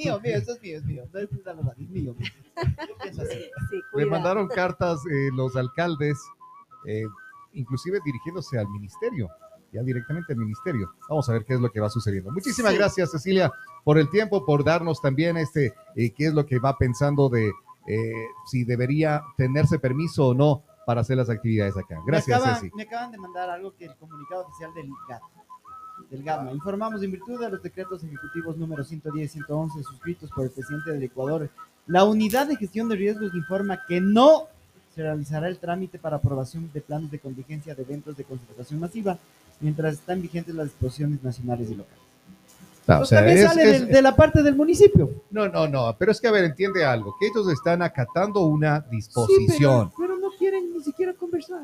mío, 0.04 0.20
mío, 0.20 0.36
eso 0.36 0.52
es 0.52 0.62
mío, 0.62 0.78
es 0.78 0.84
mío. 0.84 1.04
No 1.12 1.18
es 1.20 1.30
de 1.30 1.42
la 1.44 1.52
verdad, 1.54 1.74
es 1.78 1.88
mío. 1.90 2.14
Yo 2.16 2.96
pienso 3.02 3.22
así. 3.22 3.38
Sí, 3.70 3.80
cuidado. 3.92 4.10
mandaron 4.10 4.48
cartas 4.48 5.00
eh, 5.06 5.30
los 5.34 5.54
alcaldes, 5.56 6.18
eh, 6.86 7.04
inclusive 7.52 7.98
dirigiéndose 8.04 8.58
al 8.58 8.68
ministerio, 8.68 9.28
ya 9.72 9.82
directamente 9.82 10.32
al 10.32 10.38
ministerio. 10.38 10.90
Vamos 11.08 11.28
a 11.28 11.32
ver 11.32 11.44
qué 11.44 11.54
es 11.54 11.60
lo 11.60 11.70
que 11.70 11.80
va 11.80 11.88
sucediendo. 11.90 12.30
Muchísimas 12.32 12.72
Sí. 12.72 12.78
gracias, 12.78 13.10
Cecilia, 13.10 13.50
por 13.84 13.98
el 13.98 14.08
tiempo, 14.10 14.44
por 14.46 14.64
darnos 14.64 15.00
también 15.00 15.36
este, 15.36 15.74
eh, 15.96 16.10
qué 16.14 16.26
es 16.26 16.34
lo 16.34 16.46
que 16.46 16.58
va 16.58 16.76
pensando 16.78 17.28
de 17.28 17.52
eh, 17.86 18.12
si 18.46 18.64
debería 18.64 19.22
tenerse 19.36 19.78
permiso 19.78 20.28
o 20.28 20.34
no 20.34 20.62
para 20.86 21.00
hacer 21.02 21.16
las 21.16 21.30
actividades 21.30 21.76
acá. 21.76 21.98
Gracias, 22.06 22.38
me 22.38 22.44
acaban, 22.44 22.60
Ceci. 22.60 22.76
me 22.76 22.82
acaban 22.82 23.12
de 23.12 23.18
mandar 23.18 23.50
algo 23.50 23.74
que 23.74 23.86
el 23.86 23.96
comunicado 23.96 24.46
oficial 24.46 24.72
del 24.74 24.88
GAT. 25.08 25.22
Del 26.10 26.22
GATMA. 26.22 26.52
Informamos 26.52 27.02
en 27.02 27.10
virtud 27.12 27.40
de 27.40 27.50
los 27.50 27.62
decretos 27.62 28.02
ejecutivos 28.02 28.56
número 28.56 28.82
110 28.84 29.24
y 29.30 29.32
111 29.34 29.82
suscritos 29.82 30.30
por 30.30 30.44
el 30.44 30.50
presidente 30.50 30.90
del 30.92 31.02
Ecuador. 31.02 31.50
La 31.86 32.04
unidad 32.04 32.46
de 32.46 32.56
gestión 32.56 32.88
de 32.88 32.96
riesgos 32.96 33.34
informa 33.34 33.80
que 33.86 34.00
no 34.00 34.44
se 34.94 35.02
realizará 35.02 35.48
el 35.48 35.58
trámite 35.58 35.98
para 35.98 36.16
aprobación 36.16 36.70
de 36.72 36.80
planes 36.80 37.10
de 37.10 37.18
contingencia 37.18 37.74
de 37.74 37.82
eventos 37.82 38.16
de 38.16 38.24
concentración 38.24 38.80
masiva 38.80 39.18
mientras 39.60 39.94
están 39.94 40.20
vigentes 40.22 40.54
las 40.54 40.66
disposiciones 40.66 41.22
nacionales 41.22 41.70
y 41.70 41.74
locales. 41.74 41.98
Ah, 42.86 42.94
o 42.94 42.98
Pues 43.00 43.08
sea, 43.10 43.18
también 43.18 43.38
es- 43.38 43.44
sale 43.44 43.62
es- 43.76 43.80
de, 43.86 43.92
de 43.92 44.02
la 44.02 44.16
parte 44.16 44.42
del 44.42 44.56
municipio. 44.56 45.10
No, 45.30 45.46
no, 45.48 45.68
no, 45.68 45.94
pero 45.98 46.10
es 46.12 46.20
que, 46.20 46.28
a 46.28 46.30
ver, 46.30 46.44
entiende 46.44 46.84
algo, 46.86 47.14
que 47.20 47.26
ellos 47.26 47.46
están 47.52 47.82
acatando 47.82 48.46
una 48.46 48.80
Sí, 48.80 48.96
disposición, 48.96 49.90
pero, 49.90 50.08
pero 50.08 50.18
no 50.18 50.30
quieren 50.38 50.72
ni 50.72 50.82
siquiera 50.82 51.12
conversar. 51.12 51.60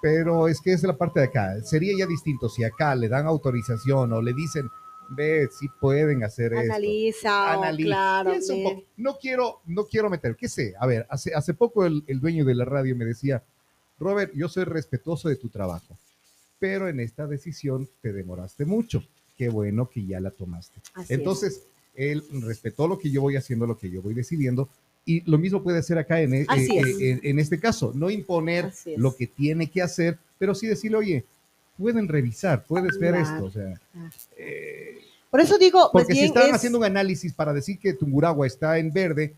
Pero 0.00 0.48
es 0.48 0.60
que 0.60 0.72
es 0.72 0.82
la 0.82 0.96
parte 0.96 1.20
de 1.20 1.26
acá. 1.26 1.62
Sería 1.62 1.92
ya 1.98 2.06
distinto 2.06 2.48
si 2.48 2.64
acá 2.64 2.94
le 2.94 3.08
dan 3.08 3.26
autorización 3.26 4.12
o 4.12 4.22
le 4.22 4.32
dicen, 4.32 4.68
ve, 5.10 5.48
si 5.50 5.68
pueden 5.80 6.24
hacer 6.24 6.52
esto. 6.52 6.72
Analiza, 6.72 7.58
o 7.58 7.62
Analiza. 7.62 7.86
claro. 7.86 8.32
Un 8.32 8.38
mire. 8.38 8.64
poco. 8.64 8.82
No 8.96 9.18
quiero, 9.18 9.60
no 9.66 9.84
quiero 9.84 10.10
meter, 10.10 10.36
qué 10.36 10.48
sé, 10.48 10.74
a 10.78 10.86
ver, 10.86 11.06
hace, 11.10 11.34
hace 11.34 11.54
poco 11.54 11.84
el, 11.84 12.04
el 12.06 12.20
dueño 12.20 12.44
de 12.44 12.54
la 12.54 12.64
radio 12.64 12.96
me 12.96 13.04
decía, 13.04 13.42
Robert, 13.98 14.32
yo 14.34 14.48
soy 14.48 14.64
respetuoso 14.64 15.28
de 15.28 15.36
tu 15.36 15.48
trabajo, 15.48 15.98
pero 16.58 16.88
en 16.88 17.00
esta 17.00 17.26
decisión 17.26 17.88
te 18.00 18.12
demoraste 18.12 18.64
mucho. 18.64 19.04
Qué 19.36 19.48
bueno 19.48 19.88
que 19.88 20.04
ya 20.04 20.20
la 20.20 20.30
tomaste. 20.30 20.80
Así 20.94 21.12
es. 21.14 21.18
Entonces, 21.18 21.62
él 21.94 22.22
respetó 22.42 22.86
lo 22.86 22.98
que 22.98 23.10
yo 23.10 23.22
voy 23.22 23.36
haciendo, 23.36 23.66
lo 23.66 23.78
que 23.78 23.90
yo 23.90 24.02
voy 24.02 24.14
decidiendo, 24.14 24.68
y 25.04 25.28
lo 25.28 25.38
mismo 25.38 25.62
puede 25.62 25.78
hacer 25.78 25.98
acá 25.98 26.20
en, 26.20 26.34
eh, 26.34 26.46
es. 26.48 26.68
eh, 27.00 27.20
en 27.22 27.38
este 27.38 27.58
caso, 27.58 27.92
no 27.94 28.10
imponer 28.10 28.72
lo 28.96 29.14
que 29.16 29.26
tiene 29.26 29.68
que 29.68 29.82
hacer, 29.82 30.18
pero 30.38 30.54
sí 30.54 30.66
decirle, 30.66 30.98
oye, 30.98 31.24
pueden 31.78 32.06
revisar, 32.08 32.64
puedes 32.64 32.98
ver 32.98 33.14
Claro, 33.14 33.24
esto, 33.28 33.44
o 33.44 33.50
sea, 33.50 33.80
claro. 33.92 34.10
eh, 34.36 34.98
Por 35.30 35.40
eso 35.40 35.58
digo, 35.58 35.90
porque 35.92 36.14
si 36.14 36.24
están 36.26 36.48
es- 36.50 36.54
haciendo 36.54 36.78
un 36.78 36.84
análisis 36.84 37.32
para 37.32 37.52
decir 37.52 37.78
que 37.78 37.94
Tunguragua 37.94 38.46
está 38.46 38.78
en 38.78 38.92
verde, 38.92 39.34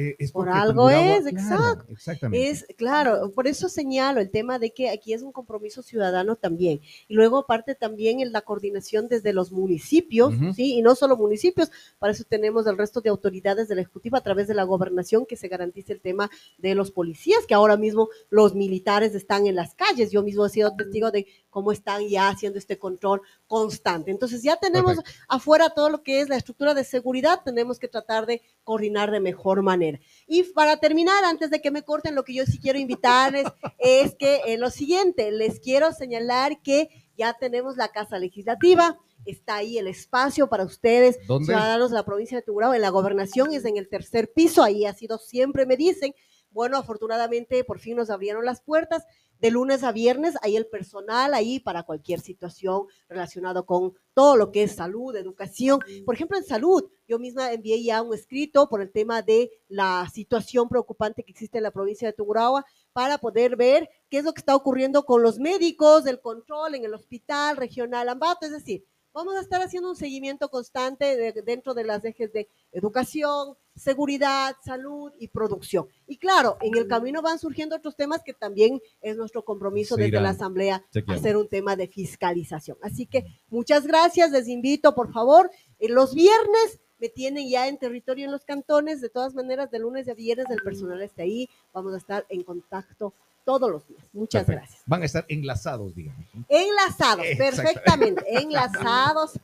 eh, 0.00 0.14
es 0.20 0.30
Por 0.30 0.48
algo 0.48 0.88
es, 0.90 1.26
exacto. 1.26 1.84
Exactamente. 1.88 2.48
Es, 2.48 2.64
claro, 2.76 3.32
por 3.34 3.48
eso 3.48 3.68
señalo 3.68 4.20
el 4.20 4.30
tema 4.30 4.60
de 4.60 4.70
que 4.70 4.90
aquí 4.90 5.12
es 5.12 5.22
un 5.22 5.32
compromiso 5.32 5.82
ciudadano 5.82 6.36
también. 6.36 6.80
Y 7.08 7.14
luego 7.14 7.38
aparte 7.38 7.74
también 7.74 8.20
en 8.20 8.30
la 8.30 8.42
coordinación 8.42 9.08
desde 9.08 9.32
los 9.32 9.50
municipios. 9.50 10.34
¿sí? 10.54 10.74
Y 10.74 10.82
no 10.82 10.94
solo 10.94 11.16
municipios, 11.16 11.72
para 11.98 12.12
eso 12.12 12.22
tenemos 12.22 12.64
el 12.68 12.78
resto 12.78 13.00
de 13.00 13.10
autoridades 13.10 13.66
de 13.66 13.74
la 13.74 13.80
Ejecutiva 13.80 14.18
a 14.18 14.22
través 14.22 14.46
de 14.46 14.54
la 14.54 14.62
gobernación 14.62 15.26
que 15.26 15.34
se 15.34 15.48
garantice 15.48 15.94
el 15.94 16.00
tema 16.00 16.30
de 16.58 16.76
los 16.76 16.92
policías, 16.92 17.44
que 17.44 17.54
ahora 17.54 17.76
mismo 17.76 18.08
los 18.30 18.54
militares 18.54 19.16
están 19.16 19.48
en 19.48 19.56
las 19.56 19.74
calles. 19.74 20.12
Yo 20.12 20.22
mismo 20.22 20.46
he 20.46 20.50
sido 20.50 20.76
testigo 20.76 21.10
de 21.10 21.26
cómo 21.50 21.72
están 21.72 22.06
ya 22.06 22.28
haciendo 22.28 22.60
este 22.60 22.78
control 22.78 23.22
constante. 23.48 24.12
Entonces 24.12 24.44
ya 24.44 24.58
tenemos 24.58 24.98
afuera 25.26 25.70
todo 25.70 25.90
lo 25.90 26.04
que 26.04 26.20
es 26.20 26.28
la 26.28 26.36
estructura 26.36 26.72
de 26.72 26.84
seguridad, 26.84 27.40
tenemos 27.44 27.80
que 27.80 27.88
tratar 27.88 28.26
de 28.26 28.42
coordinar 28.62 29.10
de 29.10 29.18
mejor 29.18 29.62
manera. 29.62 29.87
Y 30.26 30.42
para 30.44 30.78
terminar, 30.78 31.24
antes 31.24 31.50
de 31.50 31.60
que 31.60 31.70
me 31.70 31.82
corten, 31.82 32.14
lo 32.14 32.24
que 32.24 32.34
yo 32.34 32.44
sí 32.44 32.58
quiero 32.58 32.78
invitarles 32.78 33.46
es 33.78 34.14
que 34.14 34.42
eh, 34.46 34.58
lo 34.58 34.70
siguiente, 34.70 35.30
les 35.32 35.60
quiero 35.60 35.92
señalar 35.92 36.60
que 36.62 36.88
ya 37.16 37.34
tenemos 37.34 37.76
la 37.76 37.88
Casa 37.88 38.18
Legislativa, 38.18 38.98
está 39.24 39.56
ahí 39.56 39.78
el 39.78 39.88
espacio 39.88 40.48
para 40.48 40.64
ustedes, 40.64 41.18
¿Dónde? 41.26 41.46
ciudadanos 41.46 41.90
de 41.90 41.96
la 41.96 42.04
provincia 42.04 42.38
de 42.38 42.42
Tungurahua, 42.42 42.76
en 42.76 42.82
la 42.82 42.90
gobernación 42.90 43.52
es 43.52 43.64
en 43.64 43.76
el 43.76 43.88
tercer 43.88 44.32
piso, 44.32 44.62
ahí 44.62 44.84
ha 44.84 44.94
sido 44.94 45.18
siempre, 45.18 45.66
me 45.66 45.76
dicen. 45.76 46.14
Bueno, 46.50 46.76
afortunadamente 46.78 47.62
por 47.64 47.78
fin 47.78 47.96
nos 47.96 48.10
abrieron 48.10 48.44
las 48.44 48.60
puertas. 48.60 49.04
De 49.40 49.52
lunes 49.52 49.84
a 49.84 49.92
viernes, 49.92 50.34
hay 50.42 50.56
el 50.56 50.66
personal 50.66 51.32
ahí 51.32 51.60
para 51.60 51.84
cualquier 51.84 52.18
situación 52.18 52.86
relacionado 53.08 53.64
con 53.66 53.94
todo 54.12 54.36
lo 54.36 54.50
que 54.50 54.64
es 54.64 54.74
salud, 54.74 55.14
educación. 55.14 55.78
Por 56.04 56.16
ejemplo, 56.16 56.36
en 56.36 56.42
salud, 56.44 56.90
yo 57.06 57.20
misma 57.20 57.52
envié 57.52 57.80
ya 57.84 58.02
un 58.02 58.12
escrito 58.14 58.68
por 58.68 58.80
el 58.82 58.90
tema 58.90 59.22
de 59.22 59.50
la 59.68 60.08
situación 60.12 60.68
preocupante 60.68 61.22
que 61.22 61.30
existe 61.30 61.58
en 61.58 61.62
la 61.64 61.70
provincia 61.70 62.08
de 62.08 62.14
Tungurahua 62.14 62.64
para 62.92 63.18
poder 63.18 63.54
ver 63.54 63.88
qué 64.10 64.18
es 64.18 64.24
lo 64.24 64.32
que 64.32 64.40
está 64.40 64.56
ocurriendo 64.56 65.04
con 65.04 65.22
los 65.22 65.38
médicos, 65.38 66.04
el 66.06 66.20
control 66.20 66.74
en 66.74 66.84
el 66.84 66.94
hospital 66.94 67.56
regional 67.56 68.08
Ambato, 68.08 68.44
es 68.44 68.50
decir, 68.52 68.84
vamos 69.12 69.36
a 69.36 69.40
estar 69.40 69.62
haciendo 69.62 69.90
un 69.90 69.96
seguimiento 69.96 70.48
constante 70.48 71.16
de- 71.16 71.42
dentro 71.42 71.74
de 71.74 71.84
las 71.84 72.04
ejes 72.04 72.32
de 72.32 72.48
educación, 72.72 73.56
seguridad, 73.78 74.56
salud 74.64 75.12
y 75.18 75.28
producción. 75.28 75.86
Y 76.06 76.18
claro, 76.18 76.58
en 76.60 76.76
el 76.76 76.86
camino 76.88 77.22
van 77.22 77.38
surgiendo 77.38 77.76
otros 77.76 77.96
temas 77.96 78.22
que 78.24 78.34
también 78.34 78.80
es 79.00 79.16
nuestro 79.16 79.44
compromiso 79.44 79.94
Se 79.94 80.02
desde 80.02 80.12
irán. 80.12 80.24
la 80.24 80.30
Asamblea 80.30 80.84
hacer 81.08 81.36
un 81.36 81.48
tema 81.48 81.76
de 81.76 81.88
fiscalización. 81.88 82.76
Así 82.82 83.06
que 83.06 83.24
muchas 83.48 83.86
gracias, 83.86 84.30
les 84.30 84.48
invito 84.48 84.94
por 84.94 85.12
favor, 85.12 85.50
en 85.78 85.94
los 85.94 86.14
viernes 86.14 86.80
me 86.98 87.08
tienen 87.08 87.48
ya 87.48 87.68
en 87.68 87.78
territorio 87.78 88.24
en 88.24 88.32
los 88.32 88.44
cantones, 88.44 89.00
de 89.00 89.08
todas 89.08 89.34
maneras 89.34 89.70
de 89.70 89.78
lunes 89.78 90.08
a 90.08 90.14
viernes 90.14 90.46
el 90.50 90.62
personal 90.62 91.00
está 91.00 91.22
ahí, 91.22 91.48
vamos 91.72 91.94
a 91.94 91.98
estar 91.98 92.26
en 92.28 92.42
contacto 92.42 93.14
todos 93.48 93.70
los 93.70 93.88
días. 93.88 94.04
Muchas 94.12 94.44
Perfecto. 94.44 94.66
gracias. 94.66 94.82
Van 94.84 95.00
a 95.00 95.06
estar 95.06 95.24
enlazados, 95.26 95.94
digamos. 95.94 96.22
Enlazados, 96.50 97.24
perfectamente, 97.38 98.22
enlazados 98.28 99.40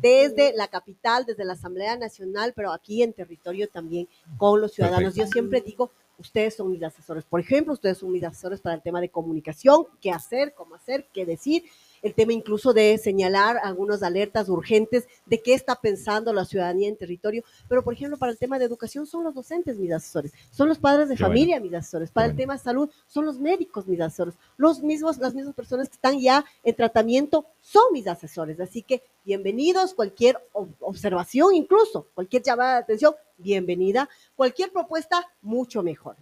desde 0.00 0.52
la 0.52 0.68
capital, 0.68 1.26
desde 1.26 1.44
la 1.44 1.54
Asamblea 1.54 1.96
Nacional, 1.96 2.52
pero 2.54 2.72
aquí 2.72 3.02
en 3.02 3.12
territorio 3.12 3.68
también 3.68 4.06
con 4.36 4.60
los 4.60 4.72
ciudadanos. 4.72 5.14
Perfecto. 5.14 5.26
Yo 5.26 5.32
siempre 5.32 5.60
digo, 5.62 5.90
ustedes 6.16 6.54
son 6.54 6.70
mis 6.70 6.80
asesores. 6.80 7.24
Por 7.24 7.40
ejemplo, 7.40 7.72
ustedes 7.72 7.98
son 7.98 8.12
mis 8.12 8.22
asesores 8.22 8.60
para 8.60 8.76
el 8.76 8.82
tema 8.82 9.00
de 9.00 9.08
comunicación, 9.08 9.84
qué 10.00 10.12
hacer, 10.12 10.54
cómo 10.54 10.76
hacer, 10.76 11.08
qué 11.12 11.26
decir, 11.26 11.64
el 12.02 12.14
tema 12.14 12.32
incluso 12.32 12.72
de 12.72 12.96
señalar 12.98 13.58
algunas 13.62 14.02
alertas 14.02 14.48
urgentes 14.48 15.06
de 15.26 15.40
qué 15.42 15.54
está 15.54 15.74
pensando 15.76 16.32
la 16.32 16.44
ciudadanía 16.44 16.88
en 16.88 16.96
territorio. 16.96 17.44
Pero, 17.68 17.82
por 17.84 17.92
ejemplo, 17.94 18.16
para 18.16 18.32
el 18.32 18.38
tema 18.38 18.58
de 18.58 18.64
educación 18.64 19.06
son 19.06 19.24
los 19.24 19.34
docentes 19.34 19.76
mis 19.78 19.92
asesores, 19.92 20.32
son 20.50 20.68
los 20.68 20.78
padres 20.78 21.08
de 21.08 21.16
Qué 21.16 21.22
familia 21.22 21.60
mis 21.60 21.74
asesores, 21.74 22.10
para 22.10 22.26
Qué 22.26 22.30
el 22.30 22.36
bueno. 22.36 22.42
tema 22.42 22.52
de 22.54 22.60
salud 22.60 22.90
son 23.06 23.26
los 23.26 23.38
médicos 23.38 23.86
mis 23.86 24.00
asesores, 24.00 24.34
los 24.56 24.82
mismos, 24.82 25.18
las 25.18 25.34
mismas 25.34 25.54
personas 25.54 25.88
que 25.88 25.94
están 25.94 26.18
ya 26.18 26.44
en 26.62 26.74
tratamiento 26.74 27.46
son 27.60 27.84
mis 27.92 28.06
asesores. 28.06 28.58
Así 28.60 28.82
que 28.82 29.02
bienvenidos, 29.24 29.94
cualquier 29.94 30.38
ob- 30.52 30.74
observación, 30.80 31.54
incluso 31.54 32.06
cualquier 32.14 32.42
llamada 32.42 32.74
de 32.76 32.82
atención, 32.82 33.14
bienvenida, 33.38 34.08
cualquier 34.36 34.72
propuesta, 34.72 35.26
mucho 35.42 35.82
mejor. 35.82 36.16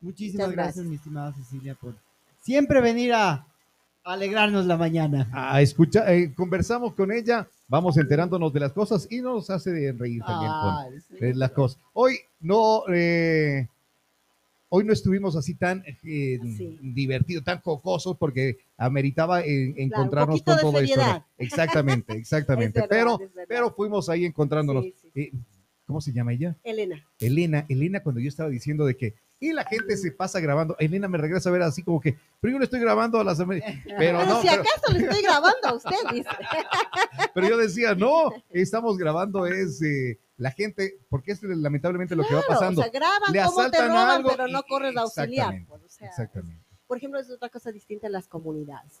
Muchísimas 0.00 0.52
gracias, 0.52 0.76
gracias. 0.76 0.86
mi 0.86 0.94
estimada 0.96 1.32
Cecilia, 1.34 1.74
por 1.74 1.94
siempre 2.42 2.80
venir 2.80 3.12
a 3.14 3.46
alegrarnos 4.14 4.66
la 4.66 4.76
mañana. 4.76 5.28
A 5.32 5.60
escuchar, 5.60 6.10
eh, 6.12 6.32
conversamos 6.34 6.94
con 6.94 7.12
ella, 7.12 7.48
vamos 7.68 7.96
enterándonos 7.96 8.52
de 8.52 8.60
las 8.60 8.72
cosas 8.72 9.06
y 9.10 9.20
nos 9.20 9.50
hace 9.50 9.70
de 9.70 9.92
reír 9.92 10.22
también 10.24 10.52
con 10.60 10.74
Ay, 10.76 11.00
sí. 11.00 11.16
eh, 11.20 11.32
las 11.34 11.50
cosas. 11.52 11.80
Hoy 11.92 12.18
no, 12.40 12.82
eh, 12.92 13.66
hoy 14.68 14.84
no 14.84 14.92
estuvimos 14.92 15.36
así 15.36 15.54
tan 15.54 15.84
Sí. 16.02 16.38
divertidos, 16.80 17.44
tan 17.44 17.60
jocosos, 17.60 18.16
porque 18.16 18.58
ameritaba 18.76 19.42
encontrarnos 19.44 20.40
poquito 20.40 20.52
con 20.62 20.72
todo 20.72 20.80
esto. 20.80 21.24
Exactamente, 21.38 22.12
exactamente. 22.16 22.80
Es 22.80 22.88
verdad, 22.88 23.16
pero, 23.18 23.46
pero 23.48 23.70
fuimos 23.74 24.08
ahí 24.08 24.24
encontrándonos. 24.24 24.84
Sí, 25.14 25.32
¿Cómo 25.86 26.02
se 26.02 26.12
llama 26.12 26.34
ella? 26.34 26.54
Elena, 26.64 27.02
Elena, 27.18 27.64
Elena, 27.66 28.00
cuando 28.00 28.20
yo 28.20 28.28
estaba 28.28 28.50
diciendo 28.50 28.84
de 28.84 28.94
que, 28.94 29.14
y 29.40 29.52
la 29.52 29.64
gente 29.64 29.96
se 29.96 30.10
pasa 30.10 30.40
grabando, 30.40 30.76
Elena 30.78 31.06
me 31.08 31.16
regresa 31.18 31.48
a 31.48 31.52
ver 31.52 31.62
así 31.62 31.82
como 31.82 32.00
que, 32.00 32.16
pero 32.40 32.52
yo 32.52 32.58
le 32.58 32.64
estoy 32.64 32.80
grabando 32.80 33.20
a 33.20 33.24
las 33.24 33.38
Ameri-". 33.38 33.62
pero 33.84 33.96
pero 33.98 34.26
no, 34.26 34.40
si 34.42 34.48
pero, 34.48 34.62
acaso 34.62 34.92
le 34.92 34.98
estoy 35.00 35.22
grabando 35.22 35.68
a 35.68 35.74
usted, 35.74 35.96
dice. 36.12 36.28
pero 37.34 37.48
yo 37.48 37.56
decía, 37.56 37.94
no, 37.94 38.32
estamos 38.50 38.98
grabando 38.98 39.46
es 39.46 39.80
eh, 39.82 40.18
la 40.36 40.50
gente, 40.50 40.98
porque 41.08 41.32
es 41.32 41.42
lamentablemente 41.42 42.16
lo 42.16 42.24
que 42.26 42.34
va 42.34 42.42
Claro, 42.42 42.60
pasando. 42.60 42.80
O 42.80 42.84
sea, 42.84 42.92
graban 42.92 43.32
Le 43.32 43.42
cómo 43.44 43.70
te 43.70 43.88
roban, 43.88 44.10
algo 44.10 44.30
pero 44.30 44.48
no 44.48 44.62
corres 44.64 44.96
a 44.96 45.00
auxiliar. 45.02 45.54
exactamente, 45.54 45.66
pues, 45.68 45.82
o 45.84 45.88
sea, 45.88 46.08
Exactamente. 46.08 46.64
por 46.86 46.96
ejemplo, 46.96 47.20
es 47.20 47.30
otra 47.30 47.48
cosa 47.48 47.70
distinta 47.72 48.06
en 48.06 48.12
las 48.12 48.26
comunidades. 48.28 49.00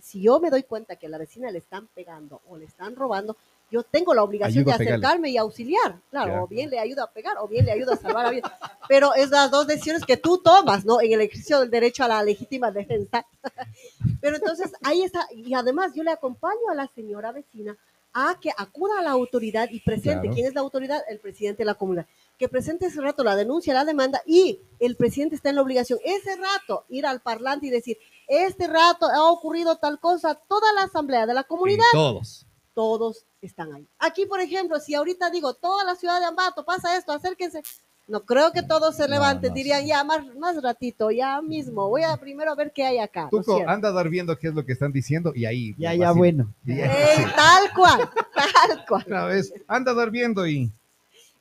Si 0.00 0.22
yo 0.22 0.40
me 0.40 0.50
doy 0.50 0.62
cuenta 0.62 0.96
que 0.96 1.06
a 1.06 1.10
la 1.10 1.18
vecina 1.18 1.50
le 1.50 1.58
están 1.58 1.86
pegando 1.94 2.40
o 2.48 2.56
le 2.56 2.64
están 2.64 2.96
robando, 2.96 3.36
yo 3.72 3.82
tengo 3.82 4.12
la 4.12 4.22
obligación 4.22 4.62
Ayuda 4.62 4.76
de 4.76 4.84
acercarme 4.84 5.30
y 5.30 5.38
auxiliar. 5.38 5.98
Claro, 6.10 6.44
o 6.44 6.46
bien 6.46 6.68
le 6.68 6.78
ayudo 6.78 7.02
a 7.02 7.10
pegar 7.10 7.38
o 7.40 7.48
bien 7.48 7.64
le 7.64 7.72
ayudo 7.72 7.94
a 7.94 7.96
salvar 7.96 8.26
la 8.26 8.30
vida. 8.30 8.58
Pero 8.86 9.14
es 9.14 9.30
las 9.30 9.50
dos 9.50 9.66
decisiones 9.66 10.04
que 10.04 10.18
tú 10.18 10.38
tomas, 10.38 10.84
¿no? 10.84 11.00
En 11.00 11.12
el 11.12 11.22
ejercicio 11.22 11.60
del 11.60 11.70
derecho 11.70 12.04
a 12.04 12.08
la 12.08 12.22
legítima 12.22 12.70
defensa. 12.70 13.24
Pero 14.20 14.36
entonces 14.36 14.72
ahí 14.82 15.02
está. 15.02 15.26
Y 15.34 15.54
además 15.54 15.92
yo 15.94 16.02
le 16.02 16.10
acompaño 16.10 16.70
a 16.70 16.74
la 16.74 16.86
señora 16.94 17.32
vecina 17.32 17.74
a 18.12 18.38
que 18.38 18.50
acuda 18.54 18.98
a 18.98 19.02
la 19.02 19.10
autoridad 19.12 19.70
y 19.70 19.80
presente. 19.80 20.20
Claro. 20.20 20.34
¿Quién 20.34 20.46
es 20.46 20.54
la 20.54 20.60
autoridad? 20.60 21.02
El 21.08 21.18
presidente 21.18 21.62
de 21.62 21.64
la 21.64 21.74
comunidad. 21.74 22.06
Que 22.38 22.50
presente 22.50 22.86
ese 22.86 23.00
rato 23.00 23.24
la 23.24 23.36
denuncia, 23.36 23.72
la 23.72 23.86
demanda 23.86 24.20
y 24.26 24.60
el 24.80 24.96
presidente 24.96 25.36
está 25.36 25.48
en 25.48 25.56
la 25.56 25.62
obligación 25.62 25.98
ese 26.04 26.36
rato 26.36 26.84
ir 26.90 27.06
al 27.06 27.22
parlante 27.22 27.68
y 27.68 27.70
decir, 27.70 27.96
este 28.28 28.66
rato 28.66 29.06
ha 29.06 29.30
ocurrido 29.30 29.76
tal 29.76 29.98
cosa, 29.98 30.34
toda 30.34 30.72
la 30.74 30.82
asamblea 30.82 31.24
de 31.24 31.34
la 31.34 31.44
comunidad, 31.44 31.84
Y 31.92 31.96
todos. 31.96 32.46
Todos 32.74 33.24
están 33.40 33.72
ahí. 33.72 33.86
Aquí, 33.98 34.26
por 34.26 34.40
ejemplo, 34.40 34.78
si 34.80 34.94
ahorita 34.94 35.30
digo, 35.30 35.54
toda 35.54 35.84
la 35.84 35.94
ciudad 35.96 36.18
de 36.20 36.26
Ambato 36.26 36.64
pasa 36.64 36.96
esto, 36.96 37.12
acérquense. 37.12 37.62
No 38.08 38.24
creo 38.24 38.50
que 38.52 38.62
todos 38.62 38.96
se 38.96 39.06
levanten, 39.08 39.50
no, 39.50 39.54
dirían 39.54 39.82
sí. 39.82 39.88
ya 39.88 40.02
más, 40.02 40.26
más 40.36 40.60
ratito, 40.60 41.10
ya 41.12 41.40
mismo, 41.40 41.88
voy 41.88 42.02
a 42.02 42.16
primero 42.16 42.54
ver 42.56 42.72
qué 42.72 42.84
hay 42.84 42.98
acá. 42.98 43.28
¿no 43.30 43.40
es 43.40 43.46
Tuco, 43.46 43.62
anda 43.68 43.90
a 43.90 43.92
dar 43.92 44.08
viendo 44.08 44.36
qué 44.36 44.48
es 44.48 44.54
lo 44.54 44.66
que 44.66 44.72
están 44.72 44.92
diciendo 44.92 45.32
y 45.34 45.44
ahí. 45.46 45.74
Ya, 45.78 45.90
así, 45.90 45.98
ya, 46.00 46.12
bueno. 46.12 46.52
y- 46.66 46.72
Eh, 46.80 46.90
sí, 47.16 47.22
tal 47.36 47.72
cual, 47.74 48.10
tal 48.34 48.84
cual, 48.86 49.04
Una 49.06 49.24
vez, 49.26 49.52
anda 49.68 49.92
a 49.92 49.94
dar 49.94 50.10
viendo 50.10 50.46
y 50.46 50.70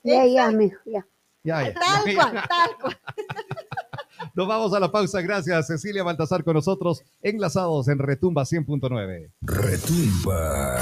Ya, 0.04 0.26
ya, 0.26 0.52
mijo, 0.52 0.80
ya. 0.86 1.06
ya, 1.44 1.64
ya, 1.64 1.74
tal 1.74 2.06
ya, 2.06 2.16
cual, 2.16 2.44
tal 2.48 2.78
cual. 2.80 3.00
Nos 4.42 4.48
vamos 4.48 4.74
a 4.74 4.80
la 4.80 4.92
pausa. 4.92 5.22
Gracias, 5.22 5.68
Cecilia 5.68 6.02
Baltasar, 6.02 6.44
con 6.44 6.56
nosotros, 6.56 7.04
enlazados 7.22 7.88
en 7.90 8.00
Retumba 8.00 8.42
100.9. 8.42 9.32
Retumba. 9.42 10.82